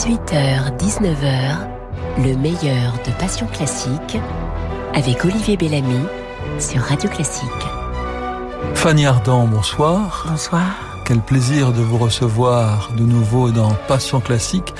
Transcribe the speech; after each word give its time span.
18h, 0.00 0.78
19h, 0.78 1.56
le 2.24 2.34
meilleur 2.38 2.94
de 3.06 3.12
Passion 3.18 3.46
Classique 3.46 4.16
avec 4.94 5.22
Olivier 5.26 5.58
Bellamy 5.58 6.06
sur 6.58 6.80
Radio 6.80 7.10
Classique. 7.10 7.44
Fanny 8.72 9.04
Ardant, 9.04 9.44
bonsoir. 9.44 10.24
Bonsoir. 10.26 10.62
Quel 11.04 11.20
plaisir 11.20 11.74
de 11.74 11.82
vous 11.82 11.98
recevoir 11.98 12.88
de 12.96 13.02
nouveau 13.02 13.50
dans 13.50 13.74
Passion 13.88 14.20
Classique 14.20 14.72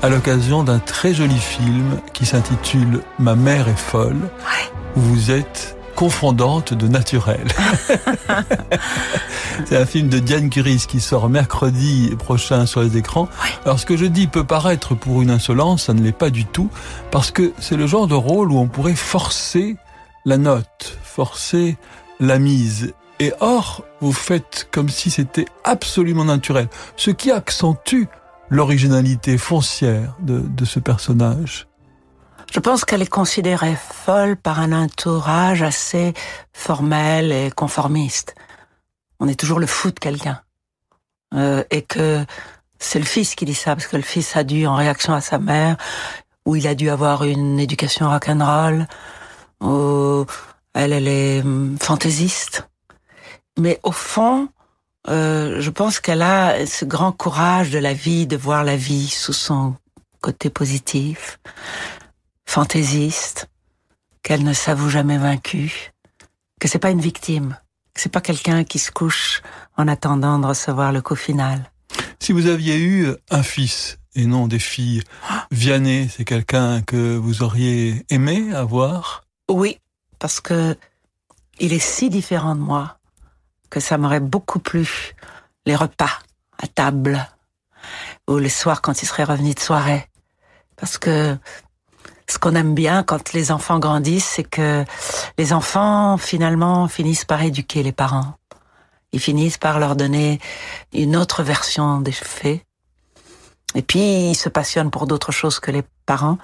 à 0.00 0.08
l'occasion 0.08 0.64
d'un 0.64 0.78
très 0.78 1.12
joli 1.12 1.36
film 1.36 1.98
qui 2.14 2.24
s'intitule 2.24 3.02
Ma 3.18 3.34
mère 3.34 3.68
est 3.68 3.78
folle, 3.78 4.30
où 4.96 5.00
vous 5.00 5.30
êtes 5.30 5.76
confondante 6.02 6.74
de 6.74 6.88
naturel. 6.88 7.46
C'est 9.66 9.76
un 9.76 9.86
film 9.86 10.08
de 10.08 10.18
Diane 10.18 10.50
Curis 10.50 10.86
qui 10.88 10.98
sort 10.98 11.28
mercredi 11.28 12.10
prochain 12.18 12.66
sur 12.66 12.80
les 12.80 12.96
écrans. 12.96 13.28
Alors 13.64 13.78
ce 13.78 13.86
que 13.86 13.96
je 13.96 14.06
dis 14.06 14.26
peut 14.26 14.42
paraître 14.42 14.96
pour 14.96 15.22
une 15.22 15.30
insolence, 15.30 15.84
ça 15.84 15.94
ne 15.94 16.02
l'est 16.02 16.10
pas 16.10 16.30
du 16.30 16.44
tout, 16.44 16.70
parce 17.12 17.30
que 17.30 17.52
c'est 17.60 17.76
le 17.76 17.86
genre 17.86 18.08
de 18.08 18.16
rôle 18.16 18.50
où 18.50 18.58
on 18.58 18.66
pourrait 18.66 18.96
forcer 18.96 19.76
la 20.24 20.38
note, 20.38 20.98
forcer 21.04 21.76
la 22.18 22.40
mise. 22.40 22.94
Et 23.20 23.32
or, 23.38 23.84
vous 24.00 24.12
faites 24.12 24.66
comme 24.72 24.88
si 24.88 25.08
c'était 25.08 25.46
absolument 25.62 26.24
naturel, 26.24 26.66
ce 26.96 27.12
qui 27.12 27.30
accentue 27.30 28.06
l'originalité 28.48 29.38
foncière 29.38 30.16
de, 30.18 30.40
de 30.40 30.64
ce 30.64 30.80
personnage. 30.80 31.68
Je 32.52 32.60
pense 32.60 32.84
qu'elle 32.84 33.00
est 33.00 33.06
considérée 33.06 33.76
folle 33.76 34.36
par 34.36 34.60
un 34.60 34.72
entourage 34.72 35.62
assez 35.62 36.12
formel 36.52 37.32
et 37.32 37.50
conformiste. 37.50 38.34
On 39.20 39.26
est 39.26 39.40
toujours 39.40 39.58
le 39.58 39.66
fou 39.66 39.90
de 39.90 39.98
quelqu'un. 39.98 40.42
Euh, 41.32 41.64
et 41.70 41.80
que 41.80 42.22
c'est 42.78 42.98
le 42.98 43.06
fils 43.06 43.34
qui 43.34 43.46
dit 43.46 43.54
ça, 43.54 43.74
parce 43.74 43.86
que 43.86 43.96
le 43.96 44.02
fils 44.02 44.36
a 44.36 44.44
dû, 44.44 44.66
en 44.66 44.74
réaction 44.74 45.14
à 45.14 45.22
sa 45.22 45.38
mère, 45.38 45.78
où 46.44 46.54
il 46.54 46.66
a 46.66 46.74
dû 46.74 46.90
avoir 46.90 47.24
une 47.24 47.58
éducation 47.58 48.10
rock'n'roll, 48.10 48.86
où 49.62 50.26
elle, 50.74 50.92
elle 50.92 51.08
est 51.08 51.40
hum, 51.40 51.78
fantaisiste. 51.80 52.68
Mais 53.58 53.80
au 53.82 53.92
fond, 53.92 54.50
euh, 55.08 55.62
je 55.62 55.70
pense 55.70 56.00
qu'elle 56.00 56.20
a 56.20 56.66
ce 56.66 56.84
grand 56.84 57.12
courage 57.12 57.70
de 57.70 57.78
la 57.78 57.94
vie, 57.94 58.26
de 58.26 58.36
voir 58.36 58.62
la 58.62 58.76
vie 58.76 59.08
sous 59.08 59.32
son 59.32 59.74
côté 60.20 60.50
positif 60.50 61.38
fantaisiste, 62.52 63.48
qu'elle 64.22 64.44
ne 64.44 64.52
s'avoue 64.52 64.90
jamais 64.90 65.16
vaincue, 65.16 65.92
que 66.60 66.68
c'est 66.68 66.78
pas 66.78 66.90
une 66.90 67.00
victime, 67.00 67.56
que 67.94 68.00
c'est 68.02 68.12
pas 68.12 68.20
quelqu'un 68.20 68.62
qui 68.62 68.78
se 68.78 68.90
couche 68.90 69.40
en 69.78 69.88
attendant 69.88 70.38
de 70.38 70.44
recevoir 70.44 70.92
le 70.92 71.00
coup 71.00 71.16
final. 71.16 71.72
Si 72.20 72.32
vous 72.32 72.48
aviez 72.48 72.78
eu 72.78 73.08
un 73.30 73.42
fils 73.42 73.96
et 74.14 74.26
non 74.26 74.48
des 74.48 74.58
filles, 74.58 75.02
Vianney, 75.50 76.10
c'est 76.10 76.26
quelqu'un 76.26 76.82
que 76.82 77.16
vous 77.16 77.42
auriez 77.42 78.04
aimé 78.10 78.52
avoir? 78.54 79.24
Oui, 79.48 79.78
parce 80.18 80.42
que 80.42 80.76
il 81.58 81.72
est 81.72 81.78
si 81.78 82.10
différent 82.10 82.54
de 82.54 82.60
moi 82.60 82.98
que 83.70 83.80
ça 83.80 83.96
m'aurait 83.96 84.20
beaucoup 84.20 84.58
plu 84.58 85.14
les 85.64 85.74
repas 85.74 86.18
à 86.58 86.66
table 86.66 87.26
ou 88.28 88.36
les 88.36 88.50
soirs 88.50 88.82
quand 88.82 89.00
il 89.00 89.06
serait 89.06 89.24
revenu 89.24 89.54
de 89.54 89.60
soirée. 89.60 90.06
Parce 90.76 90.98
que 90.98 91.38
ce 92.28 92.38
qu'on 92.38 92.54
aime 92.54 92.74
bien 92.74 93.02
quand 93.02 93.32
les 93.32 93.50
enfants 93.50 93.78
grandissent, 93.78 94.26
c'est 94.26 94.44
que 94.44 94.84
les 95.38 95.52
enfants 95.52 96.16
finalement 96.16 96.88
finissent 96.88 97.24
par 97.24 97.42
éduquer 97.42 97.82
les 97.82 97.92
parents. 97.92 98.34
Ils 99.12 99.20
finissent 99.20 99.58
par 99.58 99.78
leur 99.78 99.96
donner 99.96 100.40
une 100.92 101.16
autre 101.16 101.42
version 101.42 102.00
des 102.00 102.12
faits. 102.12 102.62
Et 103.74 103.82
puis, 103.82 104.30
ils 104.30 104.34
se 104.34 104.48
passionnent 104.48 104.90
pour 104.90 105.06
d'autres 105.06 105.32
choses 105.32 105.58
que 105.58 105.70
les 105.70 105.82
parents. 106.06 106.38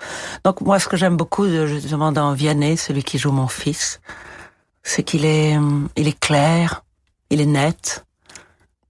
Donc, 0.45 0.61
moi, 0.61 0.79
ce 0.79 0.89
que 0.89 0.97
j'aime 0.97 1.17
beaucoup, 1.17 1.47
justement, 1.67 2.13
dans 2.13 2.33
Vianney, 2.33 2.77
celui 2.77 3.03
qui 3.03 3.19
joue 3.19 3.33
mon 3.33 3.49
fils, 3.49 4.01
c'est 4.83 5.03
qu'il 5.03 5.25
est, 5.25 5.59
il 5.97 6.09
est 6.09 6.19
clair, 6.19 6.85
il 7.31 7.41
est 7.41 7.47
net, 7.47 8.05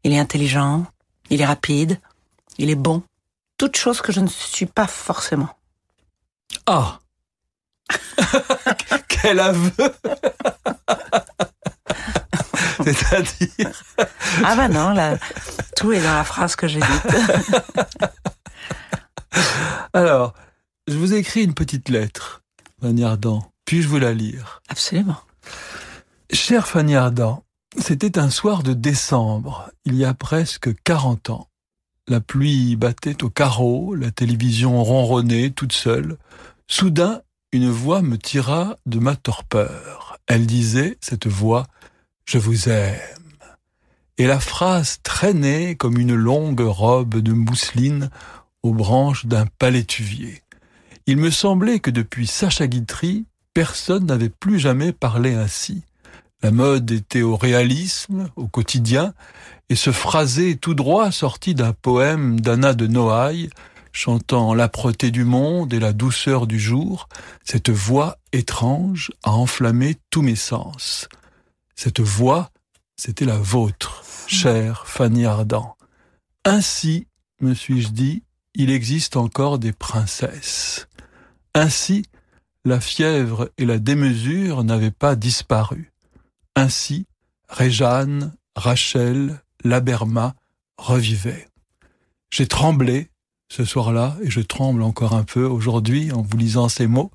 il 0.04 0.12
est 0.12 0.18
intelligent, 0.18 0.84
il 1.30 1.40
est 1.40 1.46
rapide, 1.46 1.98
il 2.58 2.70
est 2.70 2.76
bon. 2.76 3.02
Toutes 3.56 3.76
choses 3.76 4.00
que 4.00 4.12
je 4.12 4.20
ne 4.20 4.28
suis 4.28 4.66
pas 4.66 4.86
forcément. 4.86 5.48
Ah 6.66 7.00
Quel 9.08 9.40
aveu 9.40 9.72
C'est-à-dire 12.84 13.84
Ah 14.44 14.56
ben 14.56 14.68
non, 14.68 14.90
là, 14.90 15.18
tout 15.76 15.92
est 15.92 16.02
dans 16.02 16.14
la 16.14 16.24
phrase 16.24 16.56
que 16.56 16.68
j'ai 16.68 16.80
dite. 16.80 17.16
Alors, 19.92 20.34
je 20.86 20.96
vous 20.96 21.14
ai 21.14 21.18
écrit 21.18 21.44
une 21.44 21.54
petite 21.54 21.88
lettre, 21.88 22.42
Fanny 22.80 23.04
Ardant. 23.04 23.50
Puis-je 23.64 23.88
vous 23.88 23.98
la 23.98 24.12
lire? 24.12 24.62
Absolument. 24.68 25.20
Cher 26.32 26.66
Fanny 26.66 26.96
Ardant, 26.96 27.44
c'était 27.78 28.18
un 28.18 28.30
soir 28.30 28.62
de 28.62 28.72
décembre, 28.72 29.70
il 29.84 29.94
y 29.94 30.04
a 30.04 30.14
presque 30.14 30.70
40 30.84 31.30
ans. 31.30 31.48
La 32.08 32.20
pluie 32.20 32.76
battait 32.76 33.22
au 33.22 33.28
carreau, 33.28 33.94
la 33.94 34.10
télévision 34.10 34.82
ronronnait 34.82 35.50
toute 35.50 35.74
seule. 35.74 36.16
Soudain, 36.66 37.20
une 37.52 37.68
voix 37.68 38.00
me 38.00 38.16
tira 38.16 38.76
de 38.86 38.98
ma 38.98 39.14
torpeur. 39.14 40.18
Elle 40.26 40.46
disait, 40.46 40.96
cette 41.02 41.26
voix, 41.26 41.66
Je 42.24 42.38
vous 42.38 42.70
aime. 42.70 42.96
Et 44.16 44.26
la 44.26 44.40
phrase 44.40 45.00
traînait 45.02 45.76
comme 45.76 45.98
une 45.98 46.14
longue 46.14 46.60
robe 46.60 47.16
de 47.16 47.32
mousseline 47.32 48.10
aux 48.62 48.74
branches 48.74 49.26
d'un 49.26 49.46
palétuvier. 49.58 50.42
Il 51.06 51.18
me 51.18 51.30
semblait 51.30 51.78
que 51.78 51.90
depuis 51.90 52.26
Sacha 52.26 52.66
Guitry, 52.66 53.26
personne 53.54 54.06
n'avait 54.06 54.28
plus 54.28 54.58
jamais 54.58 54.92
parlé 54.92 55.34
ainsi. 55.34 55.84
La 56.42 56.50
mode 56.52 56.90
était 56.92 57.22
au 57.22 57.36
réalisme, 57.36 58.30
au 58.36 58.46
quotidien, 58.46 59.12
et 59.68 59.74
ce 59.74 59.90
phrasé 59.90 60.56
tout 60.56 60.74
droit 60.74 61.10
sorti 61.10 61.54
d'un 61.54 61.72
poème 61.72 62.40
d'Anna 62.40 62.74
de 62.74 62.86
Noailles, 62.86 63.50
chantant 63.92 64.54
l'âpreté 64.54 65.10
du 65.10 65.24
monde 65.24 65.72
et 65.74 65.80
la 65.80 65.92
douceur 65.92 66.46
du 66.46 66.60
jour, 66.60 67.08
cette 67.44 67.70
voix 67.70 68.18
étrange 68.32 69.10
a 69.24 69.32
enflammé 69.32 69.96
tous 70.10 70.22
mes 70.22 70.36
sens. 70.36 71.08
Cette 71.74 72.00
voix, 72.00 72.50
c'était 72.96 73.24
la 73.24 73.38
vôtre, 73.38 74.04
chère 74.28 74.86
Fanny 74.86 75.26
Ardant. 75.26 75.76
Ainsi, 76.44 77.08
me 77.40 77.54
suis-je 77.54 77.88
dit, 77.88 78.22
il 78.54 78.70
existe 78.70 79.16
encore 79.16 79.58
des 79.58 79.72
princesses. 79.72 80.88
Ainsi, 81.54 82.04
la 82.64 82.80
fièvre 82.80 83.50
et 83.58 83.64
la 83.64 83.78
démesure 83.78 84.62
n'avaient 84.62 84.92
pas 84.92 85.16
disparu. 85.16 85.92
Ainsi, 86.58 87.06
Réjeanne, 87.48 88.34
Rachel, 88.56 89.40
Laberma 89.62 90.34
revivaient. 90.76 91.46
J'ai 92.30 92.48
tremblé 92.48 93.10
ce 93.48 93.64
soir-là, 93.64 94.16
et 94.24 94.28
je 94.28 94.40
tremble 94.40 94.82
encore 94.82 95.12
un 95.12 95.22
peu 95.22 95.44
aujourd'hui 95.44 96.10
en 96.10 96.20
vous 96.20 96.36
lisant 96.36 96.68
ces 96.68 96.88
mots, 96.88 97.12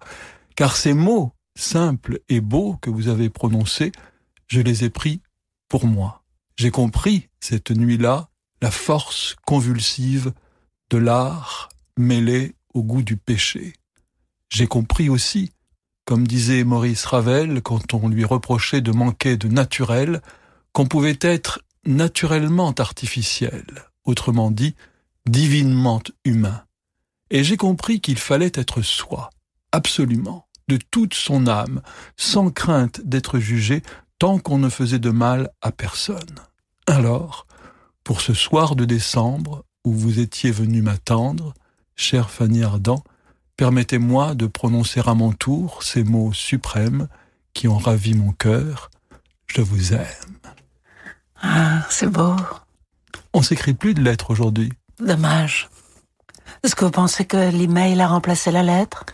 car 0.55 0.77
ces 0.77 0.93
mots 0.93 1.33
simples 1.57 2.21
et 2.29 2.39
beaux 2.39 2.77
que 2.77 2.89
vous 2.89 3.09
avez 3.09 3.29
prononcés, 3.29 3.91
je 4.47 4.61
les 4.61 4.85
ai 4.85 4.89
pris 4.89 5.19
pour 5.67 5.87
moi. 5.87 6.23
J'ai 6.55 6.71
compris 6.71 7.27
cette 7.41 7.71
nuit-là 7.71 8.29
la 8.61 8.71
force 8.71 9.35
convulsive 9.45 10.31
de 10.89 10.97
l'art 10.97 11.67
mêlé 11.97 12.55
au 12.73 12.81
goût 12.81 13.03
du 13.03 13.17
péché. 13.17 13.73
J'ai 14.47 14.67
compris 14.67 15.09
aussi, 15.09 15.51
comme 16.05 16.27
disait 16.27 16.63
Maurice 16.63 17.05
Ravel 17.05 17.61
quand 17.61 17.93
on 17.93 18.09
lui 18.09 18.25
reprochait 18.25 18.81
de 18.81 18.91
manquer 18.91 19.37
de 19.37 19.47
naturel, 19.47 20.21
qu'on 20.71 20.85
pouvait 20.85 21.19
être 21.21 21.61
naturellement 21.85 22.73
artificiel, 22.73 23.65
autrement 24.05 24.51
dit, 24.51 24.75
divinement 25.25 26.01
humain. 26.25 26.63
Et 27.29 27.43
j'ai 27.43 27.57
compris 27.57 28.01
qu'il 28.01 28.17
fallait 28.17 28.51
être 28.53 28.81
soi, 28.81 29.29
absolument, 29.71 30.47
de 30.67 30.77
toute 30.91 31.13
son 31.13 31.47
âme, 31.47 31.81
sans 32.17 32.49
crainte 32.49 33.01
d'être 33.03 33.39
jugé 33.39 33.81
tant 34.19 34.39
qu'on 34.39 34.57
ne 34.57 34.69
faisait 34.69 34.99
de 34.99 35.09
mal 35.09 35.49
à 35.61 35.71
personne. 35.71 36.35
Alors, 36.87 37.47
pour 38.03 38.21
ce 38.21 38.33
soir 38.33 38.75
de 38.75 38.85
décembre, 38.85 39.63
où 39.85 39.93
vous 39.93 40.19
étiez 40.19 40.51
venu 40.51 40.81
m'attendre, 40.81 41.53
chère 41.95 42.29
Fanny 42.29 42.63
Ardant, 42.63 43.03
permettez-moi 43.57 44.35
de 44.35 44.47
prononcer 44.47 45.01
à 45.05 45.13
mon 45.13 45.31
tour 45.31 45.83
ces 45.83 46.03
mots 46.03 46.33
suprêmes 46.33 47.07
qui 47.53 47.67
ont 47.67 47.77
ravi 47.77 48.13
mon 48.13 48.31
cœur. 48.31 48.89
Je 49.47 49.61
vous 49.61 49.93
aime. 49.93 50.39
Ah, 51.41 51.85
c'est 51.89 52.07
beau. 52.07 52.35
On 53.33 53.41
s'écrit 53.41 53.73
plus 53.73 53.93
de 53.93 54.01
lettres 54.01 54.31
aujourd'hui. 54.31 54.71
Dommage. 54.99 55.69
Est-ce 56.63 56.75
que 56.75 56.85
vous 56.85 56.91
pensez 56.91 57.25
que 57.25 57.51
l'email 57.51 57.99
a 58.01 58.07
remplacé 58.07 58.51
la 58.51 58.63
lettre? 58.63 59.05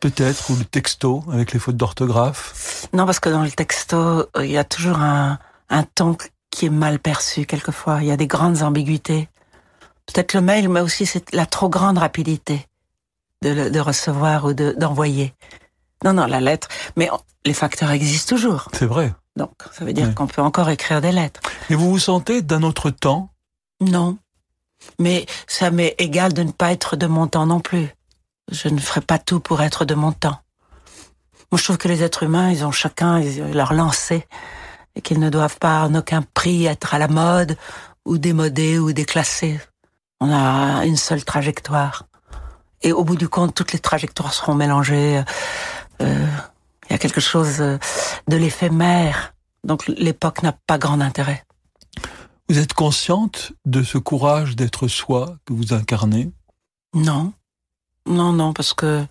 Peut-être, 0.00 0.50
ou 0.50 0.56
le 0.56 0.64
texto 0.64 1.24
avec 1.32 1.52
les 1.52 1.58
fautes 1.58 1.76
d'orthographe. 1.76 2.86
Non, 2.92 3.06
parce 3.06 3.20
que 3.20 3.28
dans 3.28 3.42
le 3.42 3.50
texto, 3.50 4.26
il 4.38 4.50
y 4.50 4.58
a 4.58 4.64
toujours 4.64 4.98
un, 4.98 5.38
un 5.70 5.82
ton 5.82 6.16
qui 6.50 6.66
est 6.66 6.70
mal 6.70 6.98
perçu 6.98 7.46
quelquefois. 7.46 7.98
Il 8.02 8.06
y 8.06 8.12
a 8.12 8.16
des 8.16 8.26
grandes 8.26 8.62
ambiguïtés. 8.62 9.28
Peut-être 10.06 10.34
le 10.34 10.42
mail, 10.42 10.68
mais 10.68 10.80
aussi 10.80 11.06
c'est 11.06 11.34
la 11.34 11.46
trop 11.46 11.68
grande 11.68 11.98
rapidité 11.98 12.66
de, 13.44 13.68
de 13.68 13.80
recevoir 13.80 14.44
ou 14.46 14.52
d'envoyer. 14.54 15.34
non, 16.04 16.12
non, 16.12 16.26
la 16.26 16.40
lettre. 16.40 16.68
Mais 16.96 17.08
les 17.44 17.54
facteurs 17.54 17.90
existent 17.90 18.34
toujours. 18.36 18.68
C'est 18.72 18.86
vrai. 18.86 19.12
Donc, 19.36 19.52
ça 19.72 19.84
veut 19.84 19.92
dire 19.92 20.14
qu'on 20.14 20.26
peut 20.26 20.42
encore 20.42 20.70
écrire 20.70 21.00
des 21.00 21.12
lettres. 21.12 21.40
Et 21.68 21.74
vous 21.74 21.90
vous 21.90 21.98
sentez 21.98 22.40
d'un 22.42 22.62
autre 22.62 22.90
temps? 22.90 23.30
Non. 23.80 24.16
Mais 25.00 25.26
ça 25.46 25.70
m'est 25.70 25.94
égal 25.98 26.32
de 26.32 26.42
ne 26.42 26.52
pas 26.52 26.72
être 26.72 26.96
de 26.96 27.06
mon 27.06 27.26
temps 27.26 27.46
non 27.46 27.60
plus. 27.60 27.88
Je 28.50 28.68
ne 28.68 28.78
ferai 28.78 29.00
pas 29.00 29.18
tout 29.18 29.40
pour 29.40 29.62
être 29.62 29.84
de 29.84 29.94
mon 29.94 30.12
temps. 30.12 30.38
Moi, 31.50 31.58
je 31.58 31.64
trouve 31.64 31.78
que 31.78 31.88
les 31.88 32.02
êtres 32.02 32.22
humains, 32.22 32.50
ils 32.50 32.64
ont 32.64 32.70
chacun 32.70 33.20
leur 33.52 33.72
lancée 33.72 34.26
et 34.94 35.00
qu'ils 35.00 35.20
ne 35.20 35.30
doivent 35.30 35.58
pas 35.58 35.84
en 35.84 35.94
aucun 35.94 36.22
prix 36.22 36.66
être 36.66 36.94
à 36.94 36.98
la 36.98 37.08
mode 37.08 37.56
ou 38.04 38.18
démodés 38.18 38.78
ou 38.78 38.92
déclassés. 38.92 39.58
On 40.20 40.32
a 40.32 40.84
une 40.84 40.96
seule 40.96 41.24
trajectoire. 41.24 42.04
Et 42.84 42.92
au 42.92 43.02
bout 43.02 43.16
du 43.16 43.28
compte, 43.28 43.54
toutes 43.54 43.72
les 43.72 43.80
trajectoires 43.80 44.32
seront 44.32 44.54
mélangées. 44.54 45.22
Euh, 46.00 46.26
il 46.88 46.92
y 46.92 46.94
a 46.94 46.98
quelque 46.98 47.20
chose 47.20 47.58
de 47.58 48.36
l'éphémère. 48.36 49.34
Donc 49.64 49.88
l'époque 49.88 50.42
n'a 50.42 50.52
pas 50.52 50.78
grand 50.78 51.00
intérêt. 51.00 51.44
Vous 52.48 52.58
êtes 52.58 52.74
consciente 52.74 53.52
de 53.64 53.82
ce 53.82 53.96
courage 53.96 54.54
d'être 54.54 54.86
soi 54.86 55.38
que 55.46 55.54
vous 55.54 55.72
incarnez? 55.72 56.30
Non. 56.94 57.32
Non, 58.06 58.32
non, 58.32 58.52
parce 58.52 58.74
que 58.74 59.02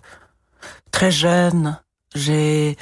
très 0.92 1.10
jeune, 1.10 1.80
j'ai, 2.14 2.76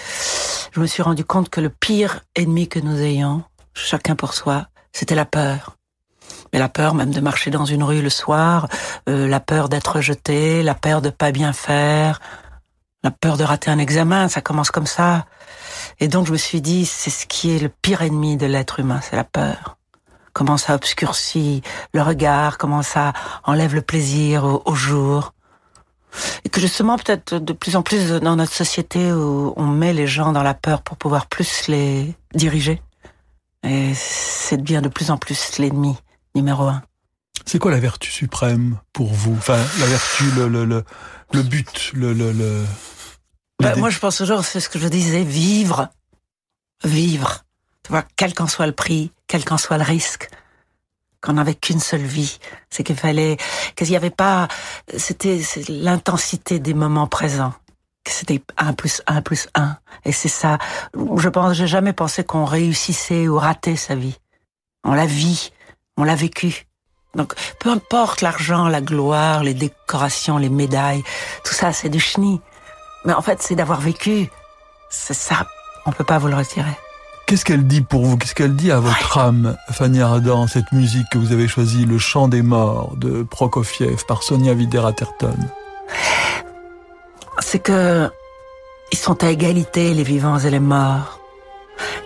je 0.72 0.80
me 0.80 0.86
suis 0.86 1.02
rendu 1.02 1.24
compte 1.24 1.48
que 1.48 1.62
le 1.62 1.70
pire 1.70 2.20
ennemi 2.36 2.68
que 2.68 2.78
nous 2.78 3.00
ayons, 3.00 3.44
chacun 3.72 4.14
pour 4.14 4.34
soi, 4.34 4.68
c'était 4.92 5.14
la 5.14 5.24
peur. 5.24 5.78
Mais 6.52 6.58
la 6.58 6.69
peur 6.69 6.94
même 6.94 7.12
de 7.12 7.20
marcher 7.20 7.50
dans 7.50 7.64
une 7.64 7.82
rue 7.82 8.02
le 8.02 8.10
soir, 8.10 8.69
euh, 9.08 9.26
la 9.26 9.40
peur 9.40 9.69
d'être 9.69 10.00
jeté, 10.00 10.62
la 10.62 10.75
peur 10.75 11.00
de 11.02 11.10
pas 11.10 11.32
bien 11.32 11.52
faire, 11.52 12.20
la 13.02 13.10
peur 13.10 13.37
de 13.37 13.44
rater 13.44 13.70
un 13.70 13.78
examen, 13.78 14.28
ça 14.28 14.40
commence 14.40 14.70
comme 14.70 14.87
ça. 14.87 15.26
Et 15.99 16.08
donc 16.08 16.26
je 16.26 16.32
me 16.32 16.37
suis 16.37 16.60
dit, 16.60 16.84
c'est 16.87 17.10
ce 17.10 17.26
qui 17.26 17.56
est 17.56 17.58
le 17.58 17.69
pire 17.69 18.02
ennemi 18.02 18.37
de 18.37 18.46
l'être 18.46 18.81
humain, 18.81 19.00
c'est 19.02 19.16
la 19.16 19.25
peur. 19.25 19.78
Comment 20.32 20.56
ça 20.56 20.75
obscurcit 20.75 21.62
le 21.93 22.02
regard, 22.02 22.58
comment 22.58 22.82
ça 22.82 23.12
enlève 23.44 23.75
le 23.75 23.82
plaisir 23.82 24.44
au 24.64 24.75
jour 24.75 25.32
et 26.44 26.49
que 26.49 26.60
justement 26.60 26.99
peut-être 26.99 27.38
de 27.38 27.52
plus 27.52 27.76
en 27.76 27.82
plus 27.82 28.10
dans 28.10 28.37
notre 28.37 28.52
société 28.52 29.12
où 29.12 29.54
on 29.56 29.66
met 29.66 29.93
les 29.93 30.06
gens 30.06 30.32
dans 30.32 30.43
la 30.43 30.54
peur 30.54 30.82
pour 30.82 30.96
pouvoir 30.96 31.26
plus 31.26 31.69
les 31.69 32.14
diriger. 32.34 32.82
Et 33.64 33.93
c'est 33.94 34.60
bien 34.60 34.82
de 34.82 34.88
plus 34.88 35.10
en 35.10 35.16
plus 35.16 35.58
l'ennemi 35.58 35.96
numéro 36.34 36.64
un. 36.64 36.82
C'est 37.46 37.58
quoi 37.58 37.70
la 37.70 37.81
vertu 37.81 38.11
suprême 38.11 38.79
pour 38.93 39.12
vous? 39.12 39.34
Enfin, 39.34 39.58
la 39.81 39.87
vertu, 39.87 40.25
le, 40.37 40.49
le, 40.49 40.64
le, 40.64 40.84
le 41.32 41.43
but, 41.43 41.93
le... 41.94 42.12
le, 42.12 42.32
le 42.32 42.64
bah, 43.58 43.76
moi, 43.76 43.90
je 43.90 43.99
pense 43.99 44.17
toujours, 44.17 44.44
c'est 44.44 44.61
ce 44.61 44.69
que 44.69 44.79
je 44.79 44.88
disais, 44.88 45.25
vivre. 45.25 45.88
Vivre. 46.84 47.44
Tu 47.84 47.90
vois, 47.93 48.05
quel 48.17 48.34
qu'en 48.34 48.49
soit 48.49 48.67
le 48.67 48.73
prix, 48.73 49.12
quel 49.26 49.44
qu'en 49.44 49.58
soit 49.58 49.79
le 49.79 49.84
risque 49.84 50.29
qu'on 51.23 51.34
n'avait 51.34 51.55
qu'une 51.55 51.81
seule 51.81 52.02
vie. 52.02 52.38
C'est 52.69 52.82
qu'il 52.82 52.96
fallait, 52.96 53.37
qu'il 53.76 53.88
n'y 53.88 53.96
avait 53.96 54.11
pas, 54.11 54.49
c'était 54.96 55.40
l'intensité 55.69 56.58
des 56.58 56.75
moments 56.75 57.06
présents. 57.06 57.55
Que 58.05 58.11
c'était 58.11 58.43
un 58.56 58.73
plus 58.73 59.00
un 59.06 59.23
plus 59.23 59.49
un. 59.55 59.76
Et 60.05 60.11
c'est 60.11 60.28
ça. 60.28 60.58
Je 60.94 61.28
pense, 61.28 61.55
j'ai 61.55 61.69
jamais 61.69 61.93
pensé 61.93 62.25
qu'on 62.25 62.44
réussissait 62.44 63.28
ou 63.28 63.38
ratait 63.38 63.76
sa 63.76 63.94
vie. 63.94 64.19
On 64.82 64.94
la 64.94 65.06
vit, 65.06 65.52
on 65.96 66.04
l'a 66.04 66.14
vécu. 66.14 66.66
Donc, 67.14 67.34
peu 67.60 67.70
importe 67.70 68.22
l'argent, 68.22 68.68
la 68.68 68.80
gloire, 68.80 69.42
les 69.44 69.54
décorations, 69.54 70.38
les 70.38 70.48
médailles, 70.48 71.02
tout 71.44 71.52
ça, 71.52 71.72
c'est 71.72 71.90
du 71.90 72.00
chenille. 72.00 72.40
Mais 73.04 73.12
en 73.12 73.20
fait, 73.20 73.42
c'est 73.42 73.54
d'avoir 73.54 73.80
vécu. 73.80 74.30
C'est 74.88 75.14
ça. 75.14 75.46
On 75.84 75.92
peut 75.92 76.04
pas 76.04 76.18
vous 76.18 76.28
le 76.28 76.36
retirer. 76.36 76.76
Qu'est-ce 77.26 77.44
qu'elle 77.44 77.66
dit 77.66 77.80
pour 77.80 78.04
vous? 78.04 78.16
Qu'est-ce 78.16 78.34
qu'elle 78.34 78.56
dit 78.56 78.70
à 78.70 78.80
votre 78.80 79.18
âme, 79.18 79.56
Fanny 79.70 80.00
Ardant, 80.00 80.46
cette 80.46 80.70
musique 80.72 81.06
que 81.10 81.18
vous 81.18 81.32
avez 81.32 81.48
choisie, 81.48 81.84
Le 81.84 81.98
chant 81.98 82.28
des 82.28 82.42
morts 82.42 82.94
de 82.96 83.22
Prokofiev 83.22 84.04
par 84.06 84.22
Sonia 84.22 84.54
Videra-Terton 84.54 85.36
C'est 87.40 87.58
que 87.58 88.10
ils 88.92 88.98
sont 88.98 89.24
à 89.24 89.30
égalité, 89.30 89.94
les 89.94 90.02
vivants 90.02 90.38
et 90.38 90.50
les 90.50 90.60
morts. 90.60 91.20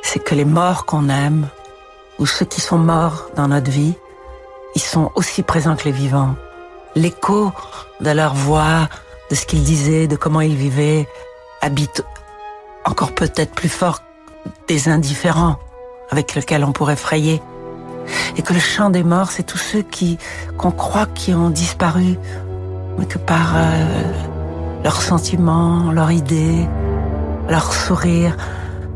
C'est 0.02 0.22
que 0.22 0.34
les 0.34 0.44
morts 0.44 0.86
qu'on 0.86 1.08
aime, 1.08 1.48
ou 2.18 2.26
ceux 2.26 2.44
qui 2.44 2.60
sont 2.60 2.78
morts 2.78 3.30
dans 3.36 3.48
notre 3.48 3.70
vie, 3.70 3.94
ils 4.74 4.80
sont 4.82 5.10
aussi 5.14 5.42
présents 5.42 5.76
que 5.76 5.84
les 5.84 5.92
vivants. 5.92 6.34
L'écho 6.94 7.52
de 8.00 8.10
leur 8.10 8.34
voix, 8.34 8.88
de 9.30 9.34
ce 9.34 9.46
qu'ils 9.46 9.62
disaient, 9.62 10.06
de 10.06 10.16
comment 10.16 10.40
ils 10.40 10.56
vivaient, 10.56 11.06
habite 11.60 12.04
encore 12.84 13.12
peut-être 13.12 13.52
plus 13.52 13.68
fort 13.68 14.00
des 14.68 14.88
indifférents 14.88 15.56
avec 16.10 16.34
lesquels 16.34 16.64
on 16.64 16.72
pourrait 16.72 16.96
frayer. 16.96 17.42
Et 18.36 18.42
que 18.42 18.52
le 18.52 18.60
chant 18.60 18.90
des 18.90 19.02
morts, 19.02 19.30
c'est 19.30 19.42
tous 19.42 19.58
ceux 19.58 19.82
qui 19.82 20.18
qu'on 20.56 20.70
croit 20.70 21.06
qui 21.06 21.34
ont 21.34 21.50
disparu, 21.50 22.18
mais 22.98 23.06
que 23.06 23.18
par 23.18 23.56
euh, 23.56 24.12
leurs 24.84 25.02
sentiments, 25.02 25.90
leurs 25.90 26.12
idées, 26.12 26.68
leurs 27.48 27.72
sourires, 27.72 28.36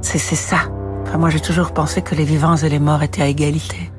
c'est 0.02 0.18
ça. 0.18 0.58
Enfin, 1.02 1.18
moi, 1.18 1.30
j'ai 1.30 1.40
toujours 1.40 1.72
pensé 1.72 2.02
que 2.02 2.14
les 2.14 2.24
vivants 2.24 2.56
et 2.56 2.68
les 2.68 2.78
morts 2.78 3.02
étaient 3.02 3.22
à 3.22 3.26
égalité. 3.26 3.89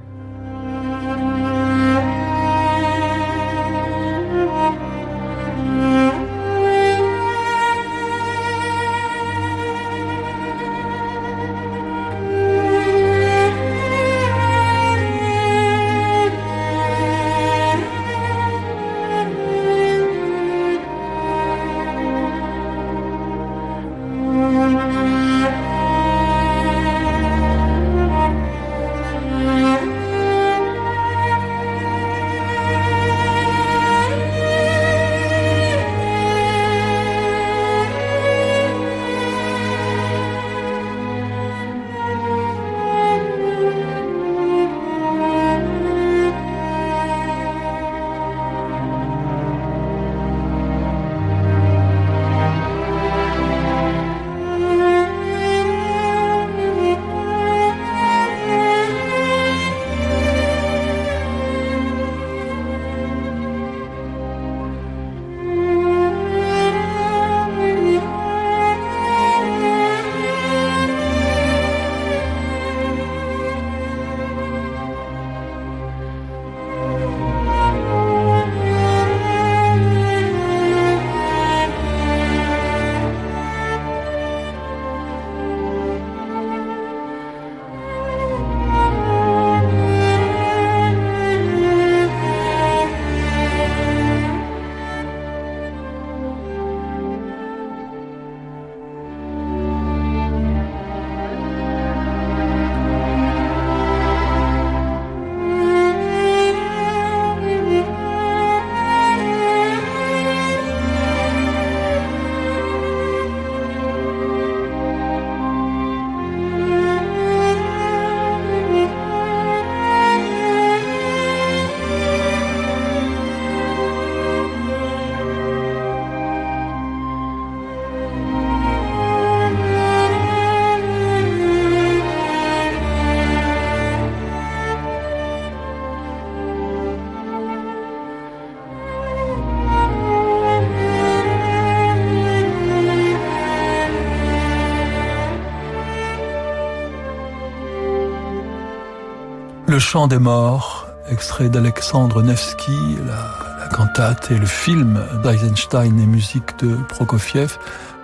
Le 149.71 149.79
chant 149.79 150.07
des 150.07 150.19
morts, 150.19 150.85
extrait 151.09 151.47
d'Alexandre 151.47 152.21
Nevsky, 152.21 152.97
la, 153.07 153.57
la, 153.57 153.67
cantate 153.69 154.29
et 154.29 154.37
le 154.37 154.45
film 154.45 155.01
d'Eisenstein 155.23 155.97
et 155.97 156.05
musique 156.05 156.59
de 156.59 156.75
Prokofiev, 156.89 157.57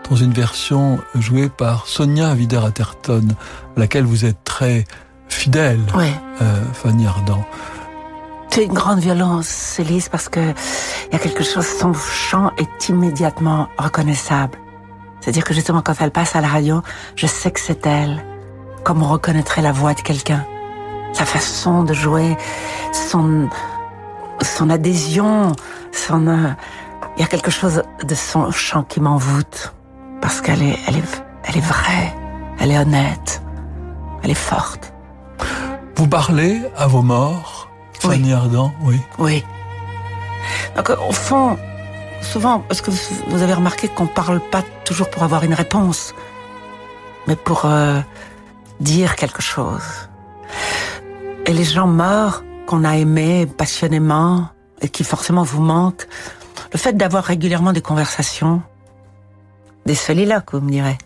dans 0.09 0.15
une 0.15 0.31
version 0.31 0.97
jouée 1.15 1.49
par 1.49 1.85
Sonia 1.85 2.31
Wider-Atherton, 2.35 3.35
à 3.75 3.79
laquelle 3.81 4.05
vous 4.05 4.23
êtes 4.23 4.41
très 4.45 4.85
fidèle, 5.27 5.81
euh, 5.97 6.63
Fanny 6.71 7.05
Ardant. 7.05 7.45
C'est 8.49 8.63
une 8.63 8.73
grande 8.73 8.99
violence, 8.99 9.77
Elise, 9.77 10.07
parce 10.07 10.29
que 10.29 10.39
il 10.39 11.11
y 11.11 11.15
a 11.17 11.19
quelque 11.19 11.43
chose, 11.43 11.67
son 11.67 11.91
chant 11.93 12.53
est 12.57 12.87
immédiatement 12.87 13.67
reconnaissable. 13.77 14.57
C'est-à-dire 15.19 15.43
que 15.43 15.53
justement, 15.53 15.81
quand 15.81 15.95
elle 15.99 16.11
passe 16.11 16.33
à 16.33 16.39
la 16.39 16.47
radio, 16.47 16.81
je 17.17 17.27
sais 17.27 17.51
que 17.51 17.59
c'est 17.59 17.85
elle, 17.85 18.23
comme 18.85 19.03
on 19.03 19.09
reconnaîtrait 19.09 19.61
la 19.61 19.73
voix 19.73 19.93
de 19.93 19.99
quelqu'un. 19.99 20.45
Sa 21.17 21.25
façon 21.25 21.83
de 21.83 21.93
jouer, 21.93 22.37
son, 22.93 23.49
son 24.43 24.69
adhésion, 24.69 25.51
son, 25.91 26.27
euh, 26.27 26.49
il 27.17 27.21
y 27.21 27.23
a 27.23 27.27
quelque 27.27 27.49
chose 27.49 27.81
de 28.03 28.15
son 28.15 28.51
chant 28.51 28.83
qui 28.83 28.99
m'envoûte. 28.99 29.73
Parce 30.21 30.41
qu'elle 30.41 30.61
est, 30.61 30.77
elle 30.87 30.97
est, 30.97 31.23
elle 31.45 31.57
est 31.57 31.67
vraie, 31.75 32.13
elle 32.59 32.71
est 32.71 32.77
honnête, 32.77 33.41
elle 34.23 34.29
est 34.29 34.35
forte. 34.51 34.93
Vous 35.95 36.07
parlez 36.07 36.61
à 36.77 36.85
vos 36.85 37.01
morts, 37.01 37.67
Fanny 37.99 38.25
Oui. 38.25 38.33
Ardant, 38.33 38.71
oui. 38.83 39.01
Oui. 39.17 39.43
Donc, 40.75 40.91
au 41.09 41.11
fond, 41.13 41.57
souvent, 42.21 42.59
parce 42.59 42.81
que 42.81 42.91
vous- 42.91 43.23
vous 43.29 43.41
avez 43.41 43.53
remarqué 43.55 43.87
qu'on 43.87 44.05
parle 44.05 44.39
pas 44.39 44.61
toujours 44.85 45.09
pour 45.09 45.23
avoir 45.23 45.43
une 45.43 45.55
réponse, 45.55 46.13
mais 47.25 47.35
pour 47.35 47.65
euh, 47.65 47.99
dire 48.79 49.15
quelque 49.15 49.41
chose? 49.41 50.09
Et 51.47 51.53
les 51.53 51.63
gens 51.63 51.87
morts 51.87 52.43
qu'on 52.67 52.83
a 52.83 52.97
aimés 52.97 53.45
passionnément 53.45 54.49
et 54.81 54.89
qui 54.89 55.05
forcément 55.05 55.43
vous 55.43 55.61
manquent, 55.61 56.05
le 56.73 56.77
fait 56.77 56.91
d'avoir 56.91 57.23
régulièrement 57.23 57.71
des 57.71 57.81
conversations, 57.81 58.61
des 59.85 59.95
soliloques, 59.95 60.53
vous 60.53 60.59
me 60.59 60.69
direz, 60.69 60.97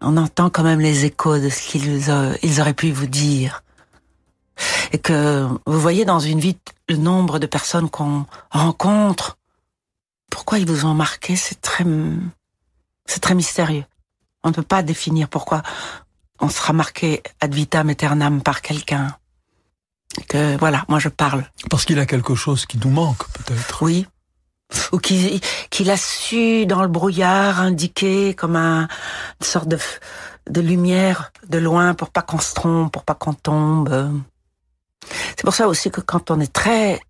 on 0.00 0.16
entend 0.16 0.48
quand 0.48 0.62
même 0.62 0.80
les 0.80 1.04
échos 1.04 1.38
de 1.38 1.50
ce 1.50 1.60
qu'ils 1.68 2.10
euh, 2.10 2.34
ils 2.42 2.58
auraient 2.62 2.72
pu 2.72 2.90
vous 2.90 3.06
dire. 3.06 3.62
Et 4.92 4.98
que 4.98 5.46
vous 5.66 5.80
voyez 5.80 6.06
dans 6.06 6.20
une 6.20 6.40
vie 6.40 6.56
le 6.88 6.96
nombre 6.96 7.38
de 7.38 7.46
personnes 7.46 7.90
qu'on 7.90 8.24
rencontre, 8.50 9.36
pourquoi 10.30 10.58
ils 10.58 10.66
vous 10.66 10.86
ont 10.86 10.94
marqué, 10.94 11.36
c'est 11.36 11.60
très, 11.60 11.84
c'est 13.04 13.20
très 13.20 13.34
mystérieux. 13.34 13.84
On 14.42 14.48
ne 14.48 14.54
peut 14.54 14.62
pas 14.62 14.82
définir 14.82 15.28
pourquoi 15.28 15.62
on 16.40 16.48
sera 16.48 16.72
marqué 16.72 17.22
ad 17.40 17.54
vitam 17.54 17.90
aeternam 17.90 18.42
par 18.42 18.62
quelqu'un. 18.62 19.14
Que 20.28 20.56
voilà, 20.58 20.84
moi 20.88 20.98
je 20.98 21.08
parle. 21.08 21.44
Parce 21.70 21.84
qu'il 21.84 21.98
a 21.98 22.06
quelque 22.06 22.34
chose 22.34 22.66
qui 22.66 22.78
nous 22.78 22.90
manque, 22.90 23.26
peut-être. 23.32 23.82
Oui. 23.82 24.06
Ou 24.92 24.98
qu'il 24.98 25.90
a 25.90 25.96
su 25.96 26.66
dans 26.66 26.82
le 26.82 26.88
brouillard 26.88 27.60
indiquer 27.60 28.34
comme 28.34 28.54
un, 28.56 28.82
une 29.40 29.46
sorte 29.46 29.68
de, 29.68 29.78
de 30.48 30.60
lumière 30.60 31.32
de 31.48 31.58
loin 31.58 31.94
pour 31.94 32.10
pas 32.10 32.22
qu'on 32.22 32.38
se 32.38 32.54
trompe, 32.54 32.92
pour 32.92 33.04
pas 33.04 33.14
qu'on 33.14 33.34
tombe. 33.34 34.20
C'est 35.30 35.42
pour 35.44 35.54
ça 35.54 35.66
aussi 35.66 35.90
que 35.90 36.00
quand 36.00 36.30
on 36.30 36.38
est 36.40 36.52
très 36.52 37.00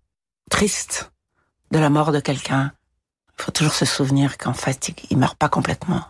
triste 0.49 1.11
de 1.71 1.77
la 1.79 1.89
mort 1.89 2.11
de 2.11 2.19
quelqu'un, 2.19 2.71
il 3.37 3.43
faut 3.43 3.51
toujours 3.51 3.73
se 3.73 3.85
souvenir 3.85 4.37
qu'en 4.37 4.53
fait, 4.53 4.89
il, 4.89 4.95
il 5.11 5.17
meurt 5.17 5.37
pas 5.37 5.49
complètement. 5.49 6.03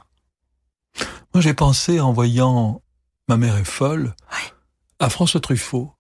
Moi, 1.33 1.41
j'ai 1.41 1.53
pensé 1.53 1.99
en 1.99 2.11
voyant 2.13 2.81
Ma 3.27 3.37
mère 3.37 3.55
est 3.57 3.63
folle 3.63 4.13
Oui. 4.33 4.51
à 4.99 5.09
François 5.09 5.39
Truffaut. 5.39 5.93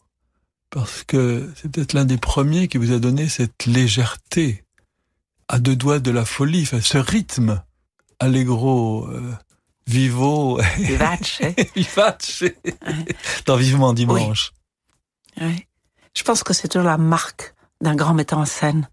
Parce 0.71 1.03
que 1.03 1.51
c'est 1.55 1.69
peut-être 1.69 1.93
l'un 1.93 2.05
des 2.05 2.17
premiers 2.17 2.67
qui 2.69 2.77
vous 2.77 2.93
a 2.93 2.99
donné 2.99 3.27
cette 3.27 3.65
légèreté 3.65 4.63
à 5.49 5.59
deux 5.59 5.75
doigts 5.75 5.99
de 5.99 6.11
la 6.11 6.23
folie, 6.23 6.63
enfin, 6.63 6.79
ce 6.79 6.97
rythme 6.97 7.61
allegro 8.19 9.05
euh, 9.07 9.33
vivo 9.85 10.61
Vivace. 10.77 11.41
vivace 11.75 12.43
dans 13.45 13.57
Vivement 13.57 13.93
Dimanche. 13.93 14.53
Oui. 15.41 15.67
Je 16.15 16.23
pense 16.23 16.43
que 16.43 16.53
c'est 16.53 16.69
toujours 16.69 16.87
la 16.87 16.97
marque 16.97 17.53
d'un 17.81 17.95
grand 17.95 18.13
metteur 18.13 18.39
en 18.39 18.45
scène 18.45 18.87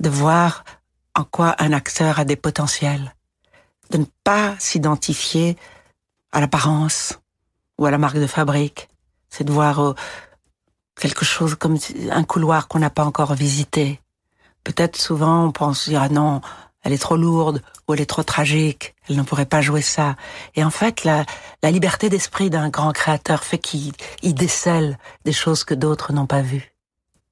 de 0.00 0.08
voir 0.08 0.64
en 1.14 1.22
quoi 1.22 1.54
un 1.60 1.72
acteur 1.72 2.18
a 2.18 2.24
des 2.24 2.36
potentiels, 2.36 3.14
de 3.90 3.98
ne 3.98 4.06
pas 4.24 4.56
s'identifier 4.58 5.56
à 6.32 6.40
l'apparence 6.40 7.20
ou 7.78 7.86
à 7.86 7.92
la 7.92 7.98
marque 7.98 8.18
de 8.18 8.26
fabrique. 8.26 8.88
C'est 9.30 9.44
de 9.44 9.52
voir 9.52 9.80
euh, 9.80 9.94
quelque 10.98 11.24
chose 11.24 11.54
comme 11.54 11.78
un 12.10 12.24
couloir 12.24 12.68
qu'on 12.68 12.78
n'a 12.78 12.90
pas 12.90 13.04
encore 13.04 13.34
visité. 13.34 14.00
Peut-être 14.62 14.96
souvent 14.96 15.44
on 15.46 15.52
pense 15.52 15.88
dire 15.88 16.02
ah 16.02 16.08
non, 16.08 16.40
elle 16.82 16.92
est 16.92 16.98
trop 16.98 17.16
lourde 17.16 17.62
ou 17.86 17.94
elle 17.94 18.00
est 18.00 18.06
trop 18.06 18.22
tragique, 18.22 18.94
elle 19.08 19.16
ne 19.16 19.22
pourrait 19.22 19.46
pas 19.46 19.60
jouer 19.60 19.82
ça. 19.82 20.16
Et 20.54 20.64
en 20.64 20.70
fait, 20.70 21.04
la, 21.04 21.24
la 21.62 21.70
liberté 21.70 22.08
d'esprit 22.08 22.50
d'un 22.50 22.68
grand 22.68 22.92
créateur 22.92 23.44
fait 23.44 23.58
qu'il 23.58 23.92
il 24.22 24.34
décèle 24.34 24.98
des 25.24 25.32
choses 25.32 25.64
que 25.64 25.74
d'autres 25.74 26.12
n'ont 26.12 26.26
pas 26.26 26.42
vues. 26.42 26.74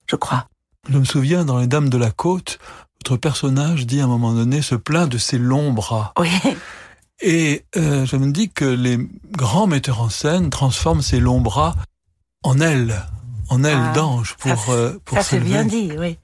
Je 0.07 0.17
crois. 0.17 0.47
Je 0.89 0.99
me 0.99 1.05
souviens, 1.05 1.45
dans 1.45 1.59
Les 1.59 1.67
Dames 1.67 1.91
de 1.91 1.99
la 1.99 2.11
Côte, 2.11 2.59
votre 3.01 3.17
personnage 3.17 3.87
dit 3.87 4.01
à 4.01 4.05
un 4.05 4.09
moment 4.09 4.33
donné 4.33 4.63
se 4.63 4.75
plaint 4.75 5.09
de 5.09 5.19
ses 5.19 5.39
longs 5.39 5.73
bras. 5.73 6.13
Oui, 6.19 6.31
Et 7.23 7.65
euh, 7.77 8.05
je 8.05 8.17
me 8.17 8.33
dis 8.33 8.51
que 8.51 8.65
les 8.65 8.99
grands 9.31 9.69
metteurs 9.69 10.01
en 10.01 10.09
scène 10.09 10.51
transforment 10.51 11.03
ces 11.03 11.21
longs 11.21 11.41
bras 11.41 11.77
en 12.43 12.61
ailes, 12.61 13.01
en 13.53 13.65
ailes 13.65 13.79
Ah, 13.91 13.93
d'ange 13.93 14.37
pour, 14.39 14.65
ça, 14.65 14.73
euh, 14.73 14.99
pour 15.05 15.19
ça 15.19 15.23
c'est 15.25 15.31
s'élever. 15.37 15.49
bien 15.51 15.65
dit, 15.65 15.93
oui. 15.99 16.19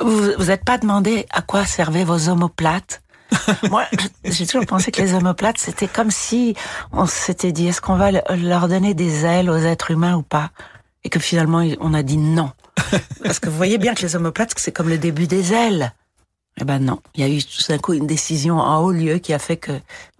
Vous 0.00 0.32
vous 0.38 0.50
êtes 0.50 0.64
pas 0.64 0.78
demandé 0.78 1.26
à 1.30 1.40
quoi 1.42 1.64
servaient 1.64 2.04
vos 2.04 2.28
omoplates? 2.28 3.02
Moi, 3.70 3.84
j'ai 4.24 4.46
toujours 4.46 4.66
pensé 4.66 4.90
que 4.90 5.00
les 5.00 5.14
omoplates, 5.14 5.58
c'était 5.58 5.88
comme 5.88 6.10
si 6.10 6.54
on 6.92 7.06
s'était 7.06 7.52
dit, 7.52 7.68
est-ce 7.68 7.80
qu'on 7.80 7.96
va 7.96 8.10
le- 8.12 8.20
leur 8.36 8.68
donner 8.68 8.94
des 8.94 9.24
ailes 9.24 9.50
aux 9.50 9.56
êtres 9.58 9.90
humains 9.90 10.14
ou 10.16 10.22
pas? 10.22 10.50
Et 11.04 11.10
que 11.10 11.18
finalement, 11.20 11.64
on 11.80 11.94
a 11.94 12.02
dit 12.02 12.16
non. 12.16 12.50
Parce 13.24 13.38
que 13.38 13.48
vous 13.48 13.56
voyez 13.56 13.78
bien 13.78 13.94
que 13.94 14.02
les 14.02 14.16
omoplates, 14.16 14.52
c'est 14.56 14.72
comme 14.72 14.88
le 14.88 14.98
début 14.98 15.26
des 15.26 15.52
ailes. 15.52 15.92
Eh 16.60 16.64
ben 16.64 16.78
non, 16.78 17.00
il 17.16 17.20
y 17.20 17.24
a 17.24 17.28
eu 17.28 17.42
tout 17.42 17.62
d'un 17.68 17.78
coup 17.78 17.94
une 17.94 18.06
décision 18.06 18.58
en 18.60 18.78
haut 18.78 18.92
lieu 18.92 19.18
qui 19.18 19.32
a 19.34 19.40
fait 19.40 19.56
que 19.56 19.72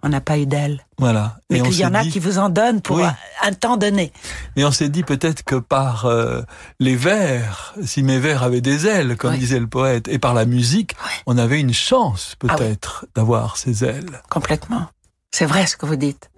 on 0.03 0.09
n'a 0.09 0.19
pas 0.19 0.37
eu 0.37 0.45
d'ailes. 0.45 0.85
Voilà. 0.97 1.37
Mais 1.49 1.61
qu'il 1.61 1.77
y 1.79 1.85
en 1.85 1.93
a 1.93 2.03
dit- 2.03 2.11
qui 2.11 2.19
vous 2.19 2.39
en 2.39 2.49
donnent 2.49 2.81
pour 2.81 2.97
Oui. 2.97 3.05
un, 3.41 3.53
temps 3.53 3.77
donné. 3.77 4.11
Et 4.57 4.65
on 4.65 4.71
s'est 4.71 4.89
dit 4.89 5.03
peut-être 5.03 5.43
que 5.43 5.55
par 5.55 6.05
euh, 6.07 6.41
les 6.81 6.97
vers, 6.97 7.73
si 7.85 8.03
mes 8.03 8.19
vers 8.19 8.43
avaient 8.43 8.59
des 8.59 8.85
ailes, 8.85 9.15
comme 9.15 9.31
Oui. 9.31 9.39
disait 9.39 9.61
le 9.61 9.67
poète, 9.67 10.09
et 10.09 10.19
par 10.19 10.33
la 10.33 10.43
musique, 10.45 10.91
Oui. 11.05 11.11
on 11.25 11.37
avait 11.37 11.59
une 11.61 11.73
chance 11.73 12.35
Ah 12.45 12.55
peut-être 12.57 13.05
d'avoir 13.15 13.55
ces 13.55 13.85
ailes. 13.85 14.21
Complètement. 14.29 14.87
C'est 15.31 15.45
vrai 15.45 15.65
ce 15.67 15.77
que 15.77 15.85
vous 15.85 15.95
dites. 15.95 16.29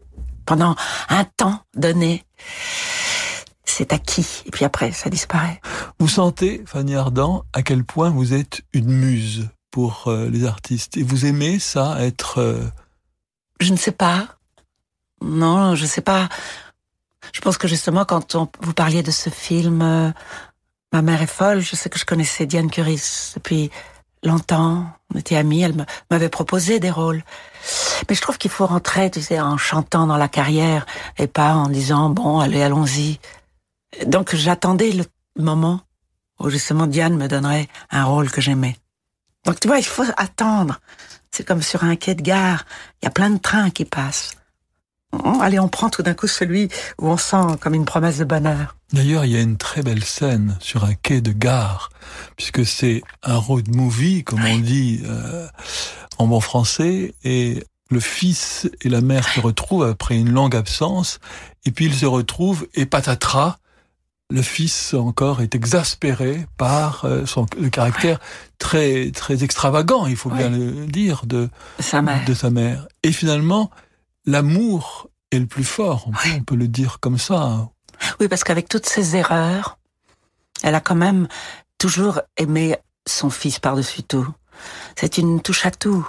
Pendant 0.45 0.75
un 1.09 1.23
temps 1.23 1.59
donné, 1.75 2.23
c'est 3.65 3.91
acquis. 3.93 4.43
Et 4.45 4.51
puis 4.51 4.63
après, 4.63 4.91
ça 4.91 5.09
disparaît. 5.09 5.59
Vous 5.99 6.07
sentez, 6.07 6.63
Fanny 6.67 6.95
Ardant, 6.95 7.43
à 7.53 7.63
quel 7.63 7.83
point 7.83 8.09
vous 8.11 8.33
êtes 8.33 8.61
une 8.73 8.91
muse? 8.91 9.49
Pour 9.77 10.07
euh, 10.07 10.27
les 10.27 10.43
artistes. 10.43 10.97
Et 10.97 11.03
vous 11.03 11.27
aimez 11.27 11.59
ça, 11.59 12.03
être... 12.03 12.39
euh, 12.39 12.63
Je 13.59 13.71
ne 13.71 13.77
sais 13.77 13.91
pas. 13.91 14.39
Non, 15.21 15.75
je 15.75 15.83
ne 15.83 15.87
sais 15.87 16.01
pas. 16.01 16.29
Je 17.31 17.41
pense 17.41 17.59
que 17.59 17.67
justement, 17.67 18.03
quand 18.03 18.33
on, 18.33 18.49
vous 18.61 18.73
parliez 18.73 19.03
de 19.03 19.11
ce 19.11 19.29
film, 19.29 19.83
euh, 19.83 20.09
Ma 20.91 21.03
mère 21.03 21.21
est 21.21 21.27
folle, 21.27 21.59
je 21.59 21.75
sais 21.75 21.91
que 21.91 21.99
je 21.99 22.05
connaissais 22.05 22.47
Diane 22.47 22.71
Curis 22.71 23.33
depuis 23.35 23.69
longtemps. 24.23 24.87
On 25.13 25.19
était 25.19 25.35
amis, 25.35 25.61
elle 25.61 25.85
m'avait 26.09 26.29
proposé 26.29 26.79
des 26.79 26.89
rôles. 26.89 27.23
Mais 28.09 28.15
je 28.15 28.21
trouve 28.21 28.39
qu'il 28.39 28.49
faut 28.49 28.65
rentrer, 28.65 29.11
tu 29.11 29.21
sais, 29.21 29.39
en 29.39 29.57
chantant 29.57 30.07
dans 30.07 30.17
la 30.17 30.27
carrière 30.27 30.87
et 31.19 31.27
pas 31.27 31.53
en 31.53 31.69
disant, 31.69 32.09
bon, 32.09 32.39
allez, 32.39 32.63
allons-y. 32.63 33.19
Donc 34.07 34.33
j'attendais 34.33 34.91
le 34.91 35.05
moment 35.37 35.81
où 36.39 36.49
justement 36.49 36.87
Diane 36.87 37.15
me 37.15 37.27
donnerait 37.27 37.67
un 37.91 38.05
rôle 38.05 38.31
que 38.31 38.41
j'aimais. 38.41 38.75
Donc 39.47 39.61
tu 39.61 39.69
vois, 39.69 39.79
il 39.79 39.85
faut 39.85 40.03
attendre. 40.17 40.81
C'est 41.31 41.45
comme 41.45 41.61
sur 41.61 41.85
un 41.85 41.95
quai 41.95 42.15
de 42.15 42.21
gare. 42.21 42.65
Il 43.01 43.05
y 43.05 43.07
a 43.07 43.11
plein 43.11 43.29
de 43.29 43.39
trains 43.39 43.69
qui 43.69 43.85
passent. 43.85 44.33
Oh, 45.13 45.39
Allez, 45.41 45.57
on 45.57 45.69
prend 45.69 45.89
tout 45.89 46.03
d'un 46.03 46.13
coup 46.13 46.27
celui 46.27 46.67
où 46.99 47.07
on 47.07 47.15
sent 47.15 47.57
comme 47.61 47.73
une 47.73 47.85
promesse 47.85 48.17
de 48.17 48.25
bonheur. 48.25 48.75
D'ailleurs, 48.91 49.23
il 49.23 49.31
y 49.31 49.37
a 49.37 49.41
une 49.41 49.57
très 49.57 49.83
belle 49.83 50.03
scène 50.03 50.57
sur 50.59 50.83
un 50.83 50.93
quai 50.95 51.21
de 51.21 51.31
gare, 51.31 51.89
puisque 52.35 52.65
c'est 52.65 53.01
un 53.23 53.37
road 53.37 53.73
movie, 53.73 54.25
comme 54.25 54.43
on 54.43 54.57
dit 54.59 55.01
euh, 55.05 55.47
en 56.17 56.27
bon 56.27 56.41
français, 56.41 57.15
et 57.23 57.63
le 57.89 57.99
fils 58.01 58.69
et 58.81 58.89
la 58.89 58.99
mère 58.99 59.27
se 59.29 59.39
retrouvent 59.39 59.83
après 59.83 60.17
une 60.17 60.31
longue 60.31 60.57
absence, 60.57 61.19
et 61.65 61.71
puis 61.71 61.85
ils 61.85 61.95
se 61.95 62.05
retrouvent, 62.05 62.67
et 62.73 62.85
patatras, 62.85 63.57
le 64.29 64.41
fils 64.41 64.93
encore 64.93 65.41
est 65.41 65.55
exaspéré 65.55 66.47
par 66.57 67.05
euh, 67.05 67.25
son, 67.25 67.45
le 67.59 67.69
caractère 67.69 68.19
très 68.59 69.11
très 69.11 69.43
extravagant, 69.43 70.05
il 70.05 70.17
faut 70.17 70.29
bien 70.29 70.49
le 70.49 70.85
dire, 70.85 71.25
de, 71.25 71.49
Sa 71.79 72.01
mère. 72.01 72.25
de 72.25 72.33
sa 72.33 72.49
mère. 72.49 72.87
Et 73.03 73.11
finalement, 73.11 73.71
l'amour 74.25 75.09
est 75.31 75.39
le 75.39 75.45
plus 75.45 75.63
fort, 75.63 76.05
on 76.07 76.11
peut, 76.11 76.29
on 76.37 76.43
peut 76.43 76.55
le 76.55 76.67
dire 76.67 76.99
comme 76.99 77.17
ça. 77.17 77.69
Oui, 78.19 78.27
parce 78.27 78.43
qu'avec 78.43 78.67
toutes 78.67 78.85
ces 78.85 79.15
erreurs, 79.15 79.77
elle 80.63 80.75
a 80.75 80.81
quand 80.81 80.95
même 80.95 81.27
toujours 81.77 82.21
aimé 82.35 82.75
son 83.07 83.29
fils 83.29 83.59
par-dessus 83.59 84.03
tout. 84.03 84.27
C'est 84.95 85.17
une 85.17 85.41
touche 85.41 85.65
à 85.65 85.71
tout. 85.71 86.07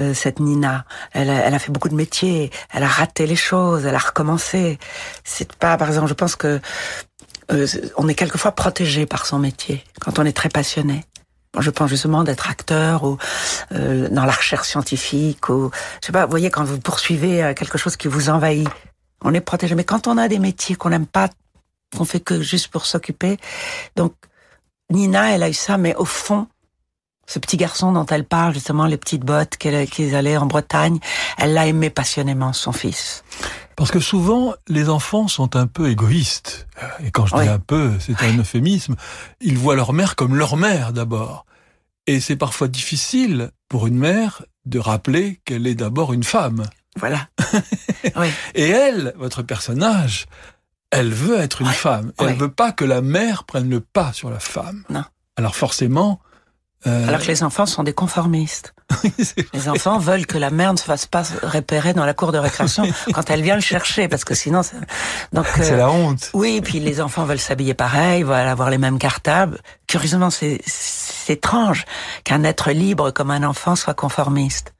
Euh, 0.00 0.12
cette 0.12 0.40
Nina. 0.40 0.84
Elle 1.12 1.30
a, 1.30 1.34
elle 1.46 1.54
a 1.54 1.58
fait 1.60 1.70
beaucoup 1.70 1.88
de 1.88 1.94
métiers, 1.94 2.50
elle 2.72 2.82
a 2.82 2.88
raté 2.88 3.28
les 3.28 3.36
choses, 3.36 3.86
elle 3.86 3.94
a 3.94 3.98
recommencé. 3.98 4.80
C'est 5.22 5.52
pas, 5.54 5.76
par 5.76 5.86
exemple, 5.86 6.08
je 6.08 6.14
pense 6.14 6.34
que 6.34 6.60
euh, 7.52 7.66
on 7.96 8.08
est 8.08 8.14
quelquefois 8.14 8.52
protégé 8.52 9.06
par 9.06 9.26
son 9.26 9.38
métier 9.38 9.84
quand 10.00 10.18
on 10.18 10.24
est 10.24 10.36
très 10.36 10.48
passionné. 10.48 11.04
je 11.58 11.70
pense 11.70 11.90
justement 11.90 12.24
d'être 12.24 12.50
acteur 12.50 13.04
ou 13.04 13.18
euh, 13.72 14.08
dans 14.08 14.24
la 14.24 14.32
recherche 14.32 14.68
scientifique 14.68 15.48
ou 15.48 15.70
je 16.00 16.06
sais 16.06 16.12
pas. 16.12 16.24
Vous 16.24 16.30
voyez 16.30 16.50
quand 16.50 16.64
vous 16.64 16.80
poursuivez 16.80 17.54
quelque 17.56 17.78
chose 17.78 17.96
qui 17.96 18.08
vous 18.08 18.28
envahit, 18.30 18.68
on 19.22 19.34
est 19.34 19.40
protégé. 19.40 19.74
Mais 19.74 19.84
quand 19.84 20.06
on 20.06 20.18
a 20.18 20.28
des 20.28 20.38
métiers 20.38 20.76
qu'on 20.76 20.90
n'aime 20.90 21.06
pas, 21.06 21.28
qu'on 21.96 22.04
fait 22.04 22.20
que 22.20 22.40
juste 22.40 22.68
pour 22.68 22.86
s'occuper, 22.86 23.38
donc 23.96 24.14
Nina, 24.90 25.34
elle 25.34 25.42
a 25.42 25.48
eu 25.48 25.54
ça, 25.54 25.78
mais 25.78 25.94
au 25.96 26.04
fond, 26.04 26.46
ce 27.26 27.38
petit 27.38 27.56
garçon 27.56 27.92
dont 27.92 28.06
elle 28.06 28.24
parle, 28.24 28.54
justement, 28.54 28.86
les 28.86 28.98
petites 28.98 29.24
bottes 29.24 29.56
qu'ils 29.56 30.14
allaient 30.14 30.36
en 30.36 30.46
Bretagne, 30.46 30.98
elle 31.38 31.54
l'a 31.54 31.66
aimé 31.66 31.90
passionnément, 31.90 32.52
son 32.52 32.72
fils. 32.72 33.24
Parce 33.76 33.90
que 33.90 34.00
souvent, 34.00 34.54
les 34.68 34.88
enfants 34.88 35.28
sont 35.28 35.56
un 35.56 35.66
peu 35.66 35.90
égoïstes. 35.90 36.66
Et 37.04 37.10
quand 37.10 37.26
je 37.26 37.34
dis 37.36 37.48
un 37.48 37.58
peu, 37.58 37.92
c'est 37.98 38.20
un 38.22 38.38
euphémisme. 38.38 38.96
Ils 39.40 39.58
voient 39.58 39.76
leur 39.76 39.92
mère 39.92 40.16
comme 40.16 40.36
leur 40.36 40.56
mère 40.56 40.92
d'abord. 40.92 41.46
Et 42.06 42.20
c'est 42.20 42.36
parfois 42.36 42.68
difficile 42.68 43.50
pour 43.68 43.86
une 43.86 43.96
mère 43.96 44.42
de 44.66 44.78
rappeler 44.78 45.40
qu'elle 45.44 45.66
est 45.66 45.74
d'abord 45.74 46.12
une 46.12 46.24
femme. 46.24 46.64
Voilà. 46.96 47.28
oui. 48.16 48.28
Et 48.54 48.68
elle, 48.68 49.14
votre 49.16 49.42
personnage, 49.42 50.26
elle 50.90 51.10
veut 51.10 51.40
être 51.40 51.62
une 51.62 51.68
femme. 51.68 52.12
Elle 52.18 52.34
veut 52.34 52.52
pas 52.52 52.72
que 52.72 52.84
la 52.84 53.00
mère 53.00 53.44
prenne 53.44 53.68
le 53.68 53.80
pas 53.80 54.12
sur 54.12 54.30
la 54.30 54.38
femme. 54.38 54.84
Non. 54.90 55.04
Alors 55.36 55.56
forcément, 55.56 56.20
euh, 56.86 57.08
Alors 57.08 57.20
que 57.20 57.26
les 57.26 57.42
enfants 57.42 57.66
sont 57.66 57.82
des 57.82 57.92
conformistes. 57.92 58.74
les 59.54 59.68
enfants 59.68 59.98
veulent 59.98 60.26
que 60.26 60.38
la 60.38 60.50
mère 60.50 60.72
ne 60.72 60.78
se 60.78 60.84
fasse 60.84 61.06
pas 61.06 61.22
repérer 61.42 61.94
dans 61.94 62.04
la 62.04 62.14
cour 62.14 62.32
de 62.32 62.38
récréation 62.38 62.84
quand 63.14 63.30
elle 63.30 63.42
vient 63.42 63.54
le 63.54 63.60
chercher, 63.60 64.08
parce 64.08 64.24
que 64.24 64.34
sinon, 64.34 64.60
donc 65.32 65.46
c'est 65.54 65.72
euh, 65.72 65.76
la 65.78 65.90
honte. 65.90 66.30
Oui, 66.34 66.60
puis 66.62 66.80
les 66.80 67.00
enfants 67.00 67.24
veulent 67.24 67.38
s'habiller 67.38 67.74
pareil, 67.74 68.22
veulent 68.22 68.48
avoir 68.48 68.70
les 68.70 68.78
mêmes 68.78 68.98
cartables. 68.98 69.58
Curieusement, 69.86 70.30
c'est 70.30 70.60
étrange 71.28 71.86
qu'un 72.24 72.44
être 72.44 72.70
libre 72.70 73.10
comme 73.10 73.30
un 73.30 73.42
enfant 73.44 73.76
soit 73.76 73.94
conformiste. 73.94 74.74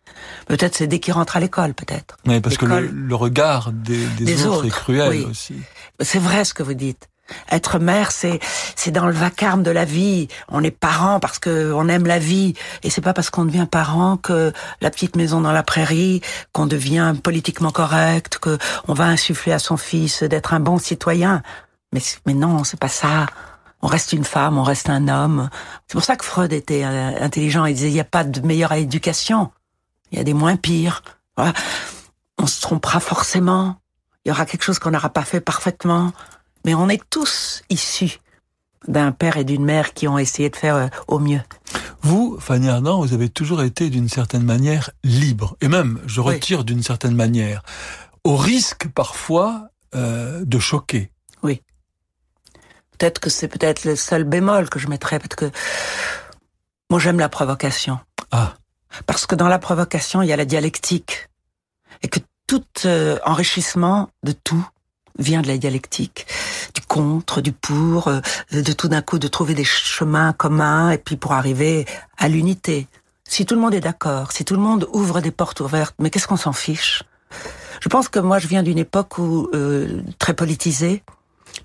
Peut-être 0.47 0.75
c'est 0.75 0.87
dès 0.87 1.01
qu'il 1.01 1.15
rentre 1.15 1.37
à 1.37 1.41
l'école, 1.41 1.75
peut-être. 1.75 2.17
Oui, 2.27 2.41
parce 2.41 2.57
que 2.57 2.67
le, 2.67 3.15
regard 3.15 3.73
des, 3.73 4.47
autres, 4.47 4.67
est 4.67 4.71
cruel 4.71 5.25
aussi. 5.27 5.55
C'est 6.01 6.19
vrai 6.19 6.45
ce 6.45 6.55
que 6.55 6.63
vous 6.63 6.75
dites. 6.75 7.09
Être 7.51 7.79
mère, 7.79 8.13
c'est 8.13 8.39
c'est 8.77 8.91
dans 8.91 9.07
le 9.07 9.13
vacarme 9.13 9.63
de 9.63 9.71
la 9.71 9.85
vie. 9.85 10.29
On 10.49 10.63
est 10.63 10.71
parent 10.71 11.21
parce 11.21 11.39
que 11.39 11.73
on 11.73 11.89
aime 11.89 12.07
la 12.07 12.19
vie, 12.19 12.55
et 12.83 12.91
c'est 12.91 13.01
pas 13.01 13.15
parce 13.15 13.31
qu'on 13.31 13.47
devient 13.47 13.67
parent 13.71 14.19
que 14.19 14.53
la 14.81 14.91
petite 14.91 15.17
maison 15.17 15.41
dans 15.41 15.53
la 15.53 15.63
prairie, 15.63 16.21
qu'on 16.53 16.67
devient 16.67 17.15
politiquement 17.23 17.71
correct, 17.71 18.39
que 18.39 18.59
on 18.89 18.95
va 18.95 19.05
insuffler 19.05 19.53
à 19.53 19.59
son 19.59 19.77
fils 19.79 20.23
d'être 20.23 20.53
un 20.53 20.61
bon 20.61 20.79
citoyen. 20.79 21.43
Mais 21.93 22.01
mais 22.27 22.35
non, 22.35 22.63
c'est 22.65 22.81
pas 22.81 22.89
ça. 22.89 23.27
On 23.81 23.87
reste 23.87 24.13
une 24.13 24.25
femme, 24.25 24.59
on 24.59 24.63
reste 24.63 24.89
un 24.89 25.09
homme. 25.09 25.51
C'est 25.89 25.95
pour 25.95 26.05
ça 26.05 26.17
que 26.17 26.25
Freud 26.25 26.53
était 26.53 26.85
euh, 26.85 27.23
intelligent. 27.23 27.65
Il 27.67 27.75
disait 27.75 27.89
il 27.89 27.95
n'y 27.95 28.01
a 28.01 28.05
pas 28.05 28.25
de 28.25 28.41
meilleure 28.41 28.73
éducation. 28.73 29.51
Il 30.11 30.19
y 30.19 30.21
a 30.21 30.25
des 30.25 30.35
moins 30.35 30.57
pires. 30.57 31.03
On 32.39 32.47
se 32.47 32.61
trompera 32.61 33.01
forcément. 33.01 33.77
Il 34.25 34.31
y 34.31 34.33
aura 34.33 34.47
quelque 34.47 34.63
chose 34.63 34.79
qu'on 34.79 34.91
n'aura 34.91 35.11
pas 35.11 35.25
fait 35.25 35.41
parfaitement 35.41 36.13
mais 36.65 36.75
on 36.75 36.89
est 36.89 37.03
tous 37.11 37.63
issus 37.71 38.19
d'un 38.89 39.13
père 39.13 39.37
et 39.37 39.45
d'une 39.45 39.65
mère 39.65 39.95
qui 39.95 40.09
ont 40.09 40.19
essayé 40.19 40.51
de 40.51 40.57
faire 40.57 40.77
euh, 40.77 40.89
au 41.09 41.19
mieux. 41.19 41.41
Vous, 42.03 42.39
Fanny 42.39 42.69
Ardant, 42.69 43.01
vous 43.01 43.15
avez 43.15 43.31
toujours 43.31 43.63
été 43.63 43.89
d'une 43.89 44.09
certaine 44.09 44.43
manière 44.43 44.91
libre, 45.03 45.57
et 45.61 45.69
même, 45.69 46.01
je 46.07 46.21
retire 46.21 46.65
d'une 46.65 46.83
certaine 46.83 47.15
manière, 47.15 47.63
au 48.25 48.37
risque 48.37 48.89
parfois 48.89 49.69
euh, 49.95 50.45
de 50.45 50.59
choquer. 50.59 51.11
Oui. 51.43 51.63
Peut-être 52.99 53.21
que 53.21 53.31
c'est 53.31 53.49
peut-être 53.49 53.85
le 53.85 53.97
seul 53.97 54.25
bémol 54.25 54.69
que 54.69 54.79
je 54.79 54.89
mettrais, 54.89 55.19
parce 55.19 55.35
que 55.35 55.51
moi 56.91 57.01
j'aime 57.01 57.19
la 57.19 57.31
provocation. 57.31 57.99
Ah. 58.31 58.55
Parce 59.07 59.27
que 59.27 59.35
dans 59.35 59.49
la 59.49 59.59
provocation, 59.59 60.23
il 60.23 60.29
y 60.29 60.33
a 60.33 60.37
la 60.37 60.45
dialectique, 60.45 61.31
et 62.03 62.09
que 62.09 62.21
tout 62.47 62.65
euh, 62.85 63.19
enrichissement 63.25 64.11
de 64.23 64.33
tout 64.33 64.67
vient 65.19 65.43
de 65.43 65.49
la 65.49 65.57
dialectique, 65.57 66.27
contre, 66.95 67.41
du 67.41 67.51
pour, 67.51 68.07
euh, 68.07 68.21
de 68.53 68.73
tout 68.73 68.87
d'un 68.87 69.03
coup 69.03 69.19
de 69.19 69.27
trouver 69.27 69.55
des 69.55 69.65
chemins 69.65 70.33
communs 70.33 70.91
et 70.91 70.99
puis 70.99 71.17
pour 71.17 71.33
arriver 71.33 71.87
à 72.19 72.29
l'unité. 72.29 72.87
Si 73.29 73.45
tout 73.45 73.57
le 73.57 73.61
monde 73.61 73.75
est 73.75 73.81
d'accord, 73.81 74.31
si 74.31 74.45
tout 74.45 74.55
le 74.55 74.61
monde 74.61 74.87
ouvre 74.93 75.21
des 75.21 75.33
portes 75.33 75.59
ouvertes, 75.59 75.97
mais 75.99 76.11
qu'est-ce 76.11 76.29
qu'on 76.29 76.37
s'en 76.37 76.53
fiche? 76.53 77.03
Je 77.81 77.89
pense 77.89 78.09
que 78.09 78.21
moi 78.21 78.39
je 78.39 78.47
viens 78.47 78.63
d'une 78.63 78.79
époque 78.79 79.19
où 79.19 79.49
euh, 79.55 80.03
très 80.21 80.35
politisée, 80.35 81.03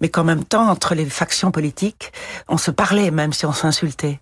mais 0.01 0.09
qu'en 0.09 0.23
même 0.23 0.43
temps 0.43 0.67
entre 0.67 0.95
les 0.95 1.05
factions 1.05 1.51
politiques, 1.51 2.11
on 2.47 2.57
se 2.57 2.71
parlait 2.71 3.11
même 3.11 3.31
si 3.31 3.45
on 3.45 3.53
s'insultait. 3.53 4.19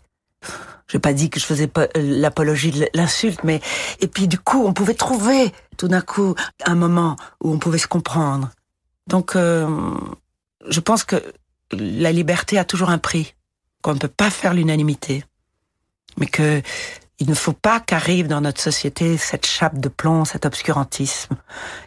J'ai 0.90 1.00
pas 1.00 1.14
dit 1.14 1.30
que 1.30 1.40
je 1.40 1.46
faisais 1.46 1.70
euh, 1.78 1.88
l'apologie 1.96 2.72
de 2.72 2.86
l'insulte, 2.94 3.46
mais 3.46 3.62
et 4.02 4.08
puis 4.08 4.28
du 4.28 4.40
coup, 4.40 4.66
on 4.66 4.74
pouvait 4.74 4.94
trouver 4.94 5.54
tout 5.78 5.88
d'un 5.88 6.02
coup 6.02 6.36
un 6.66 6.76
moment 6.76 7.16
où 7.42 7.54
on 7.54 7.60
pouvait 7.60 7.78
se 7.78 7.88
comprendre. 7.88 8.50
Donc, 9.08 9.38
je 10.70 10.80
pense 10.80 11.04
que 11.04 11.22
la 11.72 12.12
liberté 12.12 12.58
a 12.58 12.66
toujours 12.66 12.90
un 12.90 12.98
prix, 12.98 13.36
qu'on 13.82 13.94
ne 13.94 14.00
peut 14.00 14.08
pas 14.08 14.30
faire 14.30 14.54
l'unanimité, 14.54 15.24
mais 16.18 16.28
que 16.28 16.62
il 17.20 17.28
ne 17.30 17.36
faut 17.36 17.54
pas 17.54 17.80
qu'arrive 17.80 18.28
dans 18.28 18.42
notre 18.42 18.62
société 18.62 19.18
cette 19.18 19.46
chape 19.46 19.80
de 19.80 19.90
plomb, 19.90 20.24
cet 20.24 20.46
obscurantisme 20.46 21.36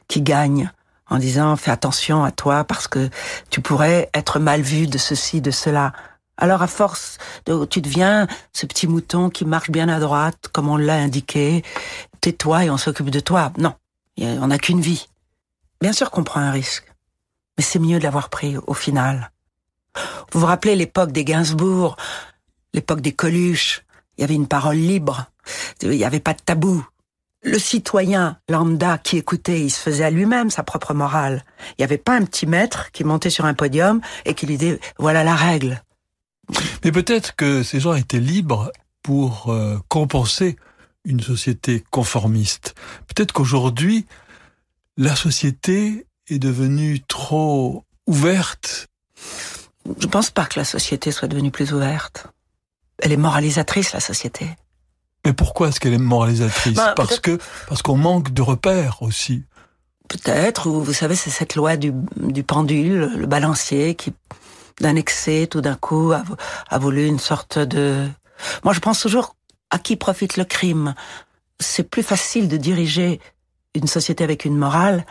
qui 0.09 0.23
gagne 0.23 0.73
en 1.09 1.19
disant 1.19 1.55
fais 1.57 1.71
attention 1.71 2.25
à 2.25 2.33
toi 2.33 2.65
parce 2.65 2.89
que 2.89 3.11
tu 3.49 3.61
pourrais 3.61 4.11
être 4.13 4.41
mal 4.41 4.61
vu 4.61 4.87
de 4.87 4.99
ceci, 4.99 5.41
de 5.41 5.51
cela. 5.53 5.93
Alors 6.37 6.63
à 6.63 6.67
force, 6.67 7.19
de, 7.47 7.65
tu 7.65 7.81
deviens 7.81 8.27
ce 8.53 8.67
petit 8.67 8.89
mouton 8.89 9.31
qui 9.31 9.45
marche 9.45 9.71
bien 9.71 9.89
à 9.89 10.01
droite, 10.01 10.49
comme 10.53 10.69
on 10.69 10.77
l'a 10.77 10.95
indiqué, 10.95 11.63
tais-toi 12.21 12.65
et 12.65 12.71
on 12.71 12.79
s'occupe 12.79 13.11
de 13.11 13.21
toi. 13.21 13.53
Non, 13.59 13.75
on 14.19 14.47
n'a 14.49 14.59
qu'une 14.59 14.81
vie. 14.81 15.07
Bien 15.81 15.93
sûr 15.93 16.11
qu'on 16.11 16.25
prend 16.25 16.41
un 16.41 16.51
risque 16.51 16.90
mais 17.61 17.65
c'est 17.65 17.79
mieux 17.79 17.99
de 17.99 18.05
l'avoir 18.05 18.31
pris 18.31 18.57
au 18.67 18.73
final. 18.73 19.33
Vous 20.33 20.41
vous 20.41 20.47
rappelez 20.47 20.77
l'époque 20.77 21.13
des 21.13 21.27
Gainsbourg, 21.27 21.95
l'époque 22.73 23.03
des 23.03 23.13
Coluches, 23.13 23.85
il 24.17 24.23
y 24.23 24.25
avait 24.25 24.35
une 24.35 24.49
parole 24.49 24.77
libre, 24.77 25.27
il 25.83 25.91
n'y 25.91 26.07
avait 26.07 26.21
pas 26.21 26.33
de 26.33 26.41
tabou. 26.41 26.83
Le 27.43 27.59
citoyen 27.59 28.39
lambda 28.49 28.97
qui 28.97 29.19
écoutait, 29.19 29.61
il 29.61 29.69
se 29.69 29.79
faisait 29.79 30.05
à 30.05 30.11
lui-même 30.11 30.49
sa 30.49 30.63
propre 30.63 30.95
morale. 30.95 31.45
Il 31.73 31.75
n'y 31.81 31.85
avait 31.85 31.99
pas 31.99 32.17
un 32.17 32.25
petit 32.25 32.47
maître 32.47 32.91
qui 32.93 33.05
montait 33.05 33.29
sur 33.29 33.45
un 33.45 33.53
podium 33.53 34.01
et 34.25 34.33
qui 34.33 34.47
lui 34.47 34.57
disait 34.57 34.81
voilà 34.99 35.23
la 35.23 35.35
règle. 35.35 35.83
Mais 36.83 36.93
peut-être 36.93 37.37
que 37.37 37.63
ces 37.63 37.79
gens 37.79 37.93
étaient 37.93 38.21
libres 38.21 38.73
pour 39.03 39.51
euh, 39.53 39.77
compenser 39.89 40.57
une 41.05 41.21
société 41.21 41.85
conformiste. 41.91 42.75
Peut-être 43.07 43.33
qu'aujourd'hui, 43.33 44.07
la 44.97 45.15
société 45.15 46.07
est 46.31 46.39
devenue 46.39 47.01
trop 47.07 47.85
ouverte 48.07 48.89
Je 49.85 50.07
ne 50.07 50.11
pense 50.11 50.31
pas 50.31 50.47
que 50.47 50.59
la 50.59 50.65
société 50.65 51.11
soit 51.11 51.29
devenue 51.29 51.51
plus 51.51 51.73
ouverte. 51.73 52.27
Elle 52.99 53.13
est 53.13 53.17
moralisatrice, 53.17 53.93
la 53.93 54.01
société. 54.01 54.49
Mais 55.25 55.33
pourquoi 55.33 55.69
est-ce 55.69 55.81
qu'elle 55.81 55.93
est 55.93 55.99
moralisatrice 55.99 56.77
bah, 56.77 56.95
Parce 56.97 57.21
que 57.21 57.39
parce 57.69 57.83
qu'on 57.83 57.97
manque 57.97 58.33
de 58.33 58.43
repères 58.43 59.03
aussi. 59.03 59.45
Peut-être, 60.09 60.69
ou 60.69 60.83
vous 60.83 60.93
savez, 60.93 61.15
c'est 61.15 61.31
cette 61.31 61.55
loi 61.55 61.77
du, 61.77 61.93
du 62.17 62.43
pendule, 62.43 63.13
le 63.17 63.27
balancier, 63.27 63.95
qui 63.95 64.13
d'un 64.81 64.97
excès, 64.97 65.47
tout 65.47 65.61
d'un 65.61 65.77
coup, 65.77 66.13
a, 66.13 66.23
a 66.69 66.79
voulu 66.79 67.07
une 67.07 67.19
sorte 67.19 67.59
de... 67.59 68.09
Moi, 68.65 68.73
je 68.73 68.81
pense 68.81 69.01
toujours 69.01 69.37
à 69.71 69.79
qui 69.79 69.97
profite 69.97 70.37
le 70.37 70.45
crime? 70.45 70.95
C'est 71.61 71.89
plus 71.89 72.03
facile 72.03 72.49
de 72.49 72.57
diriger 72.57 73.21
une 73.75 73.87
société 73.87 74.25
avec 74.25 74.45
une 74.45 74.57
morale 74.57 75.05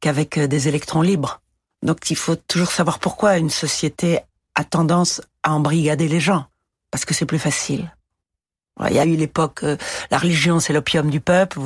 qu'avec 0.00 0.38
euh, 0.38 0.46
des 0.46 0.68
électrons 0.68 1.02
libres. 1.02 1.40
Donc 1.82 2.10
il 2.10 2.16
faut 2.16 2.36
toujours 2.36 2.72
savoir 2.72 2.98
pourquoi 2.98 3.38
une 3.38 3.50
société 3.50 4.20
a 4.54 4.64
tendance 4.64 5.22
à 5.42 5.52
embrigader 5.52 6.08
les 6.08 6.20
gens, 6.20 6.46
parce 6.90 7.04
que 7.04 7.14
c'est 7.14 7.26
plus 7.26 7.38
facile. 7.38 7.90
Il 8.88 8.96
y 8.96 8.98
a 8.98 9.04
eu 9.04 9.14
l'époque, 9.14 9.60
euh, 9.62 9.76
la 10.10 10.18
religion 10.18 10.58
c'est 10.58 10.72
l'opium 10.72 11.10
du 11.10 11.20
peuple. 11.20 11.58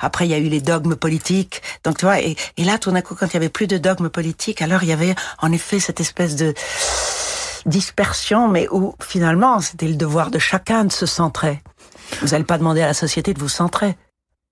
Après 0.00 0.26
il 0.26 0.30
y 0.30 0.34
a 0.34 0.38
eu 0.38 0.48
les 0.48 0.60
dogmes 0.60 0.96
politiques. 0.96 1.62
Donc 1.84 1.98
tu 1.98 2.06
vois, 2.06 2.20
et, 2.20 2.36
là 2.58 2.78
tout 2.78 2.90
d'un 2.90 3.02
coup 3.02 3.14
quand 3.14 3.26
il 3.26 3.34
y 3.34 3.36
avait 3.36 3.50
plus 3.50 3.66
de 3.66 3.78
dogmes 3.78 4.08
politiques, 4.08 4.62
alors 4.62 4.82
il 4.82 4.88
y 4.88 4.92
avait 4.92 5.14
en 5.40 5.52
effet 5.52 5.80
cette 5.80 6.00
espèce 6.00 6.36
de 6.36 6.54
dispersion, 7.66 8.48
mais 8.48 8.68
où 8.70 8.94
finalement 9.02 9.60
c'était 9.60 9.88
le 9.88 9.96
devoir 9.96 10.30
de 10.30 10.38
chacun 10.38 10.84
de 10.84 10.92
se 10.92 11.06
centrer. 11.06 11.62
Vous 12.20 12.28
n'allez 12.28 12.44
pas 12.44 12.58
demander 12.58 12.82
à 12.82 12.86
la 12.86 12.94
société 12.94 13.34
de 13.34 13.40
vous 13.40 13.48
centrer. 13.48 13.96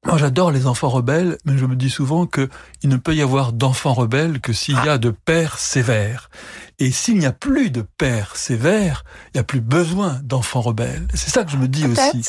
Moi, 0.07 0.17
j'adore 0.17 0.51
les 0.51 0.67
enfants 0.67 0.89
rebelles, 0.89 1.37
mais 1.45 1.59
je 1.59 1.67
me 1.67 1.77
dis 1.77 1.91
souvent 1.91 2.27
que 2.27 2.49
il 2.83 2.89
ne 2.89 2.97
peut 2.97 3.15
y 3.15 3.21
avoir 3.21 3.53
d'enfants 3.53 3.93
rebelles 3.93 4.41
que 4.41 4.55
s'il 4.55 4.77
y 4.77 4.89
a 4.89 4.97
de 4.97 5.11
pères 5.11 5.59
sévères. 5.59 6.31
Et 6.79 6.91
s'il 6.91 7.19
n'y 7.19 7.27
a 7.27 7.33
plus 7.33 7.71
de 7.71 7.83
pères 7.83 8.35
sévères, 8.37 9.05
il 9.27 9.37
n'y 9.37 9.41
a 9.41 9.45
plus 9.45 9.61
besoin 9.61 10.19
d'enfants 10.25 10.63
rebelles. 10.63 11.07
C'est 11.13 11.29
ça 11.29 11.45
que 11.45 11.51
je 11.51 11.59
me 11.59 11.69
dis 11.69 11.85
aussi. 11.87 12.23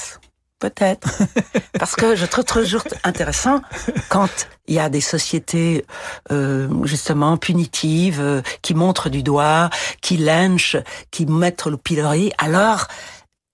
Peut-être. 0.59 1.09
Parce 1.79 1.95
que 1.95 2.15
je 2.15 2.25
trouve 2.25 2.43
toujours 2.43 2.83
intéressant 3.03 3.61
quand 4.09 4.29
il 4.67 4.75
y 4.75 4.79
a 4.79 4.89
des 4.89 5.01
sociétés 5.01 5.85
euh, 6.31 6.69
justement 6.83 7.37
punitives 7.37 8.19
euh, 8.19 8.41
qui 8.61 8.75
montrent 8.75 9.09
du 9.09 9.23
doigt, 9.23 9.69
qui 10.01 10.17
lynchent, 10.17 10.77
qui 11.09 11.25
mettent 11.25 11.65
le 11.65 11.77
pilori. 11.77 12.31
Alors, 12.37 12.87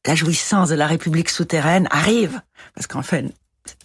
la 0.06 0.16
jouissance 0.16 0.70
de 0.70 0.76
la 0.76 0.88
République 0.88 1.30
souterraine 1.30 1.88
arrive. 1.92 2.42
Parce 2.74 2.88
qu'en 2.88 3.04
fait, 3.04 3.26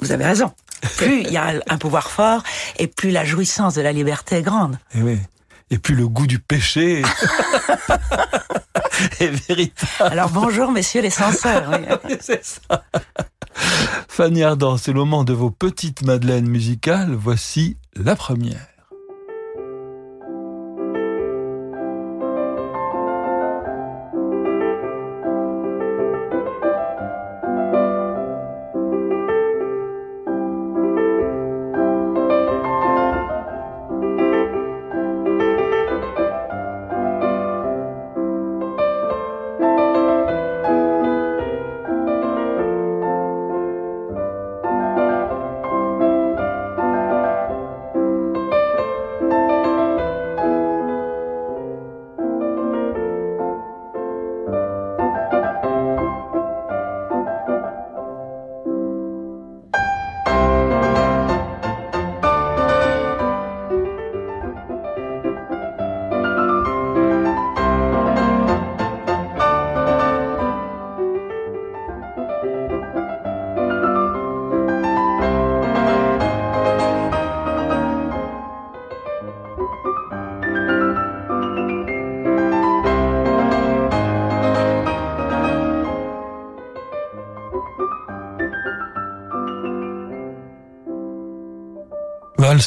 vous 0.01 0.13
avez 0.13 0.25
raison. 0.25 0.53
Plus 0.97 1.21
il 1.23 1.31
y 1.31 1.37
a 1.37 1.55
un 1.69 1.79
pouvoir 1.79 2.11
fort, 2.11 2.43
et 2.79 2.87
plus 2.87 3.11
la 3.11 3.25
jouissance 3.25 3.75
de 3.75 3.83
la 3.83 3.93
liberté 3.93 4.37
est 4.37 4.43
grande. 4.43 4.79
Et 4.95 4.99
eh 4.99 5.03
oui. 5.03 5.19
Et 5.71 5.79
plus 5.79 5.95
le 5.95 6.07
goût 6.07 6.27
du 6.27 6.39
péché 6.39 7.03
est 9.21 9.29
véritable. 9.49 10.13
Alors 10.13 10.29
bonjour, 10.29 10.71
messieurs 10.71 11.01
les 11.03 11.11
censeurs. 11.11 11.71
Oui. 12.05 12.17
c'est 12.21 12.45
ça. 12.45 12.85
Fanny 14.09 14.43
Ardant, 14.43 14.77
c'est 14.77 14.93
le 14.93 14.99
moment 14.99 15.25
de 15.25 15.33
vos 15.33 15.51
petites 15.51 16.03
madeleines 16.03 16.49
musicales. 16.49 17.15
Voici 17.15 17.79
la 17.97 18.17
première. 18.17 18.67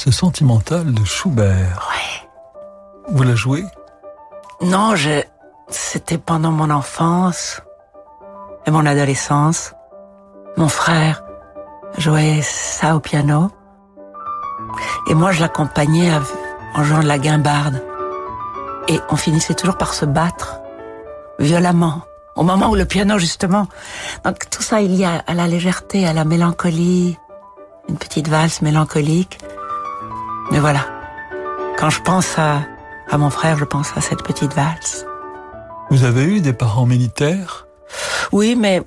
Valse 0.05 0.11
sentimentale 0.11 0.93
de 0.93 1.03
Schubert. 1.03 1.89
Ouais. 1.89 2.29
Vous 3.07 3.23
la 3.23 3.33
jouez? 3.33 3.65
Non, 4.61 4.95
je... 4.95 5.23
c'était 5.69 6.19
pendant 6.19 6.51
mon 6.51 6.69
enfance 6.69 7.61
et 8.67 8.71
mon 8.71 8.85
adolescence. 8.85 9.73
Mon 10.57 10.67
frère 10.67 11.23
jouait 11.97 12.41
ça 12.43 12.95
au 12.95 12.99
piano. 12.99 13.49
Et 15.09 15.15
moi, 15.15 15.31
je 15.31 15.41
l'accompagnais 15.41 16.11
en 16.75 16.83
jouant 16.83 16.99
de 16.99 17.07
la 17.07 17.17
guimbarde. 17.17 17.81
Et 18.87 18.99
on 19.09 19.15
finissait 19.15 19.55
toujours 19.55 19.77
par 19.77 19.95
se 19.95 20.05
battre 20.05 20.59
violemment. 21.39 22.01
Au 22.35 22.43
moment 22.43 22.69
où 22.69 22.75
le 22.75 22.85
piano, 22.85 23.17
justement. 23.17 23.67
Donc 24.23 24.51
tout 24.51 24.61
ça, 24.61 24.81
il 24.81 24.93
y 24.93 25.03
a 25.03 25.23
à 25.25 25.33
la 25.33 25.47
légèreté, 25.47 26.05
à 26.05 26.13
la 26.13 26.25
mélancolie, 26.25 27.17
une 27.89 27.97
petite 27.97 28.27
valse 28.27 28.61
mélancolique. 28.61 29.39
Mais 30.51 30.59
voilà, 30.59 30.85
quand 31.77 31.89
je 31.89 32.01
pense 32.01 32.37
à, 32.37 32.61
à 33.09 33.17
mon 33.17 33.29
frère, 33.29 33.57
je 33.57 33.65
pense 33.65 33.95
à 33.97 34.01
cette 34.01 34.23
petite 34.23 34.53
valse. 34.53 35.05
Vous 35.89 36.03
avez 36.03 36.23
eu 36.23 36.41
des 36.41 36.53
parents 36.53 36.85
militaires? 36.85 37.67
Oui, 38.31 38.55
mais... 38.55 38.83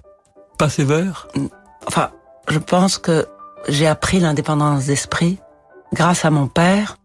Pas 0.58 0.68
sévères? 0.68 1.28
Enfin, 1.86 2.10
je 2.48 2.58
pense 2.58 2.98
que 2.98 3.26
j'ai 3.68 3.86
appris 3.86 4.20
l'indépendance 4.20 4.86
d'esprit 4.86 5.38
grâce 5.92 6.24
à 6.24 6.30
mon 6.30 6.48
père, 6.48 6.96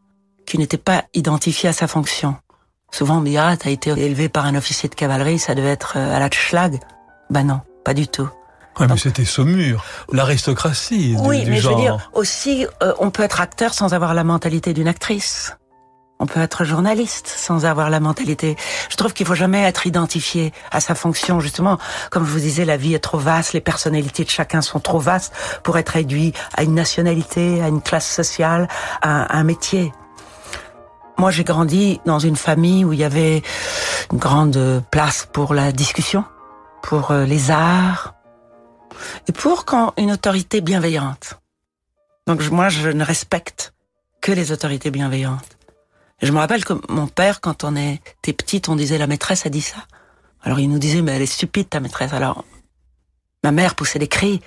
qui 0.46 0.58
n'était 0.58 0.78
pas 0.78 1.04
identifié 1.14 1.70
à 1.70 1.74
sa 1.74 1.88
fonction. 1.88 2.36
Souvent 2.92 3.18
on 3.18 3.22
me 3.22 3.28
dit, 3.28 3.38
ah, 3.38 3.56
t'as 3.58 3.70
été 3.70 3.90
élevé 3.92 4.30
par 4.30 4.46
un 4.46 4.56
officier 4.56 4.90
de 4.90 4.96
cavalerie, 4.96 5.40
ça 5.40 5.56
devait 5.56 5.70
être 5.70 5.94
euh, 5.98 6.16
à 6.16 6.20
la 6.20 6.30
Schlag. 6.30 6.80
Ben 7.30 7.44
non, 7.44 7.62
pas 7.84 7.94
du 7.94 8.08
tout. 8.08 8.30
Ouais, 8.80 8.88
mais 8.88 8.98
c'était 8.98 9.26
Saumur, 9.26 9.84
l'aristocratie. 10.12 11.16
Oui, 11.20 11.44
mais 11.48 11.58
je 11.58 11.70
veux 11.70 11.76
dire, 11.76 12.10
aussi, 12.14 12.66
euh, 12.82 12.94
on 13.00 13.12
peut 13.12 13.24
être 13.24 13.40
acteur 13.40 13.74
sans 13.74 13.94
avoir 13.94 14.14
la 14.14 14.24
mentalité 14.24 14.74
d'une 14.74 14.88
actrice. 14.88 15.56
On 16.20 16.26
peut 16.26 16.40
être 16.40 16.64
journaliste 16.64 17.28
sans 17.28 17.66
avoir 17.66 17.90
la 17.90 18.00
mentalité. 18.00 18.56
Je 18.90 18.96
trouve 18.96 19.14
qu'il 19.14 19.26
faut 19.26 19.36
jamais 19.36 19.62
être 19.64 19.86
identifié 19.88 20.54
à 20.72 20.80
sa 20.80 20.96
fonction. 20.96 21.40
Justement, 21.40 21.78
comme 22.12 22.26
je 22.26 22.32
vous 22.32 22.40
disais, 22.40 22.66
la 22.66 22.78
vie 22.78 22.94
est 22.94 23.00
trop 23.00 23.18
vaste, 23.18 23.54
les 23.54 23.62
personnalités 23.62 24.24
de 24.24 24.30
chacun 24.30 24.62
sont 24.62 24.80
trop 24.80 25.00
vastes 25.00 25.34
pour 25.64 25.78
être 25.78 25.90
réduits 25.90 26.34
à 26.56 26.64
une 26.64 26.76
nationalité, 26.76 27.62
à 27.62 27.68
une 27.68 27.82
classe 27.82 28.10
sociale, 28.10 28.70
à 29.02 29.38
un 29.38 29.44
métier. 29.44 29.92
Moi, 31.18 31.30
j'ai 31.30 31.44
grandi 31.44 32.00
dans 32.06 32.20
une 32.20 32.38
famille 32.38 32.86
où 32.86 32.94
il 32.94 33.00
y 33.00 33.04
avait 33.04 33.44
une 34.12 34.18
grande 34.18 34.82
place 34.92 35.28
pour 35.32 35.54
la 35.54 35.72
discussion, 35.72 36.24
pour 36.82 37.12
euh, 37.12 37.26
les 37.26 37.52
arts, 37.52 38.14
et 39.28 39.32
pour 39.32 39.66
quand 39.66 39.94
une 39.98 40.12
autorité 40.12 40.62
bienveillante. 40.62 41.40
Donc 42.28 42.42
moi, 42.52 42.70
je 42.70 42.90
ne 42.90 43.04
respecte 43.04 43.74
que 44.22 44.32
les 44.32 44.52
autorités 44.52 44.92
bienveillantes. 44.92 45.58
je 46.22 46.32
me 46.32 46.38
rappelle 46.38 46.64
que 46.64 46.74
mon 46.90 47.08
père, 47.08 47.42
quand 47.42 47.64
on 47.64 47.76
était 47.76 48.34
petite, 48.34 48.70
on 48.70 48.76
disait 48.76 48.98
la 48.98 49.08
maîtresse 49.08 49.46
a 49.46 49.50
dit 49.50 49.62
ça. 49.62 49.86
Alors 50.42 50.60
il 50.60 50.70
nous 50.70 50.80
disait 50.80 51.02
mais 51.02 51.12
elle 51.14 51.22
est 51.22 51.26
stupide 51.26 51.70
ta 51.70 51.80
maîtresse. 51.80 52.14
Alors 52.14 52.46
ma 53.44 53.52
mère 53.52 53.76
poussait 53.76 54.00
des 54.00 54.08
cris, 54.08 54.42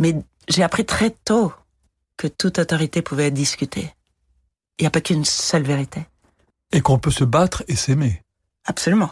mais 0.00 0.16
j'ai 0.48 0.64
appris 0.64 0.84
très 0.84 1.10
tôt 1.10 1.52
que 2.16 2.26
toute 2.26 2.58
autorité 2.58 3.02
pouvait 3.02 3.28
être 3.28 3.34
discutée. 3.34 3.94
Il 4.78 4.82
n'y 4.82 4.86
a 4.88 4.90
pas 4.90 5.00
qu'une 5.00 5.24
seule 5.24 5.62
vérité. 5.62 6.06
Et 6.72 6.80
qu'on 6.80 6.98
peut 6.98 7.10
se 7.10 7.24
battre 7.24 7.62
et 7.68 7.76
s'aimer. 7.76 8.22
Absolument. 8.64 9.10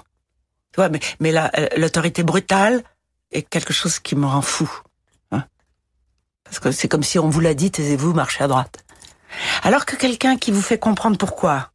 Ouais, 0.78 0.88
mais, 0.88 1.00
mais 1.20 1.36
euh, 1.36 1.68
l'autorité 1.76 2.22
brutale, 2.22 2.82
est 3.32 3.42
quelque 3.42 3.72
chose 3.72 3.98
qui 3.98 4.16
me 4.16 4.26
rend 4.26 4.42
fou. 4.42 4.70
Hein. 5.30 5.44
Parce 6.44 6.58
que 6.58 6.72
c'est 6.72 6.88
comme 6.88 7.02
si 7.02 7.18
on 7.18 7.28
vous 7.28 7.40
l'a 7.40 7.54
dit, 7.54 7.70
taisez-vous, 7.70 8.12
marchez 8.12 8.44
à 8.44 8.48
droite. 8.48 8.84
Alors 9.62 9.86
que 9.86 9.96
quelqu'un 9.96 10.36
qui 10.36 10.50
vous 10.50 10.62
fait 10.62 10.78
comprendre 10.78 11.16
pourquoi 11.16 11.70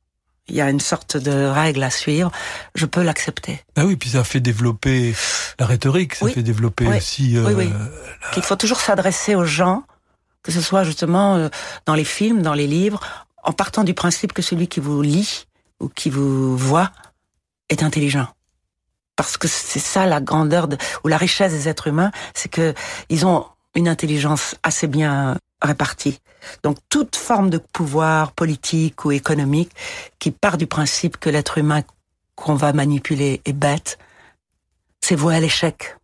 il 0.48 0.56
y 0.56 0.62
a 0.62 0.70
une 0.70 0.80
sorte 0.80 1.18
de 1.18 1.46
règle 1.46 1.82
à 1.82 1.90
suivre, 1.90 2.32
je 2.76 2.86
peux 2.86 3.02
l'accepter. 3.02 3.64
Ah 3.76 3.86
oui, 3.86 3.96
puis 3.96 4.12
ça 4.12 4.24
fait 4.24 4.40
développer 4.40 5.16
la 5.58 5.66
rhétorique, 5.66 6.14
ça 6.14 6.28
fait 6.28 6.44
développer 6.44 6.88
aussi... 6.88 7.38
Euh, 7.38 7.46
oui, 7.48 7.54
oui. 7.56 7.74
Qu'il 8.32 8.44
faut 8.44 8.56
toujours 8.56 8.80
s'adresser 8.80 9.34
aux 9.34 9.46
gens, 9.46 9.84
que 10.44 10.52
ce 10.52 10.62
soit 10.62 10.84
justement 10.84 11.36
euh, 11.36 11.50
dans 11.88 11.96
les 11.96 12.04
films, 12.04 12.44
dans 12.44 12.54
les 12.54 12.68
livres, 12.68 13.00
en 13.44 13.54
partant 13.54 13.84
du 13.84 13.96
principe 13.96 14.34
que 14.34 14.44
celui 14.44 14.68
qui 14.68 14.80
vous 14.80 15.02
lit 15.02 15.48
ou 15.80 15.90
qui 15.90 16.12
vous 16.12 16.56
voit 16.56 16.92
est 17.70 17.82
intelligent 17.82 18.28
parce 19.16 19.38
que 19.38 19.48
c'est 19.48 19.80
ça 19.80 20.06
la 20.06 20.22
grandeur 20.22 20.68
de, 20.68 20.78
ou 21.04 21.08
la 21.08 21.18
richesse 21.18 21.54
des 21.54 21.70
êtres 21.70 21.88
humains, 21.88 22.12
c'est 22.34 22.50
que 22.50 22.74
ils 23.10 23.26
ont 23.26 23.46
une 23.76 23.88
intelligence 23.88 24.56
assez 24.64 24.88
bien 24.88 25.38
répartie. 25.62 26.20
Donc 26.64 26.78
toute 26.90 27.16
forme 27.16 27.50
de 27.50 27.58
pouvoir 27.58 28.32
politique 28.32 29.06
ou 29.06 29.12
économique 29.12 29.72
qui 30.20 30.32
part 30.32 30.58
du 30.58 30.68
principe 30.68 31.18
que 31.18 31.30
l'être 31.30 31.58
humain 31.58 31.82
qu'on 32.36 32.56
va 32.56 32.74
manipuler 32.74 33.42
est 33.46 33.54
bête, 33.54 33.98
c'est 35.02 35.16
voué 35.16 35.36
à 35.36 35.40
l'échec. 35.40 35.98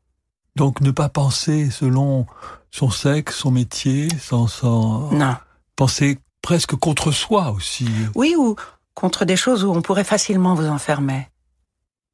Donc 0.56 0.82
ne 0.82 0.92
pas 0.92 1.10
penser 1.10 1.70
selon 1.70 2.26
son 2.72 2.90
sexe, 2.90 3.38
son 3.38 3.52
métier, 3.52 4.08
sans, 4.20 4.48
sans 4.48 5.12
non. 5.12 5.36
penser 5.76 6.18
presque 6.42 6.76
contre 6.76 7.12
soi 7.12 7.52
aussi. 7.52 7.88
Oui, 8.16 8.36
ou 8.38 8.56
contre 8.94 9.26
des 9.26 9.36
choses 9.36 9.64
où 9.64 9.72
on 9.72 9.82
pourrait 9.82 10.04
facilement 10.04 10.56
vous 10.56 10.68
enfermer. 10.68 11.28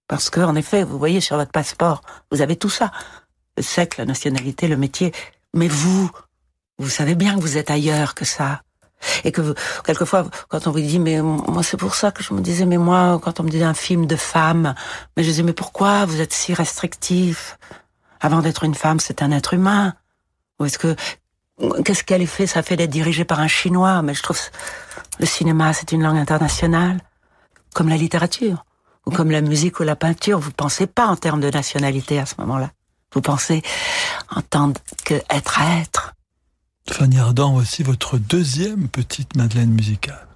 Parce 0.08 0.30
que, 0.30 0.40
en 0.40 0.56
effet, 0.56 0.84
vous 0.84 0.98
voyez 0.98 1.22
sur 1.22 1.38
votre 1.38 1.52
passeport, 1.52 2.02
vous 2.32 2.42
avez 2.42 2.56
tout 2.56 2.70
ça. 2.70 2.92
Le 3.58 3.64
sexe, 3.64 3.98
la 3.98 4.06
nationalité, 4.06 4.68
le 4.68 4.78
métier. 4.78 5.12
Mais 5.54 5.68
vous, 5.68 6.10
Vous 6.80 6.90
savez 6.90 7.16
bien 7.16 7.36
que 7.36 7.42
vous 7.42 7.58
êtes 7.58 7.72
ailleurs 7.72 8.14
que 8.14 8.24
ça. 8.24 8.62
Et 9.24 9.32
que 9.32 9.56
quelquefois, 9.84 10.28
quand 10.48 10.68
on 10.68 10.72
vous 10.72 10.80
dit, 10.80 11.00
mais 11.00 11.22
moi 11.22 11.64
c'est 11.64 11.78
pour 11.78 11.96
ça 11.96 12.12
que 12.12 12.24
je 12.24 12.34
me 12.34 12.42
disais, 12.42 12.66
mais 12.66 12.78
moi, 12.78 13.20
quand 13.24 13.40
on 13.40 13.44
me 13.44 13.50
disait 13.50 13.64
un 13.64 13.74
film 13.74 14.06
de 14.06 14.16
femme, 14.16 14.76
mais 15.16 15.24
je 15.24 15.30
disais, 15.30 15.44
mais 15.44 15.54
pourquoi 15.54 16.06
vous 16.06 16.22
êtes 16.22 16.34
si 16.34 16.54
restrictif? 16.54 17.58
Avant 18.20 18.42
d'être 18.42 18.64
une 18.64 18.76
femme, 18.76 19.00
c'est 19.00 19.22
un 19.22 19.32
être 19.32 19.54
humain. 19.54 19.94
Ou 20.60 20.66
est-ce 20.66 20.78
que 20.78 20.96
qu'est-ce 21.84 22.04
qu'elle 22.04 22.26
fait 22.28 22.48
Ça 22.48 22.62
fait 22.64 22.76
d'être 22.76 22.92
dirigée 22.92 23.26
par 23.26 23.40
un 23.40 23.48
Chinois, 23.48 24.02
mais 24.04 24.14
je 24.14 24.24
trouve 24.24 24.40
le 25.20 25.26
cinéma, 25.26 25.74
c'est 25.74 25.92
une 25.92 26.04
langue 26.04 26.18
internationale, 26.18 27.00
comme 27.74 27.90
la 27.90 27.98
littérature 27.98 28.67
ou 29.08 29.12
comme 29.12 29.32
la 29.32 29.42
musique 29.42 29.80
ou 29.80 29.84
la 29.84 29.96
peinture. 29.96 30.38
Vous 30.38 30.52
pensez 30.52 30.86
pas 30.86 31.08
en 31.08 31.16
termes 31.16 31.40
de 31.40 31.50
nationalité 31.50 32.20
à 32.20 32.26
ce 32.26 32.36
moment-là. 32.40 32.72
Vous 33.14 33.22
pensez 33.22 33.62
en 34.36 34.42
tant 34.42 34.74
que 35.06 35.16
être 35.30 35.62
à 35.62 35.80
être. 35.80 36.14
Fanny 36.90 37.18
Ardant, 37.18 37.54
voici 37.54 37.84
votre 37.84 38.18
deuxième 38.18 38.90
petite 38.90 39.38
Madeleine 39.38 39.72
musicale. 39.72 40.28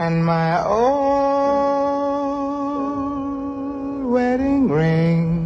And 0.00 0.24
my 0.24 0.62
old 0.66 0.88
wedding 4.10 4.70
ring. 4.70 5.44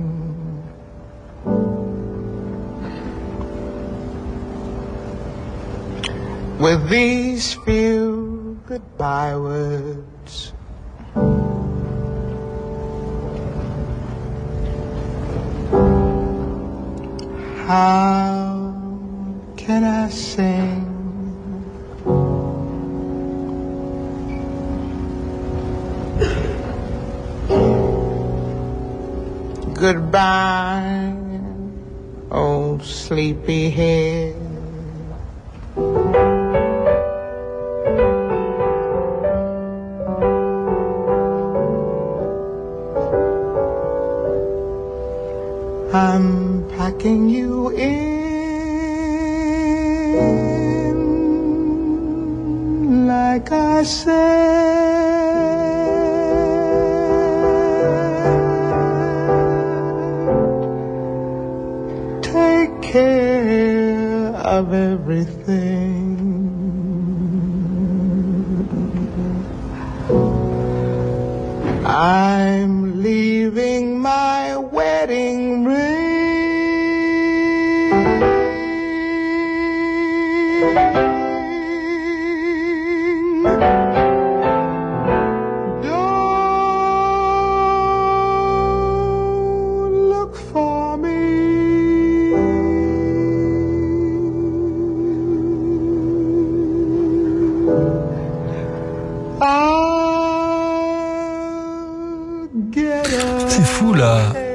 With 6.60 6.88
these 6.88 7.54
few 7.64 8.56
goodbye 8.68 9.34
words. 9.34 10.11
How 17.72 18.76
can 19.56 19.82
I 19.84 20.10
sing? 20.10 20.84
Goodbye, 29.72 31.16
old 32.30 32.84
sleepy 32.84 33.70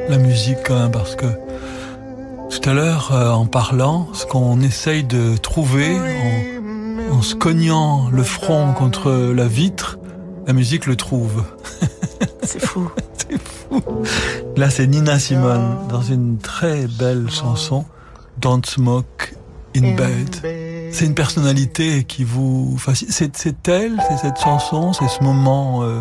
la, 0.10 0.18
musique 0.18 0.58
quand 0.66 0.80
même 0.80 0.92
parce 0.92 1.16
que 1.16 1.26
tout 2.50 2.70
à 2.70 2.74
l'heure 2.74 3.12
euh, 3.12 3.32
en 3.32 3.46
parlant, 3.46 4.08
ce 4.14 4.26
qu'on 4.26 4.62
essaye 4.62 5.04
de 5.04 5.38
trouver 5.38 5.98
en, 7.10 7.18
en 7.18 7.22
se 7.22 7.36
cognant 7.36 8.10
le 8.12 8.24
front 8.24 8.74
contre 8.74 9.12
la 9.12 9.48
vitre, 9.48 10.00
la 10.46 10.54
musique 10.54 10.86
le 10.86 10.96
trouve. 10.96 11.44
C'est 12.44 12.66
fou. 12.66 12.90
C'est 13.18 13.42
fou. 13.42 13.82
Là, 14.56 14.70
c'est 14.70 14.88
Nina 14.88 15.20
Simone 15.20 15.88
dans 15.90 16.02
une 16.02 16.38
très 16.38 16.88
belle 16.88 17.30
chanson, 17.30 17.86
Don't 18.38 18.64
Smoke 18.66 19.36
in 19.76 19.96
Bed. 19.96 20.90
C'est 20.92 21.06
une 21.06 21.14
personnalité 21.14 22.06
qui 22.06 22.24
vous 22.24 22.78
fascine. 22.78 23.10
C'est, 23.12 23.36
c'est 23.36 23.68
elle, 23.68 24.02
c'est 24.08 24.18
cette 24.18 24.40
chanson, 24.40 24.94
c'est 24.94 25.10
ce 25.10 25.22
moment 25.22 25.84
euh, 25.84 26.00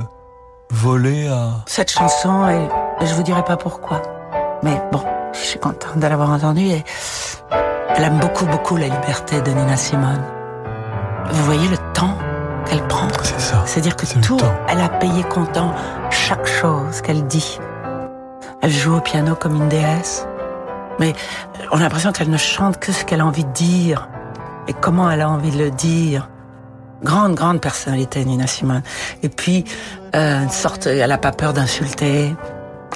volé 0.71 1.27
à. 1.27 1.64
Cette 1.66 1.90
chanson, 1.90 2.49
et 2.49 2.69
je 3.00 3.14
vous 3.14 3.22
dirai 3.22 3.44
pas 3.44 3.56
pourquoi. 3.56 4.02
Mais 4.62 4.80
bon, 4.92 5.02
je 5.32 5.38
suis 5.38 5.59
contente 5.59 5.98
de 5.98 6.06
l'avoir 6.06 6.30
entendue 6.30 6.66
et 6.66 6.85
elle 7.94 8.04
aime 8.04 8.18
beaucoup, 8.18 8.46
beaucoup 8.46 8.76
la 8.76 8.88
liberté 8.88 9.40
de 9.40 9.50
Nina 9.50 9.76
Simone. 9.76 10.22
Vous 11.30 11.44
voyez 11.44 11.68
le 11.68 11.76
temps 11.92 12.16
qu'elle 12.66 12.87
prend? 12.87 13.09
C'est 13.22 13.40
ça. 13.40 13.62
C'est-à-dire 13.66 13.96
que 13.96 14.06
tout, 14.20 14.40
elle 14.68 14.80
a 14.80 14.88
payé 14.88 15.22
comptant 15.24 15.72
chaque 16.11 16.46
chose 16.46 17.00
qu'elle 17.02 17.26
dit. 17.26 17.59
Elle 18.62 18.70
joue 18.70 18.96
au 18.96 19.00
piano 19.00 19.35
comme 19.35 19.56
une 19.56 19.68
déesse, 19.68 20.26
mais 20.98 21.12
on 21.70 21.76
a 21.76 21.80
l'impression 21.80 22.12
qu'elle 22.12 22.30
ne 22.30 22.37
chante 22.37 22.78
que 22.78 22.92
ce 22.92 23.04
qu'elle 23.04 23.20
a 23.20 23.26
envie 23.26 23.44
de 23.44 23.52
dire 23.52 24.09
et 24.68 24.72
comment 24.72 25.11
elle 25.11 25.20
a 25.20 25.28
envie 25.28 25.50
de 25.50 25.59
le 25.59 25.70
dire? 25.70 26.28
Grande, 27.02 27.35
grande 27.35 27.61
personnalité, 27.61 28.24
Nina 28.24 28.46
Simone. 28.46 28.82
Et 29.22 29.28
puis, 29.28 29.64
euh, 30.14 30.42
une 30.42 30.50
sorte, 30.50 30.87
elle 30.87 31.12
a 31.12 31.18
pas 31.18 31.30
peur 31.30 31.52
d'insulter, 31.52 32.35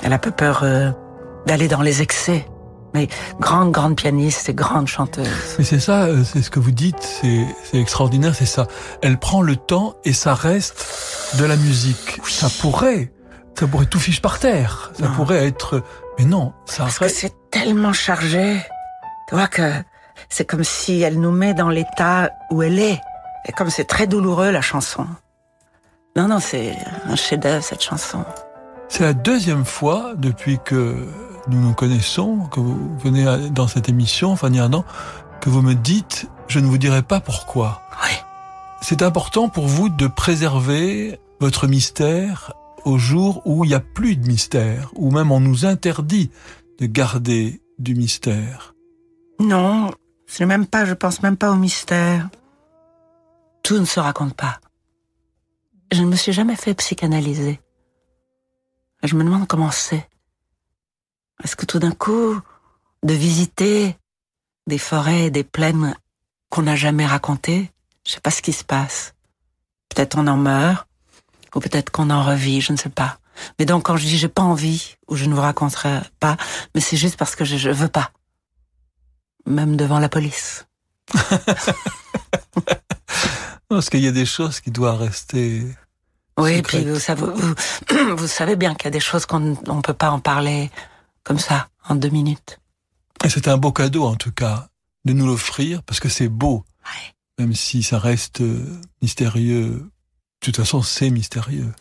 elle 0.02 0.12
a 0.12 0.18
pas 0.18 0.30
peur 0.30 0.60
euh, 0.62 0.90
d'aller 1.46 1.68
dans 1.68 1.82
les 1.82 2.02
excès. 2.02 2.46
Mais 2.92 3.06
grande, 3.38 3.70
grande 3.70 3.94
pianiste 3.96 4.48
et 4.48 4.54
grande 4.54 4.88
chanteuse. 4.88 5.28
Mais 5.58 5.64
c'est 5.64 5.78
ça, 5.78 6.06
euh, 6.06 6.24
c'est 6.24 6.42
ce 6.42 6.50
que 6.50 6.58
vous 6.58 6.72
dites, 6.72 7.00
c'est, 7.00 7.46
c'est 7.62 7.78
extraordinaire, 7.78 8.34
c'est 8.34 8.46
ça. 8.46 8.66
Elle 9.00 9.16
prend 9.18 9.42
le 9.42 9.54
temps 9.54 9.94
et 10.04 10.12
ça 10.12 10.34
reste 10.34 11.36
de 11.38 11.44
la 11.44 11.54
musique. 11.54 12.20
Ça 12.26 12.48
pourrait, 12.60 13.12
ça 13.56 13.68
pourrait 13.68 13.86
tout 13.86 14.00
fiche 14.00 14.20
par 14.20 14.40
terre. 14.40 14.90
Ça 14.98 15.06
Non. 15.06 15.14
pourrait 15.14 15.46
être, 15.46 15.84
mais 16.18 16.24
non, 16.24 16.52
ça 16.66 16.82
Parce 16.82 16.98
que 16.98 17.08
c'est 17.08 17.32
tellement 17.52 17.92
chargé. 17.92 18.60
Tu 19.28 19.36
vois 19.36 19.46
que 19.46 19.70
c'est 20.28 20.44
comme 20.44 20.64
si 20.64 21.00
elle 21.02 21.20
nous 21.20 21.30
met 21.30 21.54
dans 21.54 21.68
l'état 21.68 22.30
où 22.50 22.62
elle 22.64 22.80
est. 22.80 23.00
Et 23.46 23.52
comme 23.52 23.70
c'est 23.70 23.84
très 23.84 24.08
douloureux, 24.08 24.50
la 24.50 24.62
chanson. 24.62 25.06
Non, 26.16 26.26
non, 26.26 26.40
c'est 26.40 26.76
un 27.06 27.14
chef-d'œuvre, 27.14 27.62
cette 27.62 27.82
chanson. 27.84 28.24
C'est 28.90 29.05
la 29.05 29.14
deuxième 29.14 29.64
fois 29.64 30.14
depuis 30.16 30.59
que 30.62 31.07
nous 31.46 31.61
nous 31.61 31.74
connaissons, 31.74 32.48
que 32.48 32.59
vous 32.59 32.98
venez 32.98 33.48
dans 33.50 33.68
cette 33.68 33.88
émission, 33.88 34.35
Fanny 34.35 34.59
Ardant, 34.59 34.85
que 35.40 35.48
vous 35.48 35.62
me 35.62 35.74
dites, 35.74 36.29
je 36.48 36.59
ne 36.59 36.66
vous 36.66 36.76
dirai 36.76 37.03
pas 37.03 37.20
pourquoi. 37.20 37.83
Oui. 38.03 38.16
C'est 38.83 39.03
important 39.03 39.48
pour 39.48 39.68
vous 39.68 39.90
de 39.90 40.09
préserver 40.09 41.20
votre 41.38 41.68
mystère 41.68 42.53
au 42.85 42.98
jour 42.98 43.42
où 43.44 43.64
il 43.64 43.68
n'y 43.68 43.74
a 43.74 43.81
plus 43.81 44.16
de 44.16 44.26
mystère, 44.26 44.90
où 44.96 45.12
même 45.12 45.31
on 45.31 45.38
nous 45.38 45.66
interdit 45.66 46.33
de 46.81 46.87
garder 46.87 47.62
du 47.79 47.94
mystère. 47.94 48.74
Non, 49.38 49.92
c'est 50.26 50.46
même 50.46 50.66
pas, 50.66 50.85
je 50.85 50.94
pense 50.94 51.22
même 51.22 51.37
pas 51.37 51.53
au 51.53 51.57
mystère. 51.57 52.29
Tout 53.62 53.79
ne 53.79 53.85
se 53.85 54.00
raconte 54.00 54.35
pas. 54.35 54.59
Je 55.92 56.03
ne 56.03 56.09
me 56.09 56.16
suis 56.16 56.33
jamais 56.33 56.57
fait 56.57 56.74
psychanalyser. 56.74 57.61
Je 59.02 59.14
me 59.14 59.24
demande 59.24 59.46
comment 59.46 59.70
c'est. 59.70 60.08
Est-ce 61.42 61.56
que 61.56 61.66
tout 61.66 61.78
d'un 61.78 61.92
coup, 61.92 62.38
de 63.02 63.14
visiter 63.14 63.96
des 64.66 64.78
forêts 64.78 65.30
des 65.30 65.44
plaines 65.44 65.96
qu'on 66.50 66.62
n'a 66.62 66.76
jamais 66.76 67.06
racontées, 67.06 67.70
je 68.06 68.12
sais 68.12 68.20
pas 68.20 68.30
ce 68.30 68.42
qui 68.42 68.52
se 68.52 68.64
passe. 68.64 69.14
Peut-être 69.88 70.18
on 70.18 70.26
en 70.26 70.36
meurt, 70.36 70.86
ou 71.54 71.60
peut-être 71.60 71.90
qu'on 71.90 72.10
en 72.10 72.22
revit, 72.22 72.60
je 72.60 72.72
ne 72.72 72.76
sais 72.76 72.90
pas. 72.90 73.18
Mais 73.58 73.64
donc 73.64 73.86
quand 73.86 73.96
je 73.96 74.04
dis 74.04 74.18
j'ai 74.18 74.28
pas 74.28 74.42
envie, 74.42 74.96
ou 75.08 75.16
je 75.16 75.24
ne 75.24 75.34
vous 75.34 75.40
raconterai 75.40 76.00
pas, 76.18 76.36
mais 76.74 76.80
c'est 76.80 76.96
juste 76.96 77.16
parce 77.16 77.36
que 77.36 77.44
je, 77.44 77.56
je 77.56 77.70
veux 77.70 77.88
pas 77.88 78.12
même 79.46 79.76
devant 79.76 79.98
la 79.98 80.08
police. 80.08 80.66
Parce 83.68 83.90
qu'il 83.90 84.00
y 84.00 84.08
a 84.08 84.12
des 84.12 84.26
choses 84.26 84.60
qui 84.60 84.70
doivent 84.70 84.98
rester. 84.98 85.66
Oui, 86.40 86.53
et 86.55 86.62
puis 86.62 86.85
vous 86.85 86.98
savez, 86.98 87.22
vous, 87.26 87.55
vous 88.16 88.26
savez 88.26 88.57
bien 88.57 88.74
qu'il 88.74 88.85
y 88.85 88.88
a 88.88 88.90
des 88.90 89.00
choses 89.00 89.26
qu'on 89.26 89.40
ne 89.40 89.81
peut 89.83 89.94
pas 89.94 90.11
en 90.11 90.20
parler 90.20 90.70
comme 91.24 91.38
ça, 91.38 91.68
en 91.88 91.94
deux 91.94 92.09
minutes. 92.09 92.59
Et 93.24 93.29
c'est 93.29 93.48
un 93.48 93.57
beau 93.59 93.72
cadeau, 93.72 94.05
en 94.07 94.16
tout 94.16 94.33
cas, 94.33 94.68
de 95.05 95.12
nous 95.12 95.26
l'offrir, 95.26 95.83
parce 95.83 96.00
que 96.00 96.09
c'est 96.09 96.29
beau 96.29 96.64
Même 97.38 97.55
si 97.55 97.83
ça 97.83 97.98
reste 97.98 98.40
euh, 98.42 98.81
mystérieux. 99.03 99.68
De 99.70 100.46
toute 100.46 100.57
façon, 100.57 100.83
c'est 100.83 101.11
mystérieux. 101.11 101.72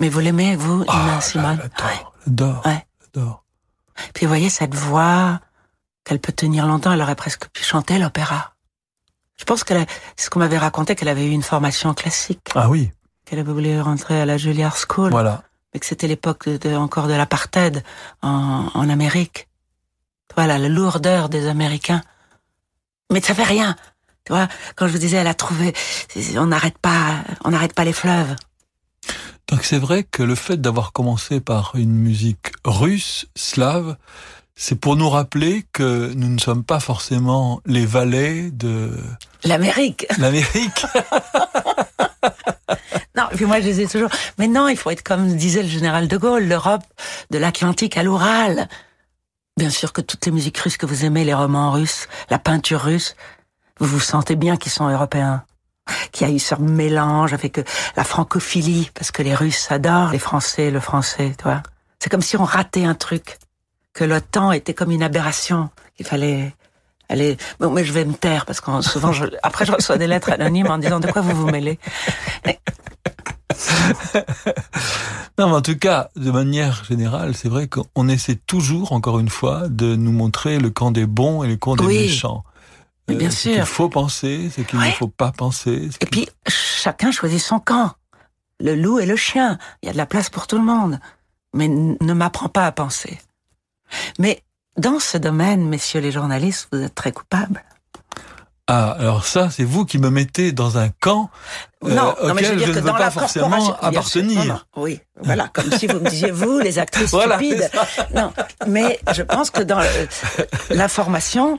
Mais 0.00 0.08
vous 0.08 0.20
l'aimez, 0.20 0.56
vous, 0.56 0.80
Nina 0.80 1.16
Ah, 1.16 1.20
Simone? 1.20 1.58
j'adore, 1.62 1.86
Ouais. 1.86 2.06
j'adore, 2.26 2.66
Ouais. 2.66 2.86
j'adore. 3.14 3.44
Puis 4.14 4.26
vous 4.26 4.28
voyez 4.30 4.48
cette 4.50 4.74
voix 4.74 5.40
qu'elle 6.04 6.20
peut 6.20 6.32
tenir 6.32 6.66
longtemps, 6.66 6.92
elle 6.92 7.02
aurait 7.02 7.14
presque 7.16 7.48
pu 7.50 7.62
chanter 7.62 7.98
l'opéra. 7.98 8.54
Je 9.36 9.44
pense 9.44 9.62
qu'elle 9.64 9.78
a, 9.82 9.86
c'est 10.16 10.26
ce 10.26 10.30
qu'on 10.30 10.38
m'avait 10.40 10.58
raconté 10.58 10.94
qu'elle 10.96 11.08
avait 11.08 11.26
eu 11.26 11.30
une 11.30 11.42
formation 11.42 11.92
classique, 11.94 12.40
Ah 12.54 12.68
oui, 12.68 12.90
qu'elle 13.30 13.38
avait 13.38 13.52
voulu 13.52 13.80
rentrer 13.80 14.20
à 14.20 14.26
la 14.26 14.36
Juilliard 14.36 14.76
School, 14.76 15.10
voilà. 15.12 15.42
mais 15.72 15.78
que 15.80 15.86
c'était 15.86 16.08
l'époque 16.08 16.48
de- 16.48 16.74
encore 16.74 17.06
de 17.06 17.14
l'apartheid 17.14 17.82
en, 18.22 18.66
en 18.74 18.88
Amérique. 18.88 19.46
Voilà, 20.34 20.58
la 20.58 20.68
lourdeur 20.68 21.28
des 21.28 21.46
Américains. 21.46 22.02
Mais 23.12 23.20
ça 23.20 23.34
fait 23.34 23.44
rien. 23.44 23.76
Tu 24.24 24.32
vois, 24.32 24.48
quand 24.76 24.86
je 24.86 24.92
vous 24.92 24.98
disais, 24.98 25.16
elle 25.18 25.26
a 25.26 25.34
trouvé, 25.34 25.72
on 26.36 26.46
n'arrête 26.46 26.78
pas, 26.78 27.16
on 27.44 27.50
n'arrête 27.50 27.74
pas 27.74 27.84
les 27.84 27.92
fleuves. 27.92 28.34
Donc 29.48 29.64
c'est 29.64 29.78
vrai 29.78 30.04
que 30.04 30.22
le 30.22 30.34
fait 30.34 30.60
d'avoir 30.60 30.92
commencé 30.92 31.40
par 31.40 31.72
une 31.74 31.92
musique 31.94 32.52
russe, 32.64 33.26
slave, 33.36 33.96
c'est 34.54 34.76
pour 34.76 34.94
nous 34.96 35.08
rappeler 35.08 35.64
que 35.72 36.12
nous 36.14 36.28
ne 36.28 36.38
sommes 36.38 36.62
pas 36.64 36.78
forcément 36.80 37.60
les 37.66 37.86
valets 37.86 38.50
de 38.52 38.92
L'Amérique. 39.44 40.06
l'Amérique. 40.18 40.84
Moi 43.44 43.60
je 43.60 43.64
disais 43.64 43.86
toujours, 43.86 44.10
mais 44.38 44.48
non, 44.48 44.68
il 44.68 44.76
faut 44.76 44.90
être 44.90 45.02
comme 45.02 45.34
disait 45.36 45.62
le 45.62 45.68
général 45.68 46.08
de 46.08 46.16
Gaulle, 46.16 46.44
l'Europe 46.44 46.84
de 47.30 47.38
l'Atlantique 47.38 47.96
à 47.96 48.02
l'Oural. 48.02 48.68
Bien 49.56 49.70
sûr 49.70 49.92
que 49.92 50.00
toutes 50.00 50.24
les 50.26 50.32
musiques 50.32 50.58
russes 50.58 50.76
que 50.76 50.86
vous 50.86 51.04
aimez, 51.04 51.24
les 51.24 51.34
romans 51.34 51.72
russes, 51.72 52.08
la 52.30 52.38
peinture 52.38 52.80
russe, 52.80 53.16
vous 53.78 53.86
vous 53.86 54.00
sentez 54.00 54.36
bien 54.36 54.56
qu'ils 54.56 54.72
sont 54.72 54.88
européens. 54.88 55.44
Qu'il 56.12 56.28
y 56.28 56.30
a 56.30 56.32
eu 56.32 56.38
ce 56.38 56.54
mélange 56.54 57.32
avec 57.32 57.58
euh, 57.58 57.64
la 57.96 58.04
francophilie, 58.04 58.90
parce 58.94 59.10
que 59.10 59.22
les 59.22 59.34
Russes 59.34 59.72
adorent 59.72 60.12
les 60.12 60.20
Français, 60.20 60.70
le 60.70 60.78
français, 60.78 61.34
tu 61.36 61.42
vois. 61.44 61.62
C'est 61.98 62.08
comme 62.08 62.22
si 62.22 62.36
on 62.36 62.44
ratait 62.44 62.84
un 62.84 62.94
truc, 62.94 63.38
que 63.92 64.04
l'OTAN 64.04 64.52
était 64.52 64.72
comme 64.72 64.92
une 64.92 65.02
aberration, 65.02 65.68
qu'il 65.96 66.06
fallait 66.06 66.54
aller... 67.08 67.36
Bon, 67.58 67.70
mais 67.70 67.84
je 67.84 67.92
vais 67.92 68.04
me 68.04 68.14
taire, 68.14 68.46
parce 68.46 68.60
que 68.60 68.80
souvent, 68.82 69.12
après 69.42 69.66
je 69.66 69.72
reçois 69.72 69.98
des 69.98 70.06
lettres 70.06 70.30
anonymes 70.30 70.70
en 70.70 70.78
disant 70.78 71.00
de 71.00 71.10
quoi 71.10 71.22
vous 71.22 71.34
vous 71.34 71.50
mêlez? 71.50 71.78
Non, 75.38 75.48
mais 75.48 75.54
en 75.54 75.62
tout 75.62 75.76
cas, 75.78 76.10
de 76.16 76.30
manière 76.30 76.84
générale, 76.84 77.34
c'est 77.34 77.48
vrai 77.48 77.66
qu'on 77.68 78.08
essaie 78.08 78.34
toujours, 78.36 78.92
encore 78.92 79.18
une 79.20 79.30
fois, 79.30 79.68
de 79.68 79.96
nous 79.96 80.12
montrer 80.12 80.58
le 80.58 80.68
camp 80.70 80.90
des 80.90 81.06
bons 81.06 81.42
et 81.42 81.48
le 81.48 81.56
camp 81.56 81.76
des 81.76 81.84
Oui. 81.84 81.98
méchants. 82.02 82.44
Bien 83.08 83.30
ce 83.30 83.36
sûr. 83.48 83.52
qu'il 83.54 83.64
faut 83.64 83.88
penser, 83.88 84.50
ce 84.54 84.60
qu'il 84.60 84.78
ne 84.78 84.90
faut 84.92 85.08
pas 85.08 85.32
penser. 85.32 85.88
ce 85.90 85.96
Et 86.00 86.06
puis, 86.06 86.28
chacun 86.46 87.10
choisit 87.10 87.40
son 87.40 87.58
camp. 87.58 87.92
Le 88.60 88.76
loup 88.76 88.98
et 89.00 89.06
le 89.06 89.16
chien. 89.16 89.58
Il 89.82 89.86
y 89.86 89.88
a 89.88 89.92
de 89.92 89.96
la 89.98 90.06
place 90.06 90.30
pour 90.30 90.46
tout 90.46 90.56
le 90.58 90.64
monde. 90.64 91.00
Mais 91.54 91.66
ne 91.68 92.12
m'apprends 92.12 92.48
pas 92.50 92.66
à 92.66 92.72
penser. 92.72 93.18
Mais 94.20 94.42
dans 94.76 95.00
ce 95.00 95.16
domaine, 95.18 95.66
messieurs 95.68 96.00
les 96.00 96.12
journalistes, 96.12 96.68
vous 96.70 96.80
êtes 96.82 96.94
très 96.94 97.10
coupables. 97.12 97.64
Ah, 98.72 98.92
alors 99.00 99.26
ça, 99.26 99.50
c'est 99.50 99.64
vous 99.64 99.84
qui 99.84 99.98
me 99.98 100.10
mettez 100.10 100.52
dans 100.52 100.78
un 100.78 100.90
camp 100.90 101.28
euh, 101.82 101.92
non, 101.92 102.14
non, 102.22 102.34
mais 102.34 102.44
je 102.44 102.52
veux 102.52 102.54
auquel 102.54 102.58
dire 102.58 102.66
je 102.68 102.72
que 102.72 102.78
ne 102.78 102.82
veux 102.82 102.90
dans 102.90 102.92
pas 102.92 103.00
la 103.00 103.10
forcément 103.10 103.76
appartenir. 103.80 104.44
non, 104.44 104.54
non, 104.54 104.60
oui, 104.76 105.00
voilà, 105.20 105.48
comme 105.48 105.72
si 105.72 105.88
vous 105.88 105.98
me 105.98 106.08
disiez 106.08 106.30
vous, 106.30 106.60
les 106.60 106.78
actrices 106.78 107.10
Voilà, 107.10 107.34
stupides. 107.36 107.68
Non, 108.14 108.32
mais 108.68 109.00
je 109.12 109.22
pense 109.22 109.50
que 109.50 109.62
dans 109.62 109.80
l'information, 110.70 111.58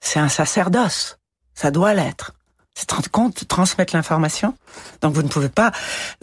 c'est 0.00 0.18
un 0.18 0.28
sacerdoce. 0.28 1.18
Ça 1.54 1.70
doit 1.70 1.94
l'être. 1.94 2.32
C'est 2.74 2.90
rendre 2.90 3.10
compte, 3.10 3.46
transmettre 3.46 3.94
l'information. 3.94 4.56
Donc 5.00 5.14
vous 5.14 5.22
ne 5.22 5.28
pouvez 5.28 5.50
pas 5.50 5.70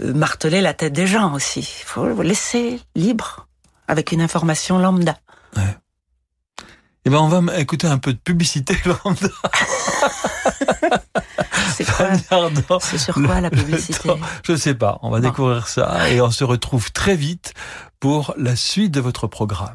euh, 0.01 0.13
marteler 0.13 0.59
la 0.59 0.73
tête 0.73 0.91
des 0.91 1.07
gens 1.07 1.33
aussi. 1.33 1.59
Il 1.61 1.85
faut 1.85 2.05
vous 2.05 2.21
laisser 2.23 2.81
libre 2.93 3.47
avec 3.87 4.11
une 4.11 4.21
information 4.21 4.79
lambda. 4.79 5.17
Eh 7.05 7.09
ben, 7.09 7.17
on 7.17 7.27
va 7.29 7.57
écouter 7.59 7.87
un 7.87 7.97
peu 7.97 8.13
de 8.13 8.17
publicité 8.19 8.77
lambda. 8.85 9.29
C'est 11.73 11.85
quoi 11.85 12.07
C'est 12.81 12.97
sur 12.97 13.17
le- 13.19 13.25
quoi 13.27 13.39
la 13.41 13.49
publicité. 13.49 14.09
Je 14.43 14.55
sais 14.55 14.73
pas. 14.75 14.99
On 15.01 15.09
va 15.09 15.19
Bon. 15.19 15.27
découvrir 15.29 15.67
ça 15.67 16.09
et 16.09 16.19
on 16.21 16.29
se 16.31 16.43
retrouve 16.43 16.91
très 16.91 17.15
vite 17.15 17.53
pour 17.99 18.33
la 18.37 18.55
suite 18.55 18.91
de 18.91 18.99
votre 18.99 19.27
programme. 19.27 19.73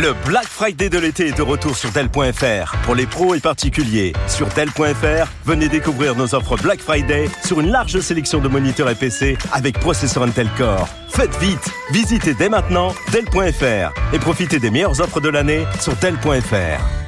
Le 0.00 0.14
Black 0.24 0.46
Friday 0.46 0.88
de 0.88 0.98
l'été 0.98 1.26
est 1.26 1.36
de 1.36 1.42
retour 1.42 1.76
sur 1.76 1.90
Dell.fr. 1.90 2.76
Pour 2.84 2.94
les 2.94 3.04
pros 3.04 3.34
et 3.34 3.40
particuliers, 3.40 4.12
sur 4.28 4.46
Dell.fr, 4.46 5.26
venez 5.44 5.68
découvrir 5.68 6.14
nos 6.14 6.36
offres 6.36 6.56
Black 6.56 6.78
Friday 6.80 7.28
sur 7.44 7.58
une 7.58 7.72
large 7.72 7.98
sélection 7.98 8.38
de 8.38 8.46
moniteurs 8.46 8.88
et 8.90 8.94
PC 8.94 9.36
avec 9.50 9.80
processeur 9.80 10.22
Intel 10.22 10.48
Core. 10.56 10.88
Faites 11.08 11.36
vite, 11.40 11.68
visitez 11.90 12.34
dès 12.34 12.48
maintenant 12.48 12.94
Dell.fr 13.10 13.92
et 14.12 14.18
profitez 14.20 14.60
des 14.60 14.70
meilleures 14.70 15.00
offres 15.00 15.20
de 15.20 15.30
l'année 15.30 15.66
sur 15.80 15.96
Dell.fr. 15.96 17.07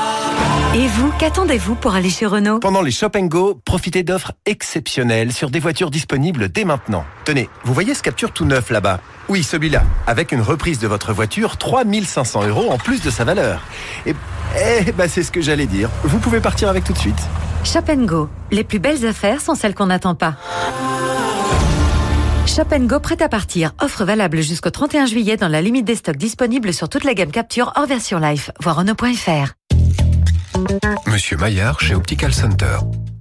Et 0.73 0.87
vous, 0.87 1.11
qu'attendez-vous 1.19 1.75
pour 1.75 1.95
aller 1.95 2.09
chez 2.09 2.25
Renault 2.25 2.59
Pendant 2.59 2.81
les 2.81 2.91
Shop 2.91 3.09
Go, 3.13 3.59
profitez 3.65 4.03
d'offres 4.03 4.31
exceptionnelles 4.45 5.33
sur 5.33 5.49
des 5.49 5.59
voitures 5.59 5.91
disponibles 5.91 6.47
dès 6.47 6.63
maintenant. 6.63 7.03
Tenez, 7.25 7.49
vous 7.65 7.73
voyez 7.73 7.93
ce 7.93 8.01
capture 8.01 8.31
tout 8.31 8.45
neuf 8.45 8.69
là-bas? 8.69 9.01
Oui, 9.27 9.43
celui-là. 9.43 9.83
Avec 10.07 10.31
une 10.31 10.39
reprise 10.39 10.79
de 10.79 10.87
votre 10.87 11.11
voiture, 11.11 11.57
3500 11.57 12.47
euros 12.47 12.71
en 12.71 12.77
plus 12.77 13.01
de 13.01 13.09
sa 13.09 13.25
valeur. 13.25 13.61
Et 14.05 14.15
eh, 14.57 14.93
bah, 14.93 15.09
c'est 15.09 15.23
ce 15.23 15.31
que 15.33 15.41
j'allais 15.41 15.65
dire. 15.65 15.89
Vous 16.05 16.19
pouvez 16.19 16.39
partir 16.39 16.69
avec 16.69 16.85
tout 16.85 16.93
de 16.93 16.97
suite. 16.97 17.19
Shop 17.65 17.93
Go. 18.05 18.29
Les 18.49 18.63
plus 18.63 18.79
belles 18.79 19.05
affaires 19.05 19.41
sont 19.41 19.55
celles 19.55 19.75
qu'on 19.75 19.87
n'attend 19.87 20.15
pas. 20.15 20.37
Shop 22.47 22.63
Go 22.79 23.01
prêt 23.01 23.21
à 23.21 23.27
partir. 23.27 23.73
Offre 23.81 24.05
valable 24.05 24.39
jusqu'au 24.39 24.69
31 24.69 25.05
juillet 25.05 25.35
dans 25.35 25.49
la 25.49 25.61
limite 25.61 25.83
des 25.83 25.95
stocks 25.95 26.15
disponibles 26.15 26.73
sur 26.73 26.87
toute 26.87 27.03
la 27.03 27.13
gamme 27.13 27.31
Capture 27.31 27.73
hors 27.75 27.87
version 27.87 28.19
life. 28.19 28.51
Voir 28.61 28.77
Renault.fr. 28.77 29.60
Monsieur 31.07 31.37
Maillard 31.37 31.79
chez 31.79 31.95
Optical 31.95 32.33
Center. 32.33 32.77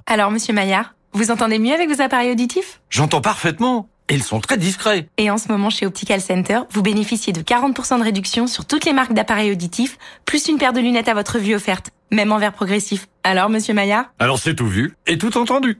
Alors, 0.06 0.30
monsieur 0.30 0.52
Maillard, 0.52 0.94
vous 1.12 1.30
entendez 1.30 1.58
mieux 1.58 1.74
avec 1.74 1.88
vos 1.88 2.00
appareils 2.00 2.30
auditifs? 2.30 2.80
J'entends 2.90 3.20
parfaitement. 3.20 3.88
Et 4.08 4.14
ils 4.14 4.22
sont 4.24 4.40
très 4.40 4.56
discrets. 4.56 5.06
Et 5.18 5.30
en 5.30 5.38
ce 5.38 5.48
moment, 5.48 5.70
chez 5.70 5.86
Optical 5.86 6.20
Center, 6.20 6.60
vous 6.72 6.82
bénéficiez 6.82 7.32
de 7.32 7.42
40% 7.42 7.98
de 7.98 8.04
réduction 8.04 8.48
sur 8.48 8.64
toutes 8.64 8.84
les 8.84 8.92
marques 8.92 9.12
d'appareils 9.12 9.52
auditifs, 9.52 9.98
plus 10.24 10.48
une 10.48 10.58
paire 10.58 10.72
de 10.72 10.80
lunettes 10.80 11.08
à 11.08 11.14
votre 11.14 11.38
vue 11.38 11.54
offerte, 11.54 11.90
même 12.10 12.32
en 12.32 12.38
verre 12.38 12.52
progressif. 12.52 13.06
Alors, 13.22 13.50
monsieur 13.50 13.72
Maillard? 13.72 14.06
Alors 14.18 14.40
c'est 14.40 14.56
tout 14.56 14.66
vu 14.66 14.96
et 15.06 15.16
tout 15.16 15.38
entendu. 15.38 15.78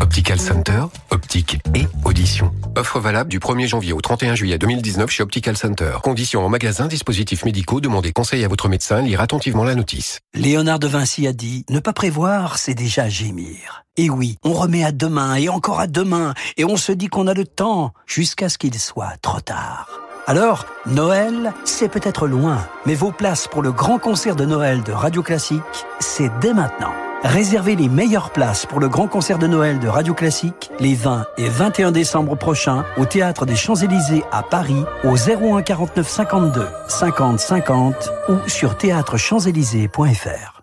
Optical 0.00 0.38
Center, 0.38 0.82
optique 1.10 1.58
et 1.74 1.86
audition. 2.04 2.52
Offre 2.76 3.00
valable 3.00 3.30
du 3.30 3.40
1er 3.40 3.66
janvier 3.66 3.92
au 3.92 4.00
31 4.00 4.34
juillet 4.34 4.58
2019 4.58 5.10
chez 5.10 5.22
Optical 5.22 5.56
Center. 5.56 5.98
Conditions 6.02 6.44
en 6.44 6.48
magasin, 6.48 6.86
dispositifs 6.86 7.44
médicaux, 7.44 7.80
demandez 7.80 8.12
conseil 8.12 8.44
à 8.44 8.48
votre 8.48 8.68
médecin, 8.68 9.02
lire 9.02 9.20
attentivement 9.20 9.64
la 9.64 9.74
notice. 9.74 10.20
Léonard 10.34 10.78
de 10.78 10.86
Vinci 10.86 11.26
a 11.26 11.32
dit 11.32 11.64
Ne 11.68 11.80
pas 11.80 11.92
prévoir, 11.92 12.58
c'est 12.58 12.74
déjà 12.74 13.08
gémir. 13.08 13.84
Et 13.96 14.08
oui, 14.08 14.36
on 14.44 14.52
remet 14.52 14.84
à 14.84 14.92
demain 14.92 15.34
et 15.34 15.48
encore 15.48 15.80
à 15.80 15.88
demain, 15.88 16.34
et 16.56 16.64
on 16.64 16.76
se 16.76 16.92
dit 16.92 17.08
qu'on 17.08 17.26
a 17.26 17.34
le 17.34 17.44
temps 17.44 17.92
jusqu'à 18.06 18.48
ce 18.48 18.58
qu'il 18.58 18.78
soit 18.78 19.16
trop 19.20 19.40
tard. 19.40 19.88
Alors, 20.26 20.66
Noël, 20.86 21.52
c'est 21.64 21.88
peut-être 21.88 22.28
loin, 22.28 22.58
mais 22.86 22.94
vos 22.94 23.12
places 23.12 23.48
pour 23.48 23.62
le 23.62 23.72
grand 23.72 23.98
concert 23.98 24.36
de 24.36 24.44
Noël 24.44 24.82
de 24.82 24.92
Radio 24.92 25.22
Classique, 25.22 25.62
c'est 26.00 26.30
dès 26.40 26.52
maintenant. 26.52 26.92
Réservez 27.24 27.74
les 27.74 27.88
meilleures 27.88 28.30
places 28.30 28.64
pour 28.64 28.78
le 28.78 28.88
grand 28.88 29.08
concert 29.08 29.38
de 29.38 29.48
Noël 29.48 29.80
de 29.80 29.88
Radio 29.88 30.14
Classique 30.14 30.70
les 30.78 30.94
20 30.94 31.26
et 31.36 31.48
21 31.48 31.90
décembre 31.90 32.36
prochains 32.36 32.84
au 32.96 33.06
Théâtre 33.06 33.44
des 33.44 33.56
Champs-Élysées 33.56 34.22
à 34.30 34.44
Paris 34.44 34.84
au 35.02 35.16
01 35.16 35.62
49 35.62 36.08
52 36.08 36.68
50 36.86 37.40
50 37.40 38.10
ou 38.28 38.48
sur 38.48 38.76
théâtrechamps-élysées.fr. 38.76 40.62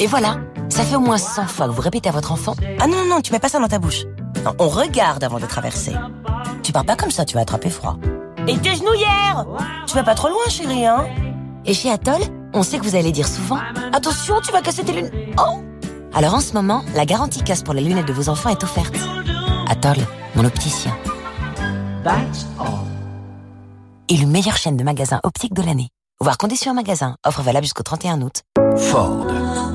Et 0.00 0.06
voilà, 0.06 0.38
ça 0.70 0.84
fait 0.84 0.96
au 0.96 1.00
moins 1.00 1.18
100 1.18 1.48
fois 1.48 1.66
que 1.66 1.72
vous 1.72 1.82
répétez 1.82 2.08
à 2.08 2.12
votre 2.12 2.32
enfant 2.32 2.54
Ah 2.80 2.86
non, 2.86 2.96
non, 3.04 3.16
non, 3.16 3.20
tu 3.20 3.30
mets 3.32 3.38
pas 3.38 3.50
ça 3.50 3.58
dans 3.60 3.68
ta 3.68 3.78
bouche. 3.78 4.04
Non, 4.42 4.54
on 4.58 4.68
regarde 4.68 5.22
avant 5.22 5.38
de 5.38 5.46
traverser. 5.46 5.92
Tu 6.62 6.72
pars 6.72 6.86
pas 6.86 6.96
comme 6.96 7.10
ça, 7.10 7.26
tu 7.26 7.34
vas 7.34 7.42
attraper 7.42 7.68
froid. 7.68 7.98
Et 8.48 8.56
tes 8.56 8.74
genouillères 8.74 9.44
Tu 9.86 9.94
vas 9.94 10.02
pas 10.02 10.14
trop 10.14 10.28
loin, 10.28 10.48
chérie, 10.48 10.86
hein? 10.86 11.04
Et 11.66 11.74
chez 11.74 11.90
Atoll, 11.90 12.20
on 12.54 12.62
sait 12.62 12.78
que 12.78 12.84
vous 12.84 12.96
allez 12.96 13.12
dire 13.12 13.26
souvent 13.28 13.58
Attention, 13.92 14.40
tu 14.40 14.52
vas 14.52 14.62
casser 14.62 14.84
tes 14.84 14.92
lunettes. 14.92 15.12
Oh 15.38 15.60
Alors 16.14 16.34
en 16.34 16.40
ce 16.40 16.54
moment, 16.54 16.84
la 16.94 17.04
garantie 17.04 17.42
casse 17.42 17.62
pour 17.62 17.74
les 17.74 17.82
lunettes 17.82 18.06
de 18.06 18.12
vos 18.12 18.28
enfants 18.28 18.50
est 18.50 18.62
offerte. 18.62 18.96
Atoll, 19.68 19.96
mon 20.36 20.44
opticien. 20.44 20.96
Élu 24.08 24.26
meilleure 24.26 24.56
chaîne 24.56 24.76
de 24.76 24.84
magasins 24.84 25.20
optiques 25.24 25.54
de 25.54 25.62
l'année. 25.62 25.88
Voir 26.20 26.38
conditions 26.38 26.70
en 26.70 26.74
magasin. 26.74 27.16
Offre 27.26 27.42
valable 27.42 27.64
jusqu'au 27.64 27.82
31 27.82 28.22
août. 28.22 28.42
Ford. 28.76 29.26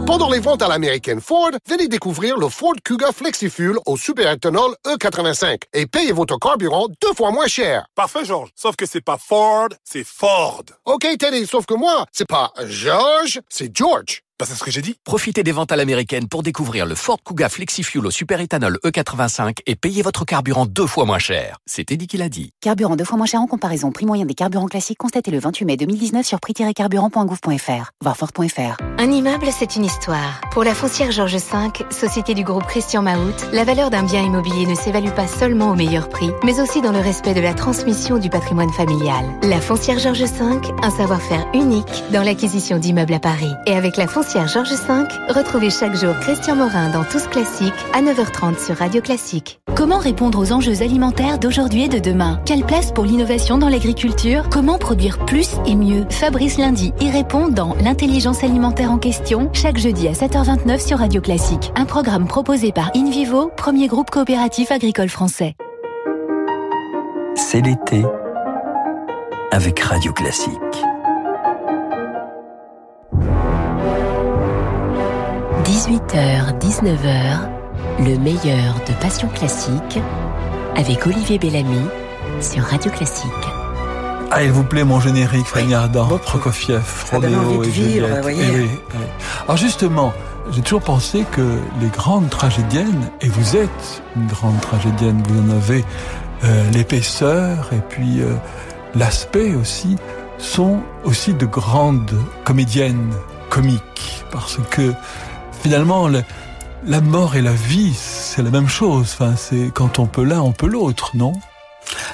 Pendant 0.05 0.29
les 0.29 0.39
ventes 0.39 0.61
à 0.61 0.67
l'américaine 0.67 1.21
Ford, 1.21 1.51
venez 1.67 1.87
découvrir 1.87 2.37
le 2.37 2.49
Ford 2.49 2.73
Kuga 2.83 3.11
FlexiFuel 3.11 3.75
au 3.85 3.97
superéthanol 3.97 4.75
E85 4.85 5.63
et 5.73 5.85
payez 5.85 6.11
votre 6.11 6.37
carburant 6.39 6.87
deux 7.01 7.13
fois 7.13 7.31
moins 7.31 7.47
cher. 7.47 7.85
Parfait, 7.93 8.25
Georges. 8.25 8.49
Sauf 8.55 8.75
que 8.75 8.85
c'est 8.85 9.01
pas 9.01 9.17
Ford, 9.17 9.69
c'est 9.83 10.03
Ford. 10.03 10.63
OK, 10.85 11.05
Teddy, 11.19 11.45
sauf 11.45 11.65
que 11.65 11.75
moi, 11.75 12.05
c'est 12.11 12.27
pas 12.27 12.51
George, 12.65 13.39
c'est 13.49 13.75
George. 13.75 14.21
Bah, 14.39 14.45
c'est 14.47 14.55
ce 14.55 14.63
que 14.63 14.71
j'ai 14.71 14.81
dit. 14.81 14.95
Profitez 15.03 15.43
des 15.43 15.51
ventes 15.51 15.73
à 15.73 15.75
l'américaine 15.75 16.29
pour 16.29 16.43
découvrir 16.43 16.85
le 16.85 16.95
Ford 16.95 17.19
Kuga 17.21 17.49
FlexiFuel 17.49 18.05
au 18.05 18.09
superéthanol 18.09 18.79
E85 18.85 19.57
et 19.67 19.75
payez 19.75 20.01
votre 20.01 20.23
carburant 20.23 20.65
deux 20.65 20.87
fois 20.87 21.03
moins 21.03 21.19
cher. 21.19 21.57
C'est 21.65 21.91
Eddie 21.91 22.07
qui 22.07 22.15
l'a 22.15 22.29
dit. 22.29 22.51
Carburant 22.61 22.95
deux 22.95 23.03
fois 23.03 23.17
moins 23.17 23.25
cher 23.25 23.41
en 23.41 23.47
comparaison. 23.47 23.91
Prix 23.91 24.05
moyen 24.05 24.25
des 24.25 24.35
carburants 24.35 24.67
classiques 24.67 24.97
constaté 24.97 25.29
le 25.29 25.39
28 25.39 25.65
mai 25.65 25.75
2019 25.75 26.25
sur 26.25 26.39
prix-carburant.gouv.fr. 26.39 27.91
Voir 27.99 28.15
Ford.fr. 28.15 28.81
Un 28.97 29.11
immeuble, 29.11 29.47
c'est 29.51 29.75
une 29.75 29.83
histoire. 29.83 30.39
Pour 30.53 30.63
la 30.63 30.73
foncière 30.73 31.11
Georges 31.11 31.35
V, 31.35 31.83
société 31.89 32.33
du 32.33 32.45
groupe 32.45 32.65
Christian 32.65 33.01
Mahout, 33.01 33.35
la 33.51 33.65
valeur 33.65 33.89
d'un 33.89 34.03
bien 34.03 34.23
immobilier 34.23 34.65
ne 34.67 34.75
s'évalue 34.75 35.11
pas 35.11 35.27
seulement 35.27 35.71
au 35.71 35.75
meilleur 35.75 36.07
prix, 36.07 36.29
mais 36.45 36.61
aussi 36.61 36.79
dans 36.79 36.93
le 36.93 36.99
respect 36.99 37.33
de 37.33 37.41
la 37.41 37.53
transmission 37.53 38.17
du 38.17 38.29
patrimoine 38.29 38.71
familial. 38.71 39.25
La 39.43 39.59
foncière 39.59 39.99
Georges 39.99 40.23
V, 40.23 40.61
un 40.81 40.91
savoir-faire 40.91 41.45
unique 41.53 42.05
dans 42.13 42.23
l'acquisition 42.23 42.77
d'immeubles 42.77 43.15
à 43.15 43.19
Paris. 43.19 43.51
Et 43.65 43.73
avec 43.73 43.97
la 43.97 44.07
foncière 44.07 44.28
Georges 44.31 44.73
V, 44.73 45.07
retrouvez 45.29 45.71
chaque 45.71 45.95
jour 45.95 46.13
Christian 46.19 46.55
Morin 46.55 46.91
dans 46.91 47.03
Tous 47.03 47.27
Classiques 47.27 47.73
à 47.93 48.01
9h30 48.03 48.63
sur 48.63 48.77
Radio 48.77 49.01
Classique. 49.01 49.59
Comment 49.75 49.97
répondre 49.97 50.37
aux 50.37 50.51
enjeux 50.51 50.83
alimentaires 50.83 51.39
d'aujourd'hui 51.39 51.85
et 51.85 51.87
de 51.87 51.97
demain? 51.97 52.39
Quelle 52.45 52.63
place 52.63 52.91
pour 52.91 53.05
l'innovation 53.05 53.57
dans 53.57 53.69
l'agriculture? 53.69 54.47
Comment 54.51 54.77
produire 54.77 55.25
plus 55.25 55.49
et 55.65 55.75
mieux? 55.75 56.05
Fabrice 56.11 56.59
Lundi 56.59 56.93
y 57.01 57.09
répond 57.09 57.47
dans 57.47 57.73
L'intelligence 57.81 58.43
alimentaire 58.43 58.91
en 58.91 58.99
question, 58.99 59.49
chaque 59.51 59.79
jeudi 59.79 60.07
à 60.07 60.11
7h29 60.11 60.85
sur 60.85 60.99
Radio 60.99 61.21
Classique. 61.21 61.71
Un 61.75 61.85
programme 61.85 62.27
proposé 62.27 62.71
par 62.71 62.91
InVivo, 62.95 63.49
premier 63.57 63.87
groupe 63.87 64.11
coopératif 64.11 64.71
agricole 64.71 65.09
français. 65.09 65.55
C'est 67.35 67.61
l'été 67.61 68.05
avec 69.51 69.79
Radio 69.79 70.13
Classique. 70.13 70.85
18h, 75.69 76.57
19h, 76.57 77.47
le 77.99 78.17
meilleur 78.17 78.73
de 78.87 78.93
Passion 78.99 79.27
Classique 79.27 79.99
avec 80.75 81.05
Olivier 81.05 81.37
Bellamy 81.37 81.81
sur 82.41 82.63
Radio 82.63 82.89
Classique. 82.89 83.29
Ah, 84.31 84.41
il 84.41 84.51
vous 84.51 84.63
plaît 84.63 84.83
mon 84.83 84.99
générique, 84.99 85.45
Fanny 85.45 85.75
Ardant, 85.75 86.17
Prokofiev, 86.17 86.81
envie 87.13 87.27
de 87.27 87.65
et 87.65 87.69
vivre, 87.69 88.07
Juliette. 88.07 88.15
vous 88.15 88.21
voyez. 88.23 88.45
Eh 88.47 88.51
oui, 88.51 88.69
eh 88.71 88.97
oui. 88.97 89.03
Alors 89.43 89.57
justement, 89.57 90.11
j'ai 90.49 90.63
toujours 90.63 90.81
pensé 90.81 91.23
que 91.31 91.59
les 91.79 91.89
grandes 91.89 92.31
tragédiennes, 92.31 93.11
et 93.21 93.27
vous 93.27 93.55
êtes 93.55 94.01
une 94.15 94.25
grande 94.25 94.59
tragédienne, 94.61 95.21
vous 95.29 95.39
en 95.39 95.55
avez 95.55 95.85
euh, 96.45 96.71
l'épaisseur 96.71 97.69
et 97.73 97.81
puis 97.89 98.21
euh, 98.21 98.33
l'aspect 98.95 99.53
aussi, 99.53 99.97
sont 100.39 100.79
aussi 101.03 101.35
de 101.35 101.45
grandes 101.45 102.17
comédiennes 102.43 103.11
comiques, 103.51 104.25
parce 104.31 104.57
que 104.71 104.95
finalement, 105.61 106.07
le- 106.07 106.23
la 106.85 107.01
mort 107.01 107.35
et 107.35 107.41
la 107.41 107.51
vie, 107.53 107.93
c'est 107.93 108.41
la 108.41 108.49
même 108.51 108.69
chose. 108.69 109.15
Enfin, 109.19 109.35
c'est 109.35 109.71
quand 109.73 109.99
on 109.99 110.05
peut 110.05 110.23
l'un, 110.23 110.41
on 110.41 110.51
peut 110.53 110.67
l'autre, 110.67 111.11
non? 111.15 111.33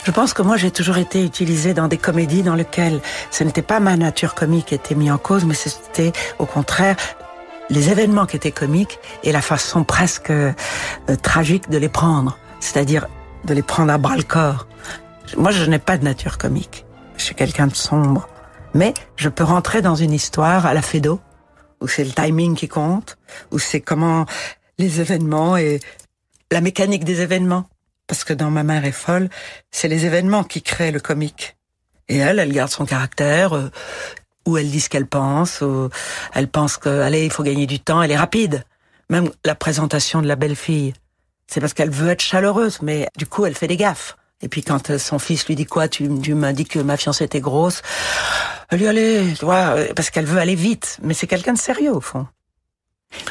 Je 0.05 0.11
pense 0.11 0.33
que 0.33 0.41
moi 0.41 0.55
j'ai 0.57 0.71
toujours 0.71 0.97
été 0.97 1.23
utilisée 1.25 1.73
dans 1.73 1.87
des 1.87 1.97
comédies 1.97 2.43
dans 2.43 2.55
lesquelles 2.55 3.01
ce 3.29 3.43
n'était 3.43 3.61
pas 3.63 3.79
ma 3.81 3.97
nature 3.97 4.33
comique 4.33 4.67
qui 4.67 4.75
était 4.75 4.95
mise 4.95 5.11
en 5.11 5.17
cause, 5.17 5.43
mais 5.43 5.53
c'était 5.55 6.13
au 6.39 6.45
contraire 6.45 6.95
les 7.69 7.89
événements 7.89 8.25
qui 8.25 8.37
étaient 8.37 8.51
comiques 8.51 8.99
et 9.23 9.31
la 9.33 9.41
façon 9.41 9.83
presque 9.83 10.29
euh, 10.29 10.53
tragique 11.21 11.69
de 11.69 11.77
les 11.77 11.89
prendre, 11.89 12.37
c'est-à-dire 12.61 13.07
de 13.43 13.53
les 13.53 13.63
prendre 13.63 13.91
à 13.91 13.97
bras 13.97 14.15
le 14.15 14.23
corps. 14.23 14.67
Moi 15.35 15.51
je 15.51 15.65
n'ai 15.65 15.79
pas 15.79 15.97
de 15.97 16.05
nature 16.05 16.37
comique, 16.37 16.85
je 17.17 17.23
suis 17.23 17.35
quelqu'un 17.35 17.67
de 17.67 17.75
sombre, 17.75 18.29
mais 18.73 18.93
je 19.17 19.27
peux 19.29 19.43
rentrer 19.43 19.81
dans 19.81 19.95
une 19.95 20.13
histoire 20.13 20.65
à 20.67 20.73
la 20.73 20.81
Fédo 20.83 21.19
où 21.81 21.87
c'est 21.87 22.03
le 22.03 22.11
timing 22.11 22.55
qui 22.55 22.67
compte, 22.67 23.17
où 23.51 23.59
c'est 23.59 23.81
comment 23.81 24.25
les 24.77 25.01
événements 25.01 25.57
et 25.57 25.79
la 26.51 26.61
mécanique 26.61 27.03
des 27.03 27.21
événements. 27.21 27.67
Parce 28.07 28.23
que 28.23 28.33
dans 28.33 28.51
Ma 28.51 28.63
mère 28.63 28.85
est 28.85 28.91
folle, 28.91 29.29
c'est 29.71 29.87
les 29.87 30.05
événements 30.05 30.43
qui 30.43 30.61
créent 30.61 30.91
le 30.91 30.99
comique. 30.99 31.57
Et 32.07 32.17
elle, 32.17 32.39
elle 32.39 32.51
garde 32.51 32.69
son 32.69 32.85
caractère, 32.85 33.53
euh, 33.53 33.71
ou 34.45 34.57
elle 34.57 34.69
dit 34.69 34.79
ce 34.79 34.89
qu'elle 34.89 35.07
pense, 35.07 35.61
ou 35.61 35.89
elle 36.33 36.47
pense 36.47 36.77
que, 36.77 36.89
allez, 37.01 37.25
il 37.25 37.31
faut 37.31 37.43
gagner 37.43 37.65
du 37.65 37.79
temps, 37.79 38.01
elle 38.01 38.11
est 38.11 38.17
rapide. 38.17 38.63
Même 39.09 39.29
la 39.43 39.55
présentation 39.55 40.21
de 40.21 40.27
la 40.27 40.35
belle-fille, 40.35 40.93
c'est 41.47 41.61
parce 41.61 41.73
qu'elle 41.73 41.89
veut 41.89 42.09
être 42.09 42.21
chaleureuse, 42.21 42.79
mais 42.81 43.07
du 43.17 43.25
coup, 43.25 43.45
elle 43.45 43.55
fait 43.55 43.67
des 43.67 43.77
gaffes. 43.77 44.17
Et 44.41 44.49
puis 44.49 44.63
quand 44.63 44.89
euh, 44.89 44.97
son 44.97 45.19
fils 45.19 45.47
lui 45.47 45.55
dit 45.55 45.65
quoi, 45.65 45.87
tu, 45.87 46.09
tu 46.19 46.33
m'as 46.33 46.53
dit 46.53 46.65
que 46.65 46.79
ma 46.79 46.97
fiancée 46.97 47.23
était 47.23 47.39
grosse, 47.39 47.81
elle 48.69 48.79
lui 48.79 48.87
allez, 48.87 49.33
tu 49.37 49.45
vois, 49.45 49.75
euh, 49.77 49.93
parce 49.95 50.09
qu'elle 50.09 50.25
veut 50.25 50.39
aller 50.39 50.55
vite. 50.55 50.97
Mais 51.01 51.13
c'est 51.13 51.27
quelqu'un 51.27 51.53
de 51.53 51.57
sérieux 51.57 51.93
au 51.93 52.01
fond. 52.01 52.27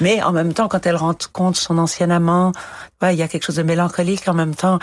Mais 0.01 0.23
en 0.23 0.33
même 0.33 0.55
temps, 0.55 0.69
quand 0.69 0.87
elle 0.87 0.97
rend 0.97 1.15
compte 1.33 1.57
son 1.57 1.79
ancien 1.79 2.11
amant, 2.11 2.53
il 3.03 3.15
y 3.15 3.23
a 3.23 3.29
quelque 3.29 3.45
chose 3.45 3.57
de 3.57 3.63
mélancolique. 3.63 4.27
En 4.29 4.35
même 4.35 4.55
temps, 4.55 4.79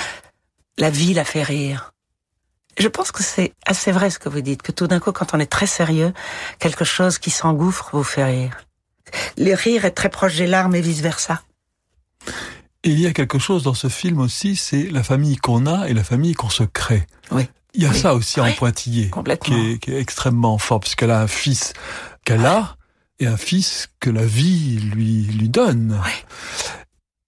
la 0.78 0.90
vie 0.90 1.14
la 1.14 1.26
fait 1.26 1.44
rire. 1.44 1.92
Je 2.78 2.88
pense 2.88 3.12
que 3.12 3.24
c'est 3.24 3.54
assez 3.66 3.92
vrai 3.92 4.10
ce 4.10 4.20
que 4.20 4.30
vous 4.30 4.42
dites, 4.42 4.62
que 4.62 4.72
tout 4.72 4.88
d'un 4.88 5.00
coup, 5.00 5.12
quand 5.12 5.34
on 5.34 5.40
est 5.40 5.52
très 5.52 5.68
sérieux, 5.68 6.14
quelque 6.60 6.86
chose 6.86 7.18
qui 7.18 7.30
s'engouffre 7.30 7.90
vous 7.94 8.04
fait 8.04 8.24
rire. 8.24 8.58
Le 9.38 9.54
rire 9.54 9.86
est 9.86 9.92
très 9.92 10.10
proche 10.10 10.38
des 10.38 10.48
larmes 10.48 10.76
et 10.76 10.82
vice 10.82 11.02
versa. 11.02 11.42
Et 12.28 12.61
il 12.84 13.00
y 13.00 13.08
a 13.08 13.14
quelque 13.14 13.40
chose 13.40 13.64
dans 13.64 13.74
ce 13.74 13.88
film 13.90 14.20
aussi, 14.20 14.56
c'est 14.56 14.84
la 14.90 15.04
famille 15.04 15.38
qu'on 15.38 15.66
a 15.68 15.88
et 15.90 15.94
la 15.94 16.04
famille 16.04 16.34
qu'on 16.34 16.50
se 16.50 16.64
crée. 16.64 17.06
Oui. 17.32 17.48
Il 17.74 17.84
y 17.84 17.86
a 17.86 17.90
Oui. 17.90 17.98
ça 17.98 18.16
aussi 18.16 18.42
en 18.42 18.52
pointillé, 18.54 19.12
qui 19.44 19.54
est, 19.54 19.80
qui 19.80 19.92
est 19.92 20.00
extrêmement 20.00 20.58
fort, 20.58 20.82
parce 20.82 20.96
qu'elle 20.96 21.12
a 21.12 21.22
un 21.22 21.28
fils 21.28 21.74
qu'elle 22.26 22.46
a 22.46 22.76
et 23.20 23.28
un 23.28 23.38
fils 23.38 23.88
que 24.00 24.10
la 24.10 24.26
vie 24.26 24.78
lui, 24.80 25.24
lui 25.24 25.48
donne. 25.48 26.02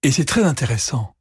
Et 0.02 0.10
c'est 0.12 0.24
très 0.26 0.44
intéressant. 0.44 1.14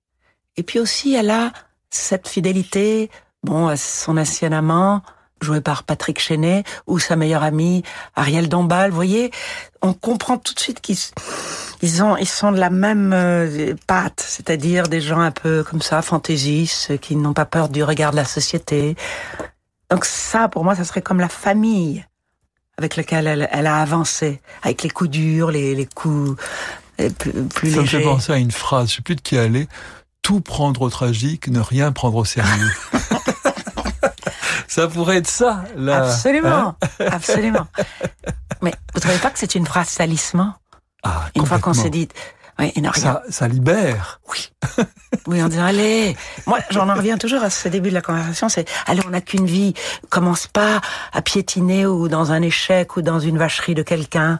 Et 0.58 0.64
puis 0.64 0.80
aussi, 0.80 1.14
elle 1.14 1.30
a 1.30 1.54
cette 1.90 2.28
fidélité, 2.28 3.10
bon, 3.44 3.68
à 3.68 3.78
son 3.78 4.18
ancien 4.18 4.52
amant, 4.52 5.04
joué 5.44 5.62
par 5.62 5.84
Patrick 5.84 6.20
Chenet, 6.20 6.64
ou 6.88 7.00
sa 7.00 7.16
meilleure 7.16 7.44
amie, 7.44 7.84
Ariel 8.16 8.50
Dombal. 8.50 8.89
Vous 8.89 8.96
voyez, 8.96 9.32
on 9.82 9.94
comprend 9.94 10.38
tout 10.38 10.54
de 10.54 10.60
suite 10.60 10.82
qu'ils 10.82 10.98
ils 11.82 12.02
ont, 12.02 12.16
ils 12.18 12.28
sont 12.28 12.52
de 12.52 12.60
la 12.60 12.70
même 12.70 13.12
euh, 13.14 13.76
patte, 13.88 14.24
c'est-à-dire 14.26 14.88
des 14.88 15.02
gens 15.02 15.20
un 15.20 15.32
peu 15.32 15.64
comme 15.64 15.82
ça, 15.82 16.02
fantaisistes, 16.02 16.98
qui 17.00 17.16
n'ont 17.16 17.34
pas 17.34 17.46
peur 17.46 17.70
du 17.70 17.84
regard 17.84 18.12
de 18.12 18.16
la 18.16 18.26
société. 18.26 18.96
Donc 19.89 20.06
ça, 20.06 20.48
pour 20.48 20.64
moi, 20.64 20.76
ça 20.76 20.86
serait 20.86 21.02
comme 21.02 21.20
la 21.20 21.30
famille 21.30 22.06
avec 22.78 22.96
laquelle 22.96 23.28
elle, 23.28 23.50
elle 23.52 23.68
a 23.68 23.78
avancé, 23.78 24.41
avec 24.64 24.82
les 24.82 24.89
coups 24.89 25.12
durs, 25.12 25.52
les, 25.52 25.76
les 25.76 25.86
coups 25.86 26.41
plus, 27.18 27.32
plus 27.48 27.72
ça 27.72 27.82
me 27.82 27.86
fait 27.86 27.98
légers. 27.98 28.10
penser 28.10 28.34
à 28.34 28.38
une 28.38 28.52
phrase, 28.52 28.89
je 28.89 28.96
sais 28.96 29.02
plus 29.02 29.16
de 29.16 29.22
qui 29.22 29.36
elle 29.36 29.56
est, 29.56 29.68
tout 30.22 30.41
prendre 30.41 30.82
au 30.82 30.89
tragique, 30.89 31.48
ne 31.48 31.60
rien 31.60 31.91
prendre 31.91 32.18
au 32.18 32.26
sérieux. 32.26 32.72
ça 34.74 34.88
pourrait 34.88 35.18
être 35.18 35.28
ça, 35.28 35.64
là. 35.76 36.06
Absolument, 36.06 36.50
Hein? 36.50 36.76
absolument. 37.12 37.68
Mais 38.62 38.74
vous 38.94 39.00
trouvez 39.00 39.18
pas 39.18 39.30
que 39.30 39.38
c'est 39.40 39.56
une 39.56 39.68
phrase 39.68 39.88
salissement? 39.90 40.56
Ah, 41.04 41.26
Une 41.36 41.46
fois 41.46 41.60
qu'on 41.60 41.74
s'est 41.74 41.90
dit, 41.90 42.08
oui, 42.60 42.72
et 42.76 42.82
ça, 42.96 43.24
ça 43.30 43.48
libère. 43.48 44.20
Oui, 45.28 45.42
en 45.44 45.48
disant, 45.48 45.66
allez, 45.66 46.16
moi, 46.48 46.60
j'en 46.70 46.90
en 46.90 46.96
reviens 46.96 47.18
toujours 47.18 47.44
à 47.44 47.50
ce 47.50 47.68
début 47.68 47.90
de 47.90 47.94
la 47.94 48.02
conversation, 48.02 48.50
c'est, 48.50 48.68
allez, 48.88 49.02
on 49.06 49.10
n'a 49.10 49.22
qu'une 49.22 49.46
vie, 49.46 49.74
commence 50.10 50.48
pas 50.48 50.82
à 51.12 51.22
piétiner 51.22 51.86
ou 51.86 52.08
dans 52.08 52.32
un 52.32 52.42
échec 52.42 52.96
ou 52.96 53.02
dans 53.02 53.20
une 53.20 53.38
vacherie 53.38 53.76
de 53.76 53.84
quelqu'un. 53.84 54.40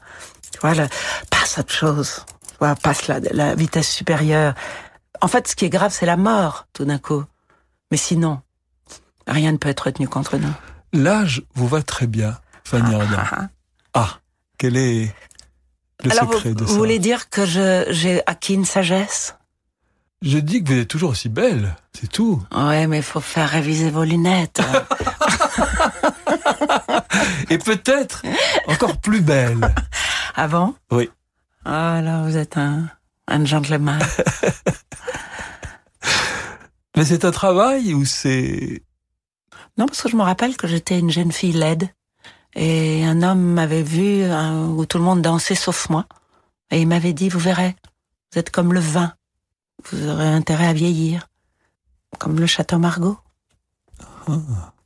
Voilà, 0.62 0.88
passe 1.30 1.58
à 1.58 1.62
autre 1.62 1.74
chose. 1.74 2.26
Voilà, 2.60 2.76
passe 2.76 3.08
la, 3.08 3.20
la 3.20 3.56
vitesse 3.56 3.90
supérieure. 3.90 4.54
En 5.22 5.28
fait, 5.28 5.48
ce 5.48 5.56
qui 5.56 5.66
est 5.66 5.70
grave, 5.70 5.92
c'est 5.94 6.06
la 6.06 6.18
mort, 6.18 6.66
tout 6.74 6.86
d'un 6.86 6.98
coup. 7.00 7.24
Mais 7.92 7.98
sinon, 7.98 8.40
rien 9.28 9.52
ne 9.52 9.58
peut 9.58 9.70
être 9.70 9.82
retenu 9.86 10.08
contre 10.08 10.38
nous. 10.38 10.54
L'âge 10.94 11.44
vous 11.56 11.68
va 11.68 11.82
très 11.82 12.08
bien, 12.08 12.38
Fanny 12.64 12.94
Ardant. 12.94 13.48
Ah, 13.94 14.20
quel 14.58 14.78
est 14.78 15.14
le 16.04 16.12
Alors, 16.12 16.26
vous, 16.26 16.34
secret 16.34 16.54
de 16.54 16.64
vous 16.64 16.72
ça 16.72 16.78
voulez 16.78 17.00
dire 17.00 17.30
que 17.30 17.46
j'ai 17.46 18.22
acquis 18.28 18.54
une 18.54 18.66
sagesse? 18.66 19.36
Je 20.22 20.38
dis 20.38 20.64
que 20.64 20.70
vous 20.74 20.80
êtes 20.80 20.88
toujours 20.88 21.12
aussi 21.12 21.28
belle, 21.30 21.76
c'est 22.00 22.10
tout. 22.10 22.42
Ouais, 22.56 22.88
mais 22.88 22.98
il 22.98 23.04
faut 23.04 23.20
faire 23.20 23.50
réviser 23.50 23.90
vos 23.90 24.04
lunettes. 24.06 24.62
Et 27.50 27.58
peut-être 27.58 28.24
encore 28.68 28.98
plus 28.98 29.22
belle. 29.22 29.74
Avant 30.36 30.76
Oui. 30.92 31.10
Ah 31.66 32.02
là, 32.02 32.24
vous 32.24 32.38
êtes 32.38 32.58
un, 32.58 32.88
un 33.28 33.46
gentleman. 33.46 34.00
Mais 36.96 37.06
c'est 37.06 37.26
un 37.26 37.32
travail 37.32 37.94
ou 37.94 38.06
c'est... 38.06 38.84
Non, 39.78 39.86
parce 39.88 40.02
que 40.02 40.10
je 40.10 40.16
me 40.16 40.22
rappelle 40.24 40.56
que 40.58 40.68
j'étais 40.68 41.00
une 41.00 41.10
jeune 41.12 41.32
fille 41.32 41.54
laide. 41.54 41.90
Et 42.56 43.04
un 43.06 43.24
homme 43.24 43.42
m'avait 43.42 43.82
vu 43.82 44.24
hein, 44.26 44.68
où 44.68 44.86
tout 44.86 44.98
le 45.00 45.04
monde 45.04 45.22
dansait 45.22 45.56
sauf 45.56 45.90
moi. 45.90 46.06
Et 46.70 46.82
il 46.82 46.88
m'avait 46.88 47.14
dit, 47.14 47.30
vous 47.30 47.40
verrez, 47.40 47.76
vous 48.32 48.40
êtes 48.40 48.52
comme 48.52 48.74
le 48.74 48.80
vin. 48.80 49.14
Vous 49.90 50.08
aurez 50.08 50.28
intérêt 50.28 50.68
à 50.68 50.74
vieillir. 50.74 51.28
Comme 52.20 52.40
le 52.40 52.46
château 52.46 52.78
Margaux. 52.78 53.18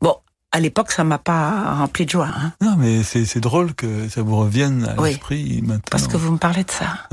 Bon, 0.02 0.16
à 0.52 0.60
l'époque, 0.62 0.92
ça 0.92 1.04
m'a 1.04 1.18
pas 1.18 1.76
rempli 1.76 2.06
de 2.06 2.10
joie. 2.12 2.30
Hein. 2.34 2.54
Non, 2.62 2.76
mais 2.78 3.04
c'est 3.04 3.40
drôle 3.42 3.74
que 3.76 4.08
ça 4.08 4.22
vous 4.22 4.38
revienne 4.38 4.86
à 4.86 5.02
Oui. 5.02 5.10
l'esprit 5.10 5.62
maintenant. 5.62 5.82
Parce 5.92 6.08
que 6.08 6.16
vous 6.18 6.32
me 6.32 6.38
parlez 6.38 6.64
de 6.64 6.72
ça. 6.72 7.08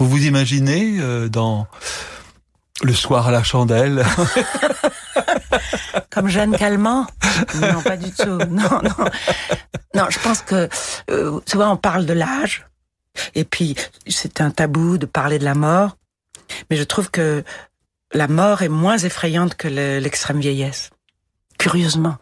Vous 0.00 0.08
vous 0.08 0.24
imaginez 0.24 0.96
euh, 0.98 1.28
dans 1.28 1.66
le 2.82 2.92
soir 2.94 3.28
à 3.28 3.30
la 3.30 3.42
chandelle? 3.42 4.04
Comme 6.10 6.28
Jeanne 6.28 6.56
Calment 6.56 7.06
Non, 7.60 7.82
pas 7.82 7.96
du 7.96 8.10
tout. 8.12 8.38
Non, 8.50 8.80
non. 8.82 9.04
Non, 9.94 10.06
je 10.10 10.18
pense 10.18 10.42
que, 10.42 10.68
euh, 11.10 11.40
vois, 11.54 11.68
on 11.70 11.76
parle 11.76 12.06
de 12.06 12.12
l'âge. 12.12 12.66
Et 13.34 13.44
puis, 13.44 13.74
c'est 14.08 14.40
un 14.40 14.50
tabou 14.50 14.98
de 14.98 15.06
parler 15.06 15.38
de 15.38 15.44
la 15.44 15.54
mort. 15.54 15.96
Mais 16.70 16.76
je 16.76 16.84
trouve 16.84 17.10
que 17.10 17.44
la 18.12 18.28
mort 18.28 18.62
est 18.62 18.68
moins 18.68 18.98
effrayante 18.98 19.54
que 19.56 19.68
le- 19.68 19.98
l'extrême 19.98 20.38
vieillesse. 20.40 20.90
Curieusement. 21.58 22.16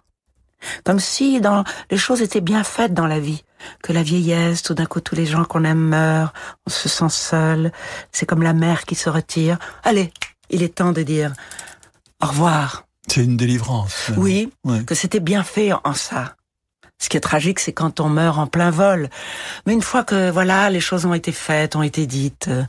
Comme 0.85 1.01
si 1.01 1.41
dans, 1.41 1.65
les 1.91 1.99
choses 1.99 2.23
étaient 2.23 2.41
bien 2.41 2.65
faites 2.65 2.95
dans 2.95 3.07
la 3.07 3.21
vie. 3.21 3.45
Que 3.83 3.93
la 3.93 4.03
vieillesse, 4.03 4.63
tout 4.63 4.75
d'un 4.75 4.87
coup, 4.87 5.01
tous 5.01 5.15
les 5.15 5.27
gens 5.27 5.45
qu'on 5.45 5.65
aime 5.65 5.79
meurent. 5.89 6.33
On 6.67 6.71
se 6.71 6.89
sent 6.89 7.09
seul. 7.11 7.73
C'est 8.13 8.25
comme 8.25 8.43
la 8.43 8.53
mère 8.55 8.85
qui 8.85 8.95
se 8.95 9.11
retire. 9.11 9.59
Allez, 9.83 10.13
il 10.51 10.63
est 10.63 10.77
temps 10.77 10.93
de 10.93 11.03
dire 11.03 11.33
au 12.23 12.27
revoir. 12.27 12.84
C'est 13.09 13.23
une 13.25 13.37
délivrance. 13.37 14.11
Oui, 14.17 14.51
Ouais. 14.65 14.83
que 14.85 14.95
c'était 14.95 15.21
bien 15.21 15.45
fait 15.45 15.73
en 15.73 15.95
ça. 15.95 16.37
Ce 16.99 17.09
qui 17.09 17.17
est 17.17 17.21
tragique, 17.21 17.59
c'est 17.61 17.73
quand 17.73 18.01
on 18.01 18.09
meurt 18.09 18.39
en 18.39 18.47
plein 18.47 18.71
vol. 18.71 19.11
Mais 19.67 19.73
une 19.73 19.83
fois 19.83 20.05
que 20.05 20.31
voilà, 20.31 20.71
les 20.71 20.81
choses 20.81 21.05
ont 21.05 21.13
été 21.15 21.33
faites, 21.33 21.77
ont 21.77 21.83
été 21.83 22.07
dites, 22.07 22.47
euh, 22.49 22.65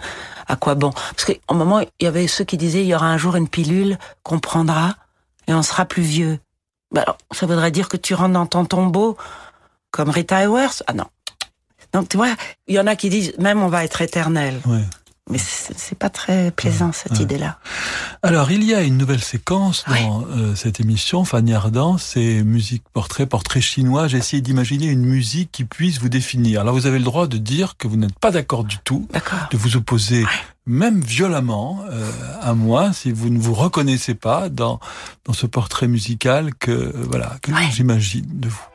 à 0.48 0.56
quoi 0.56 0.76
bon? 0.76 0.92
Parce 0.92 1.26
qu'au 1.26 1.54
moment, 1.54 1.80
il 1.80 1.88
y 2.04 2.08
avait 2.08 2.28
ceux 2.28 2.44
qui 2.44 2.58
disaient 2.58 2.82
il 2.82 2.88
y 2.88 2.96
aura 2.96 3.06
un 3.08 3.18
jour 3.18 3.36
une 3.36 3.48
pilule 3.48 3.98
qu'on 4.24 4.40
prendra 4.40 4.96
et 5.48 5.54
on 5.54 5.62
sera 5.64 5.86
plus 5.86 6.02
vieux. 6.02 6.40
Ben 6.92 7.02
alors, 7.02 7.18
ça 7.32 7.46
voudrait 7.46 7.72
dire 7.72 7.88
que 7.88 7.98
tu 7.98 8.14
rentres 8.14 8.34
dans 8.34 8.46
ton 8.48 8.66
tombeau 8.66 9.16
comme 9.92 10.10
Rita 10.10 10.38
Hayworth? 10.42 10.84
Ah 10.88 10.94
non. 10.94 11.06
Donc 11.94 12.10
tu 12.10 12.18
vois, 12.18 12.36
il 12.68 12.76
y 12.76 12.80
en 12.80 12.88
a 12.88 12.96
qui 12.96 13.10
disent 13.10 13.34
même 13.38 13.62
on 13.62 13.68
va 13.70 13.86
être 13.86 14.02
éternel. 14.02 14.60
Ouais. 14.66 14.84
Mais 15.32 15.40
c'est 15.40 15.98
pas 15.98 16.12
très 16.12 16.52
plaisant 16.52 16.92
cette 16.92 17.20
idée-là. 17.20 17.58
Alors, 18.22 18.52
il 18.52 18.64
y 18.64 18.76
a 18.76 18.84
une 18.84 18.96
nouvelle 18.96 19.24
séquence 19.24 19.84
dans 19.88 20.24
euh, 20.30 20.54
cette 20.54 20.80
émission, 20.80 21.26
Fanny 21.26 21.56
Ardant, 21.56 21.98
c'est 21.98 22.44
musique 22.44 22.84
portrait, 22.94 23.26
portrait 23.26 23.62
chinois. 23.62 24.08
J'ai 24.08 24.20
essayé 24.20 24.44
d'imaginer 24.44 24.86
une 24.86 25.04
musique 25.04 25.52
qui 25.52 25.66
puisse 25.66 26.00
vous 26.00 26.10
définir. 26.10 26.62
Alors, 26.62 26.76
vous 26.76 26.86
avez 26.86 27.00
le 27.00 27.04
droit 27.04 27.26
de 27.26 27.38
dire 27.38 27.76
que 27.76 27.88
vous 27.88 27.98
n'êtes 27.98 28.18
pas 28.20 28.30
d'accord 28.30 28.66
du 28.66 28.78
tout, 28.78 29.08
de 29.50 29.58
vous 29.58 29.78
opposer 29.78 30.26
même 30.68 31.02
violemment 31.02 31.84
euh, 31.90 32.12
à 32.42 32.54
moi 32.54 32.94
si 32.94 33.12
vous 33.12 33.30
ne 33.30 33.40
vous 33.40 33.54
reconnaissez 33.54 34.16
pas 34.16 34.50
dans, 34.50 34.80
dans 35.26 35.34
ce 35.34 35.48
portrait 35.48 35.88
musical 35.88 36.54
que, 36.54 36.72
euh, 36.72 36.92
voilà, 37.10 37.38
que 37.42 37.52
j'imagine 37.72 38.26
de 38.28 38.50
vous. 38.50 38.66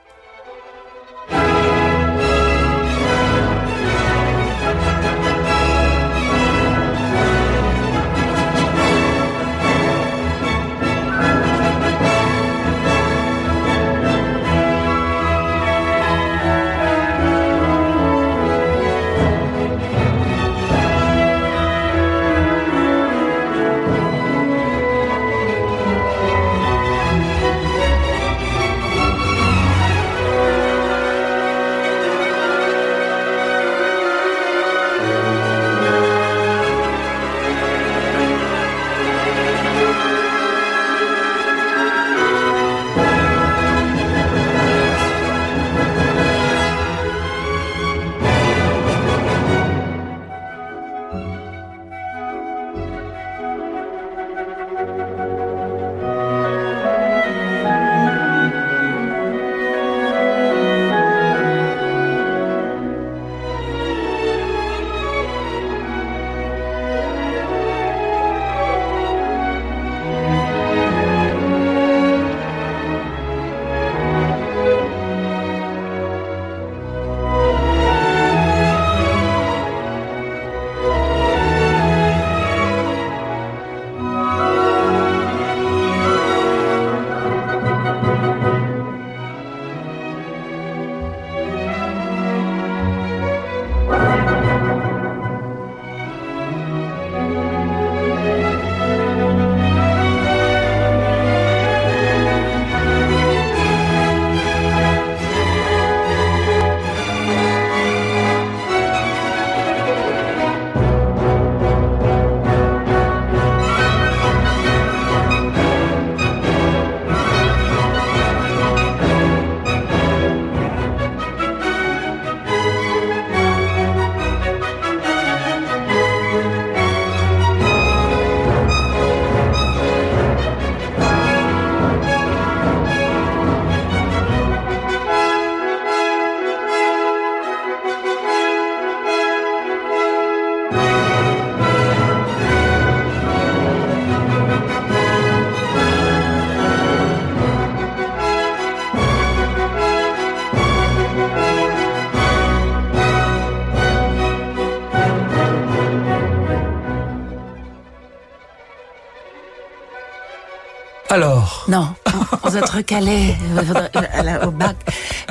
Te 162.51 162.73
recaler 162.73 163.35
euh, 163.57 164.23
la- 164.23 164.47
au 164.47 164.51
bac. 164.51 164.77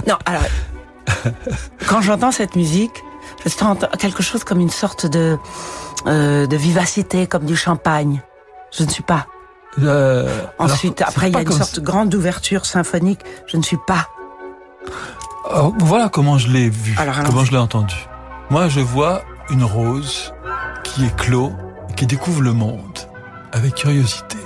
Non, 0.07 0.15
alors, 0.25 0.43
quand 1.87 2.01
j'entends 2.01 2.31
cette 2.31 2.55
musique, 2.55 3.03
je 3.43 3.49
sens 3.49 3.77
quelque 3.99 4.23
chose 4.23 4.43
comme 4.43 4.59
une 4.59 4.69
sorte 4.69 5.05
de, 5.05 5.37
euh, 6.07 6.47
de 6.47 6.57
vivacité, 6.57 7.27
comme 7.27 7.45
du 7.45 7.55
champagne. 7.55 8.21
Je 8.77 8.83
ne 8.83 8.89
suis 8.89 9.03
pas. 9.03 9.27
Euh, 9.81 10.27
Ensuite, 10.57 11.01
alors, 11.01 11.11
après, 11.11 11.29
il 11.29 11.33
y 11.33 11.37
a 11.37 11.41
une 11.41 11.51
sorte 11.51 11.75
de 11.75 11.81
grande 11.81 12.13
ouverture 12.15 12.65
symphonique. 12.65 13.19
Je 13.47 13.57
ne 13.57 13.63
suis 13.63 13.77
pas. 13.87 14.07
Alors, 15.49 15.73
voilà 15.79 16.09
comment 16.09 16.37
je 16.37 16.49
l'ai 16.49 16.69
vu, 16.69 16.95
Alors, 16.97 17.15
comment 17.25 17.45
je 17.45 17.51
l'ai 17.51 17.57
entendu. 17.57 17.95
Moi, 18.49 18.67
je 18.67 18.79
vois 18.79 19.21
une 19.51 19.63
rose 19.63 20.33
qui 20.83 21.05
est 21.05 21.15
clos, 21.15 21.51
qui 21.95 22.05
découvre 22.07 22.41
le 22.41 22.53
monde 22.53 22.99
avec 23.51 23.75
curiosité. 23.75 24.37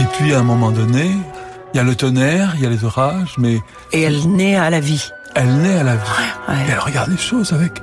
Et 0.00 0.04
puis 0.12 0.34
à 0.34 0.40
un 0.40 0.42
moment 0.42 0.70
donné, 0.70 1.10
il 1.72 1.76
y 1.76 1.80
a 1.80 1.82
le 1.82 1.94
tonnerre, 1.94 2.54
il 2.56 2.62
y 2.62 2.66
a 2.66 2.70
les 2.70 2.84
orages, 2.84 3.34
mais... 3.38 3.60
Et 3.92 4.02
elle 4.02 4.28
naît 4.28 4.56
à 4.56 4.70
la 4.70 4.80
vie. 4.80 5.10
Elle 5.34 5.56
naît 5.58 5.78
à 5.78 5.82
la 5.82 5.96
vie. 5.96 6.10
Et 6.48 6.70
elle 6.70 6.78
regarde 6.78 7.10
les 7.10 7.16
choses 7.16 7.52
avec 7.52 7.82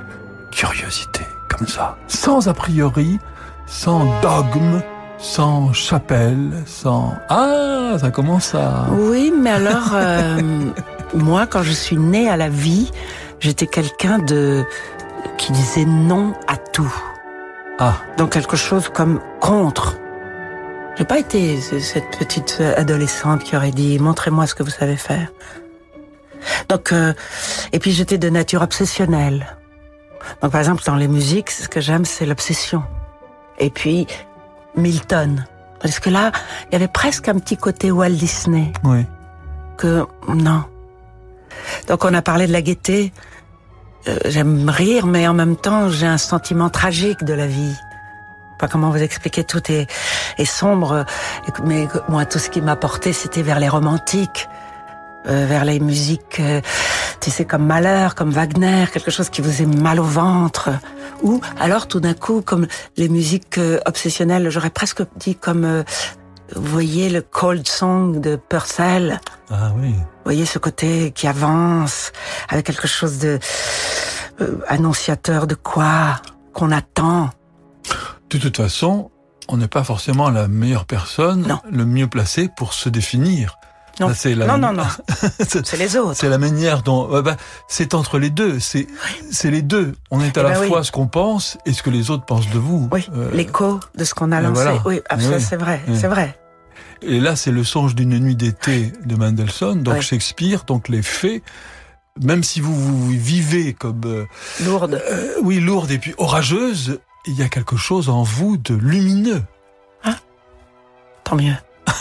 curiosité, 0.50 1.26
comme 1.48 1.66
ça. 1.66 1.96
Sans 2.08 2.48
a 2.48 2.54
priori, 2.54 3.18
sans 3.66 4.20
dogme, 4.20 4.82
sans 5.18 5.72
chapelle, 5.72 6.52
sans... 6.66 7.14
Ah, 7.28 7.96
ça 8.00 8.10
commence 8.10 8.54
à... 8.54 8.86
Oui, 8.92 9.32
mais 9.36 9.50
alors, 9.50 9.90
euh, 9.94 10.40
moi, 11.14 11.46
quand 11.46 11.62
je 11.62 11.72
suis 11.72 11.96
née 11.96 12.28
à 12.28 12.36
la 12.36 12.48
vie, 12.48 12.90
j'étais 13.40 13.66
quelqu'un 13.66 14.18
de 14.18 14.64
qui 15.36 15.52
disait 15.52 15.84
non 15.84 16.34
à 16.48 16.56
tout. 16.56 16.92
Ah. 17.78 17.94
Donc 18.16 18.30
quelque 18.30 18.56
chose 18.56 18.88
comme 18.88 19.20
contre. 19.40 19.98
J'ai 20.96 21.04
pas 21.04 21.18
été 21.18 21.60
cette 21.60 22.18
petite 22.18 22.60
adolescente 22.76 23.44
qui 23.44 23.56
aurait 23.56 23.70
dit 23.70 23.98
montrez-moi 23.98 24.46
ce 24.46 24.54
que 24.54 24.62
vous 24.62 24.70
savez 24.70 24.96
faire. 24.96 25.32
Donc 26.68 26.92
euh, 26.92 27.14
et 27.72 27.78
puis 27.78 27.92
j'étais 27.92 28.18
de 28.18 28.28
nature 28.28 28.62
obsessionnelle. 28.62 29.56
Donc 30.42 30.52
par 30.52 30.60
exemple 30.60 30.82
dans 30.84 30.96
les 30.96 31.08
musiques, 31.08 31.50
ce 31.50 31.68
que 31.68 31.80
j'aime 31.80 32.04
c'est 32.04 32.26
l'obsession. 32.26 32.82
Et 33.58 33.70
puis 33.70 34.06
Milton. 34.76 35.46
Parce 35.80 35.98
que 35.98 36.10
là, 36.10 36.30
il 36.68 36.72
y 36.74 36.76
avait 36.76 36.88
presque 36.88 37.28
un 37.28 37.38
petit 37.38 37.56
côté 37.56 37.90
Walt 37.90 38.10
Disney. 38.10 38.72
Oui. 38.84 39.04
Que 39.76 40.06
non. 40.28 40.64
Donc 41.88 42.04
on 42.04 42.14
a 42.14 42.22
parlé 42.22 42.46
de 42.46 42.52
la 42.52 42.62
gaieté. 42.62 43.12
Euh, 44.08 44.18
J'aime 44.26 44.68
rire, 44.68 45.06
mais 45.06 45.26
en 45.26 45.34
même 45.34 45.56
temps, 45.56 45.88
j'ai 45.88 46.06
un 46.06 46.18
sentiment 46.18 46.70
tragique 46.70 47.24
de 47.24 47.34
la 47.34 47.46
vie. 47.46 47.74
Pas 48.62 48.68
comment 48.68 48.90
vous 48.90 49.02
expliquer, 49.02 49.42
tout 49.42 49.72
est, 49.72 49.90
est 50.38 50.44
sombre. 50.44 51.04
Mais 51.64 51.88
moi, 52.08 52.24
tout 52.26 52.38
ce 52.38 52.48
qui 52.48 52.60
m'a 52.60 52.76
porté, 52.76 53.12
c'était 53.12 53.42
vers 53.42 53.58
les 53.58 53.68
romantiques, 53.68 54.48
euh, 55.26 55.46
vers 55.48 55.64
les 55.64 55.80
musiques, 55.80 56.38
euh, 56.38 56.60
tu 57.18 57.32
sais, 57.32 57.44
comme 57.44 57.66
Malheur, 57.66 58.14
comme 58.14 58.30
Wagner, 58.30 58.84
quelque 58.92 59.10
chose 59.10 59.30
qui 59.30 59.40
vous 59.42 59.62
est 59.62 59.66
mal 59.66 59.98
au 59.98 60.04
ventre. 60.04 60.70
Ou 61.24 61.40
alors, 61.58 61.88
tout 61.88 61.98
d'un 61.98 62.14
coup, 62.14 62.40
comme 62.40 62.68
les 62.96 63.08
musiques 63.08 63.58
euh, 63.58 63.80
obsessionnelles, 63.84 64.48
j'aurais 64.48 64.70
presque 64.70 65.02
dit 65.16 65.34
comme, 65.34 65.82
vous 66.54 66.70
voyez, 66.70 67.10
le 67.10 67.20
cold 67.20 67.66
song 67.66 68.20
de 68.20 68.36
Purcell? 68.36 69.20
Ah 69.50 69.72
oui. 69.76 69.90
Vous 69.90 70.22
voyez 70.24 70.46
ce 70.46 70.60
côté 70.60 71.10
qui 71.10 71.26
avance 71.26 72.12
avec 72.48 72.66
quelque 72.66 72.86
chose 72.86 73.18
de 73.18 73.40
euh, 74.40 74.58
annonciateur 74.68 75.48
de 75.48 75.56
quoi 75.56 76.20
qu'on 76.52 76.70
attend? 76.70 77.30
De 78.32 78.38
toute 78.38 78.56
façon, 78.56 79.10
on 79.48 79.56
n'est 79.58 79.68
pas 79.68 79.84
forcément 79.84 80.30
la 80.30 80.48
meilleure 80.48 80.86
personne, 80.86 81.58
le 81.70 81.84
mieux 81.84 82.06
placé 82.06 82.48
pour 82.56 82.72
se 82.72 82.88
définir. 82.88 83.58
Non, 84.00 84.10
la- 84.24 84.46
non, 84.46 84.56
non, 84.58 84.72
non. 84.72 84.84
c'est 85.46 85.76
les 85.76 85.96
autres. 85.98 86.14
C'est 86.16 86.30
la 86.30 86.38
manière 86.38 86.82
dont 86.82 87.06
ouais, 87.10 87.20
bah, 87.20 87.36
c'est 87.68 87.92
entre 87.94 88.18
les 88.18 88.30
deux. 88.30 88.58
C'est 88.58 88.86
c'est 89.30 89.50
les 89.50 89.60
deux. 89.60 89.92
On 90.10 90.20
est 90.22 90.38
à 90.38 90.40
Eh 90.40 90.44
la 90.44 90.50
ben 90.52 90.60
oui. 90.62 90.68
fois 90.68 90.82
ce 90.82 90.90
qu'on 90.90 91.06
pense 91.08 91.58
et 91.66 91.74
ce 91.74 91.82
que 91.82 91.90
les 91.90 92.10
autres 92.10 92.24
pensent 92.24 92.48
de 92.48 92.58
vous. 92.58 92.88
Oui, 92.90 93.06
Euh, 93.14 93.30
l'écho 93.34 93.80
de 93.94 94.04
ce 94.04 94.14
qu'on 94.14 94.32
a 94.32 94.40
lancé. 94.40 94.54
voilà. 94.54 94.82
Oui, 94.86 95.02
ah, 95.10 95.16
Eh 95.20 95.26
oui. 95.26 95.34
c'est 95.40 95.56
vrai, 95.56 95.82
Oui. 95.86 95.96
c'est 96.00 96.08
vrai. 96.08 96.38
Et 97.02 97.20
là, 97.20 97.36
c'est 97.36 97.50
le 97.50 97.64
songe 97.64 97.94
d'une 97.94 98.18
nuit 98.18 98.34
d'été 98.36 98.92
de 99.04 99.14
Mendelssohn, 99.14 99.82
donc. 99.82 100.00
Shakespeare, 100.00 100.64
donc 100.64 100.88
les 100.88 101.02
faits. 101.02 101.42
Même 102.22 102.42
si 102.44 102.60
vous 102.60 102.74
vous 102.74 103.08
vivez 103.10 103.74
comme 103.74 104.00
euh, 104.06 104.24
Lourde. 104.64 105.02
euh, 105.10 105.34
oui 105.42 105.60
lourde 105.60 105.90
et 105.90 105.98
puis 105.98 106.14
orageuse, 106.16 106.98
il 107.26 107.34
y 107.34 107.42
a 107.42 107.48
quelque 107.48 107.76
chose 107.76 108.08
en 108.08 108.22
vous 108.22 108.56
de 108.56 108.74
lumineux. 108.74 109.42
Tant 111.24 111.36
mieux. 111.36 111.54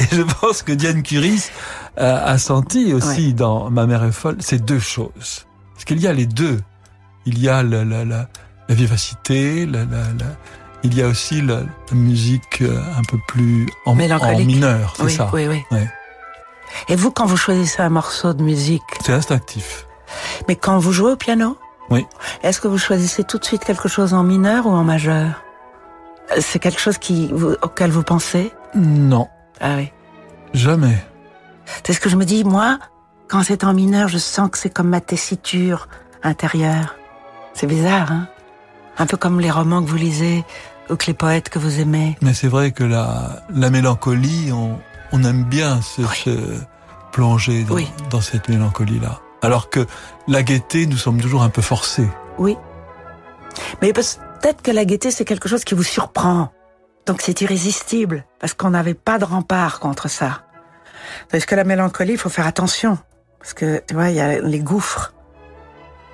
Et 0.00 0.06
je 0.10 0.22
pense 0.22 0.62
que 0.62 0.72
Diane 0.72 1.02
Curis 1.02 1.50
a, 1.96 2.24
a 2.24 2.38
senti 2.38 2.92
aussi 2.92 3.32
dans 3.32 3.70
Ma 3.70 3.86
mère 3.86 4.02
est 4.04 4.12
folle 4.12 4.36
ces 4.40 4.58
deux 4.58 4.80
choses. 4.80 5.46
Parce 5.74 5.84
qu'il 5.84 6.00
y 6.00 6.06
a 6.06 6.12
les 6.12 6.26
deux. 6.26 6.60
Il 7.26 7.38
y 7.38 7.48
a 7.48 7.62
la, 7.62 7.84
la, 7.84 8.04
la, 8.04 8.28
la 8.68 8.74
vivacité, 8.74 9.64
la, 9.66 9.84
il 10.82 10.94
y 10.94 11.02
a 11.02 11.06
aussi 11.06 11.40
la, 11.40 11.60
musique 11.92 12.62
euh, 12.62 12.82
un 12.98 13.02
peu 13.04 13.18
plus 13.28 13.68
en, 13.86 13.92
en 13.92 13.94
mineur, 14.38 14.94
c'est 14.96 15.02
oui, 15.04 15.12
ça. 15.12 15.30
Oui, 15.32 15.46
oui. 15.46 15.62
Ouais. 15.70 15.88
Et 16.88 16.96
vous, 16.96 17.12
quand 17.12 17.26
vous 17.26 17.36
choisissez 17.36 17.82
un 17.82 17.90
morceau 17.90 18.32
de 18.32 18.42
musique, 18.42 18.82
C'est 19.04 19.12
instinctif. 19.12 19.86
Mais 20.48 20.56
quand 20.56 20.78
vous 20.78 20.92
jouez 20.92 21.12
au 21.12 21.16
piano, 21.16 21.56
Oui. 21.90 22.06
est-ce 22.42 22.60
que 22.60 22.68
vous 22.68 22.78
choisissez 22.78 23.24
tout 23.24 23.38
de 23.38 23.44
suite 23.44 23.64
quelque 23.64 23.88
chose 23.88 24.14
en 24.14 24.22
mineur 24.22 24.66
ou 24.66 24.70
en 24.70 24.84
majeur? 24.84 25.42
C'est 26.40 26.58
quelque 26.58 26.80
chose 26.80 26.98
qui, 26.98 27.30
vous- 27.32 27.56
auquel 27.62 27.90
vous 27.90 28.02
pensez? 28.02 28.52
Non, 28.74 29.28
Ah 29.60 29.74
oui. 29.76 29.92
jamais. 30.54 30.96
C'est 31.84 31.92
ce 31.92 32.00
que 32.00 32.08
je 32.08 32.16
me 32.16 32.24
dis, 32.24 32.44
moi, 32.44 32.78
quand 33.28 33.42
c'est 33.42 33.64
en 33.64 33.74
mineur, 33.74 34.08
je 34.08 34.18
sens 34.18 34.50
que 34.50 34.58
c'est 34.58 34.70
comme 34.70 34.88
ma 34.88 35.00
tessiture 35.00 35.88
intérieure. 36.22 36.94
C'est 37.54 37.66
bizarre, 37.66 38.10
hein? 38.12 38.28
Un 38.98 39.06
peu 39.06 39.16
comme 39.16 39.40
les 39.40 39.50
romans 39.50 39.82
que 39.82 39.88
vous 39.88 39.96
lisez 39.96 40.44
ou 40.90 40.96
que 40.96 41.06
les 41.06 41.14
poètes 41.14 41.48
que 41.48 41.58
vous 41.58 41.80
aimez. 41.80 42.16
Mais 42.22 42.34
c'est 42.34 42.48
vrai 42.48 42.72
que 42.72 42.84
la, 42.84 43.42
la 43.54 43.70
mélancolie, 43.70 44.52
on, 44.52 44.78
on 45.12 45.24
aime 45.24 45.44
bien 45.44 45.80
se, 45.82 46.02
se 46.02 46.30
plonger 47.10 47.64
dans, 47.64 47.74
Oui. 47.74 47.88
dans 48.10 48.20
cette 48.20 48.48
mélancolie-là. 48.50 49.20
Alors 49.42 49.70
que 49.70 49.86
la 50.28 50.42
gaieté, 50.42 50.86
nous 50.86 50.96
sommes 50.96 51.20
toujours 51.20 51.42
un 51.42 51.48
peu 51.50 51.62
forcés. 51.62 52.08
Oui. 52.38 52.56
Mais 53.82 53.92
peut-être 53.92 54.62
que 54.62 54.70
la 54.70 54.84
gaieté, 54.84 55.10
c'est 55.10 55.24
quelque 55.24 55.48
chose 55.48 55.64
qui 55.64 55.74
vous 55.74 55.82
surprend. 55.82 56.52
Donc 57.06 57.20
c'est 57.20 57.40
irrésistible, 57.40 58.24
parce 58.38 58.54
qu'on 58.54 58.70
n'avait 58.70 58.94
pas 58.94 59.18
de 59.18 59.24
rempart 59.24 59.80
contre 59.80 60.08
ça. 60.08 60.42
Parce 61.30 61.44
que 61.44 61.56
la 61.56 61.64
mélancolie, 61.64 62.12
il 62.12 62.18
faut 62.18 62.28
faire 62.28 62.46
attention. 62.46 62.96
Parce 63.40 63.54
que, 63.54 63.82
tu 63.86 63.94
vois, 63.94 64.10
il 64.10 64.16
y 64.16 64.20
a 64.20 64.40
les 64.40 64.60
gouffres. 64.60 65.12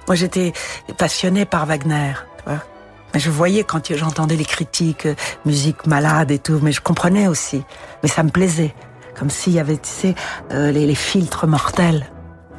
Moi, 0.06 0.14
j'étais 0.14 0.54
passionnée 0.96 1.44
par 1.44 1.66
Wagner, 1.66 2.14
tu 2.38 2.44
vois. 2.44 2.62
Mais 3.12 3.20
je 3.20 3.30
voyais 3.30 3.64
quand 3.64 3.94
j'entendais 3.94 4.36
les 4.36 4.44
critiques, 4.46 5.06
euh, 5.06 5.14
musique 5.44 5.86
malade 5.86 6.30
et 6.30 6.38
tout, 6.38 6.58
mais 6.62 6.72
je 6.72 6.80
comprenais 6.80 7.26
aussi. 7.26 7.62
Mais 8.02 8.08
ça 8.08 8.22
me 8.22 8.30
plaisait. 8.30 8.74
Comme 9.18 9.28
s'il 9.28 9.52
y 9.52 9.58
avait, 9.58 9.76
tu 9.76 9.88
sais, 9.88 10.14
euh, 10.52 10.70
les, 10.70 10.86
les 10.86 10.94
filtres 10.94 11.46
mortels. 11.46 12.10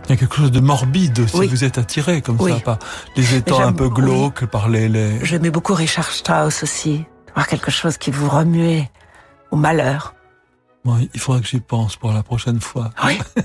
Il 0.09 0.13
y 0.13 0.15
a 0.15 0.17
quelque 0.17 0.35
chose 0.37 0.51
de 0.51 0.59
morbide 0.59 1.19
aussi. 1.19 1.37
Oui. 1.37 1.47
Vous 1.47 1.63
êtes 1.63 1.77
attiré 1.77 2.23
comme 2.23 2.37
Oui. 2.41 2.51
ça 2.51 2.59
par 2.61 2.79
les 3.15 3.35
étangs 3.35 3.61
un 3.61 3.73
peu 3.73 3.89
glauques, 3.89 4.45
par 4.47 4.67
les... 4.67 4.89
les... 4.89 5.23
J'aimais 5.23 5.51
beaucoup 5.51 5.75
Richard 5.75 6.09
Strauss 6.11 6.63
aussi. 6.63 7.05
Voir 7.35 7.47
quelque 7.47 7.69
chose 7.69 7.97
qui 7.99 8.09
vous 8.09 8.27
remuait 8.27 8.89
au 9.51 9.55
malheur. 9.55 10.15
Bon, 10.83 10.97
il 11.13 11.19
faudra 11.19 11.41
que 11.41 11.47
j'y 11.47 11.59
pense 11.59 11.95
pour 11.95 12.11
la 12.11 12.23
prochaine 12.23 12.59
fois. 12.59 12.89
Oui. 13.05 13.19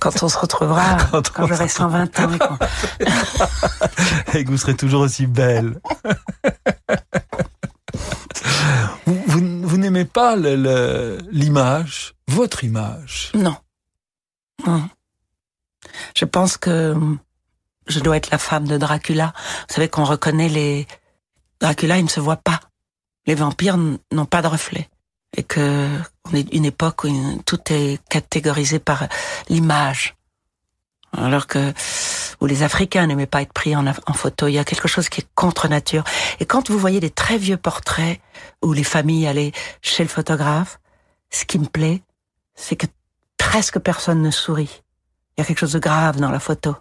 Quand 0.00 0.22
on 0.22 0.28
se 0.28 0.38
retrouvera, 0.38 0.96
Quand 1.10 1.28
quand, 1.30 1.46
j'aurai 1.48 1.66
se 1.68 1.74
120 1.76 2.20
ans. 2.20 2.30
et 4.32 4.44
que 4.44 4.50
vous 4.50 4.56
serez 4.56 4.76
toujours 4.76 5.00
aussi 5.02 5.26
belle. 5.26 5.80
vous 9.06 9.20
vous- 9.26 9.68
vous 9.68 9.76
n'aimez 9.76 10.04
pas 10.04 10.36
l'image, 10.36 12.14
votre 12.28 12.64
image? 12.64 13.32
Non. 13.34 13.56
Non. 14.66 14.88
Je 16.16 16.24
pense 16.24 16.56
que 16.56 16.94
je 17.86 18.00
dois 18.00 18.16
être 18.16 18.30
la 18.30 18.38
femme 18.38 18.66
de 18.66 18.76
Dracula. 18.76 19.32
Vous 19.68 19.74
savez 19.74 19.88
qu'on 19.88 20.04
reconnaît 20.04 20.48
les... 20.48 20.86
Dracula, 21.60 21.98
il 21.98 22.04
ne 22.04 22.08
se 22.08 22.20
voit 22.20 22.36
pas. 22.36 22.60
Les 23.26 23.34
vampires 23.34 23.76
n'ont 23.76 24.26
pas 24.26 24.42
de 24.42 24.46
reflet. 24.46 24.88
Et 25.36 25.42
que 25.42 25.88
on 26.30 26.34
est 26.34 26.52
une 26.54 26.64
époque 26.64 27.04
où 27.04 27.42
tout 27.44 27.60
est 27.70 28.00
catégorisé 28.08 28.78
par 28.78 29.08
l'image. 29.48 30.14
Alors 31.16 31.46
que 31.46 31.72
où 32.40 32.46
les 32.46 32.62
Africains 32.62 33.06
n'aimaient 33.06 33.26
pas 33.26 33.42
être 33.42 33.52
pris 33.52 33.74
en, 33.74 33.86
en 33.86 34.12
photo. 34.12 34.46
Il 34.46 34.52
y 34.52 34.58
a 34.58 34.64
quelque 34.64 34.88
chose 34.88 35.08
qui 35.08 35.22
est 35.22 35.28
contre 35.34 35.68
nature. 35.68 36.04
Et 36.40 36.46
quand 36.46 36.70
vous 36.70 36.78
voyez 36.78 37.00
des 37.00 37.10
très 37.10 37.36
vieux 37.36 37.56
portraits 37.56 38.20
où 38.62 38.72
les 38.72 38.84
familles 38.84 39.26
allaient 39.26 39.52
chez 39.82 40.02
le 40.02 40.08
photographe, 40.08 40.78
ce 41.30 41.44
qui 41.44 41.58
me 41.58 41.66
plaît, 41.66 42.02
c'est 42.54 42.76
que 42.76 42.86
presque 43.36 43.78
personne 43.78 44.22
ne 44.22 44.30
sourit. 44.30 44.82
Il 45.38 45.42
y 45.42 45.44
a 45.44 45.46
quelque 45.46 45.60
chose 45.60 45.72
de 45.72 45.78
grave 45.78 46.18
dans 46.18 46.32
la 46.32 46.40
photo. 46.40 46.74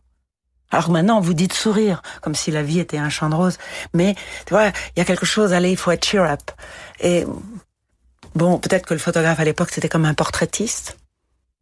Alors 0.71 0.89
maintenant, 0.89 1.21
vous 1.21 1.35
dit 1.35 1.47
de 1.47 1.53
sourire, 1.53 2.01
comme 2.21 2.33
si 2.33 2.49
la 2.49 2.63
vie 2.63 2.79
était 2.79 2.97
un 2.97 3.09
champ 3.09 3.29
de 3.29 3.35
roses. 3.35 3.59
Mais, 3.93 4.15
tu 4.47 4.53
vois, 4.55 4.69
il 4.69 4.97
y 4.97 4.99
a 4.99 5.05
quelque 5.05 5.27
chose, 5.27 5.53
allez, 5.53 5.69
il 5.69 5.77
faut 5.77 5.91
être 5.91 6.03
cheer 6.03 6.23
up. 6.23 6.41
Et, 6.99 7.25
bon, 8.33 8.57
peut-être 8.57 8.87
que 8.87 8.95
le 8.95 8.99
photographe 8.99 9.39
à 9.39 9.45
l'époque, 9.45 9.69
c'était 9.71 9.89
comme 9.89 10.05
un 10.05 10.15
portraitiste. 10.15 10.97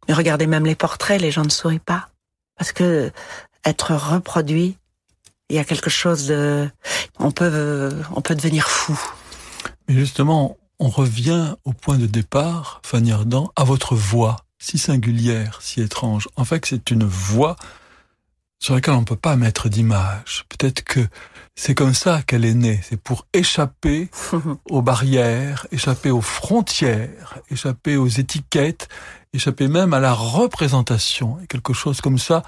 Mais 0.08 0.14
regardez 0.14 0.46
même 0.46 0.64
les 0.64 0.74
portraits, 0.74 1.20
les 1.20 1.30
gens 1.30 1.44
ne 1.44 1.50
sourient 1.50 1.78
pas. 1.80 2.08
Parce 2.56 2.72
que 2.72 3.12
être 3.66 3.94
reproduit, 3.94 4.78
il 5.50 5.56
y 5.56 5.58
a 5.58 5.64
quelque 5.64 5.90
chose 5.90 6.26
de, 6.26 6.70
on 7.18 7.30
peut, 7.30 7.92
on 8.14 8.22
peut 8.22 8.34
devenir 8.34 8.70
fou. 8.70 8.98
Mais 9.86 9.94
justement, 9.94 10.56
on 10.78 10.88
revient 10.88 11.56
au 11.64 11.74
point 11.74 11.98
de 11.98 12.06
départ, 12.06 12.80
Fanny 12.84 13.12
Ardant, 13.12 13.52
à 13.54 13.64
votre 13.64 13.94
voix, 13.94 14.45
si 14.58 14.78
singulière, 14.78 15.60
si 15.62 15.80
étrange. 15.80 16.28
En 16.36 16.44
fait, 16.44 16.64
c'est 16.66 16.90
une 16.90 17.04
voix 17.04 17.56
sur 18.58 18.74
laquelle 18.74 18.94
on 18.94 19.00
ne 19.00 19.04
peut 19.04 19.16
pas 19.16 19.36
mettre 19.36 19.68
d'image. 19.68 20.44
Peut-être 20.48 20.82
que 20.82 21.00
c'est 21.54 21.74
comme 21.74 21.94
ça 21.94 22.22
qu'elle 22.22 22.44
est 22.44 22.54
née. 22.54 22.80
C'est 22.82 23.00
pour 23.00 23.26
échapper 23.32 24.10
aux 24.70 24.82
barrières, 24.82 25.66
échapper 25.72 26.10
aux 26.10 26.20
frontières, 26.20 27.38
échapper 27.50 27.96
aux 27.96 28.08
étiquettes, 28.08 28.88
échapper 29.32 29.68
même 29.68 29.94
à 29.94 30.00
la 30.00 30.12
représentation. 30.12 31.38
Et 31.40 31.46
quelque 31.46 31.72
chose 31.72 32.00
comme 32.00 32.18
ça, 32.18 32.42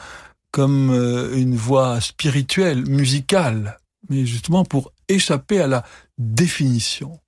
comme 0.51 0.91
euh, 0.91 1.37
une 1.37 1.57
voix 1.57 2.01
spirituelle, 2.01 2.87
musicale, 2.89 3.79
mais 4.09 4.25
justement 4.25 4.65
pour 4.65 4.93
échapper 5.09 5.61
à 5.61 5.67
la 5.67 5.85
définition. 6.17 7.21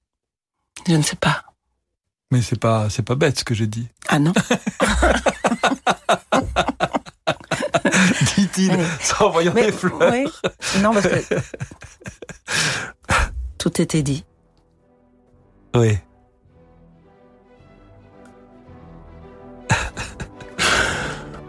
Je 0.86 0.94
ne 0.94 1.02
sais 1.02 1.16
pas. 1.16 1.49
Mais 2.30 2.42
c'est 2.42 2.58
pas, 2.58 2.88
c'est 2.90 3.02
pas 3.02 3.16
bête 3.16 3.38
ce 3.40 3.44
que 3.44 3.54
j'ai 3.54 3.66
dit. 3.66 3.88
Ah 4.08 4.18
non. 4.20 4.32
Dit-il, 8.36 8.72
sans 9.00 9.30
voyant 9.30 9.52
Mais- 9.54 9.66
des 9.66 9.72
fleurs. 9.72 9.98
oui. 10.12 10.24
Non, 10.80 10.92
parce 10.92 11.06
que 11.08 11.34
tout 13.58 13.80
était 13.82 14.02
dit. 14.02 14.24
Oui. 15.74 15.98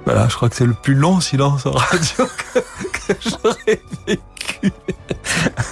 Voilà, 0.05 0.27
je 0.27 0.35
crois 0.35 0.49
que 0.49 0.55
c'est 0.55 0.65
le 0.65 0.73
plus 0.73 0.95
long 0.95 1.19
silence 1.21 1.65
en 1.67 1.71
radio 1.71 2.25
que, 2.25 2.59
que 2.59 3.13
j'aurais 3.21 3.79
vécu. 4.07 4.71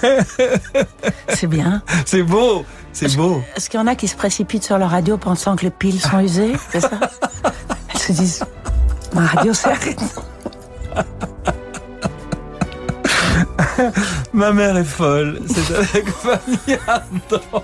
C'est 1.30 1.48
bien. 1.48 1.82
C'est 2.06 2.24
beau, 2.24 2.66
c'est 2.94 3.16
beau. 3.16 3.42
Est-ce 3.56 3.70
qu'il 3.70 3.80
y 3.80 3.84
en 3.84 3.88
a 3.88 3.96
qui 3.96 4.08
se 4.08 4.16
précipitent 4.16 4.64
sur 4.64 4.78
leur 4.78 4.92
radio 4.92 5.18
pensant 5.18 5.56
que 5.56 5.64
les 5.64 5.72
piles 5.72 6.00
sont 6.00 6.20
usées 6.20 6.54
C'est 6.72 6.82
ça 6.82 6.92
Elles 7.94 8.00
se 8.00 8.12
disent 8.12 8.44
Ma 9.14 9.26
radio 9.26 9.54
s'arrête. 9.54 10.02
Ma 14.34 14.52
mère 14.52 14.78
est 14.78 14.84
folle, 14.84 15.40
c'est 15.48 15.74
avec 15.76 16.10
Fanny 16.10 16.78
Ardant. 16.88 17.64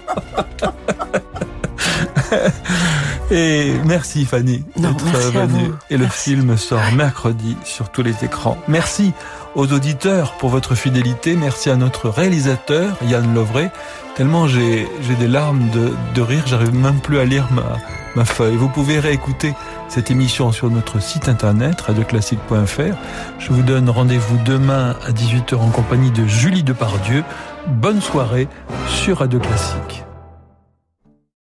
Et 3.31 3.73
merci 3.85 4.25
Fanny 4.25 4.63
d'être 4.75 5.05
venue. 5.31 5.71
Et 5.89 5.97
le 5.97 6.07
film 6.07 6.57
sort 6.57 6.91
mercredi 6.93 7.57
sur 7.63 7.89
tous 7.89 8.03
les 8.03 8.23
écrans. 8.23 8.57
Merci 8.67 9.13
aux 9.55 9.71
auditeurs 9.73 10.33
pour 10.33 10.49
votre 10.49 10.75
fidélité. 10.75 11.35
Merci 11.35 11.69
à 11.69 11.75
notre 11.75 12.09
réalisateur 12.09 12.97
Yann 13.03 13.33
Lovray. 13.33 13.69
Tellement 14.15 14.47
j'ai 14.47 14.87
des 15.19 15.27
larmes 15.27 15.69
de, 15.71 15.91
de 16.13 16.21
rire, 16.21 16.43
j'arrive 16.45 16.73
même 16.73 16.99
plus 16.99 17.19
à 17.19 17.25
lire 17.25 17.47
ma, 17.51 17.77
ma 18.15 18.25
feuille. 18.25 18.55
Vous 18.55 18.69
pouvez 18.69 18.99
réécouter 18.99 19.53
cette 19.89 20.11
émission 20.11 20.51
sur 20.51 20.69
notre 20.69 21.01
site 21.01 21.29
internet 21.29 21.81
radioclassique.fr. 21.81 22.95
Je 23.39 23.51
vous 23.51 23.63
donne 23.63 23.89
rendez-vous 23.89 24.37
demain 24.45 24.95
à 25.05 25.11
18h 25.11 25.55
en 25.55 25.69
compagnie 25.69 26.11
de 26.11 26.25
Julie 26.25 26.63
Depardieu. 26.63 27.23
Bonne 27.67 28.01
soirée 28.01 28.47
sur 28.87 29.19
Radio 29.19 29.39
Classique. 29.39 30.05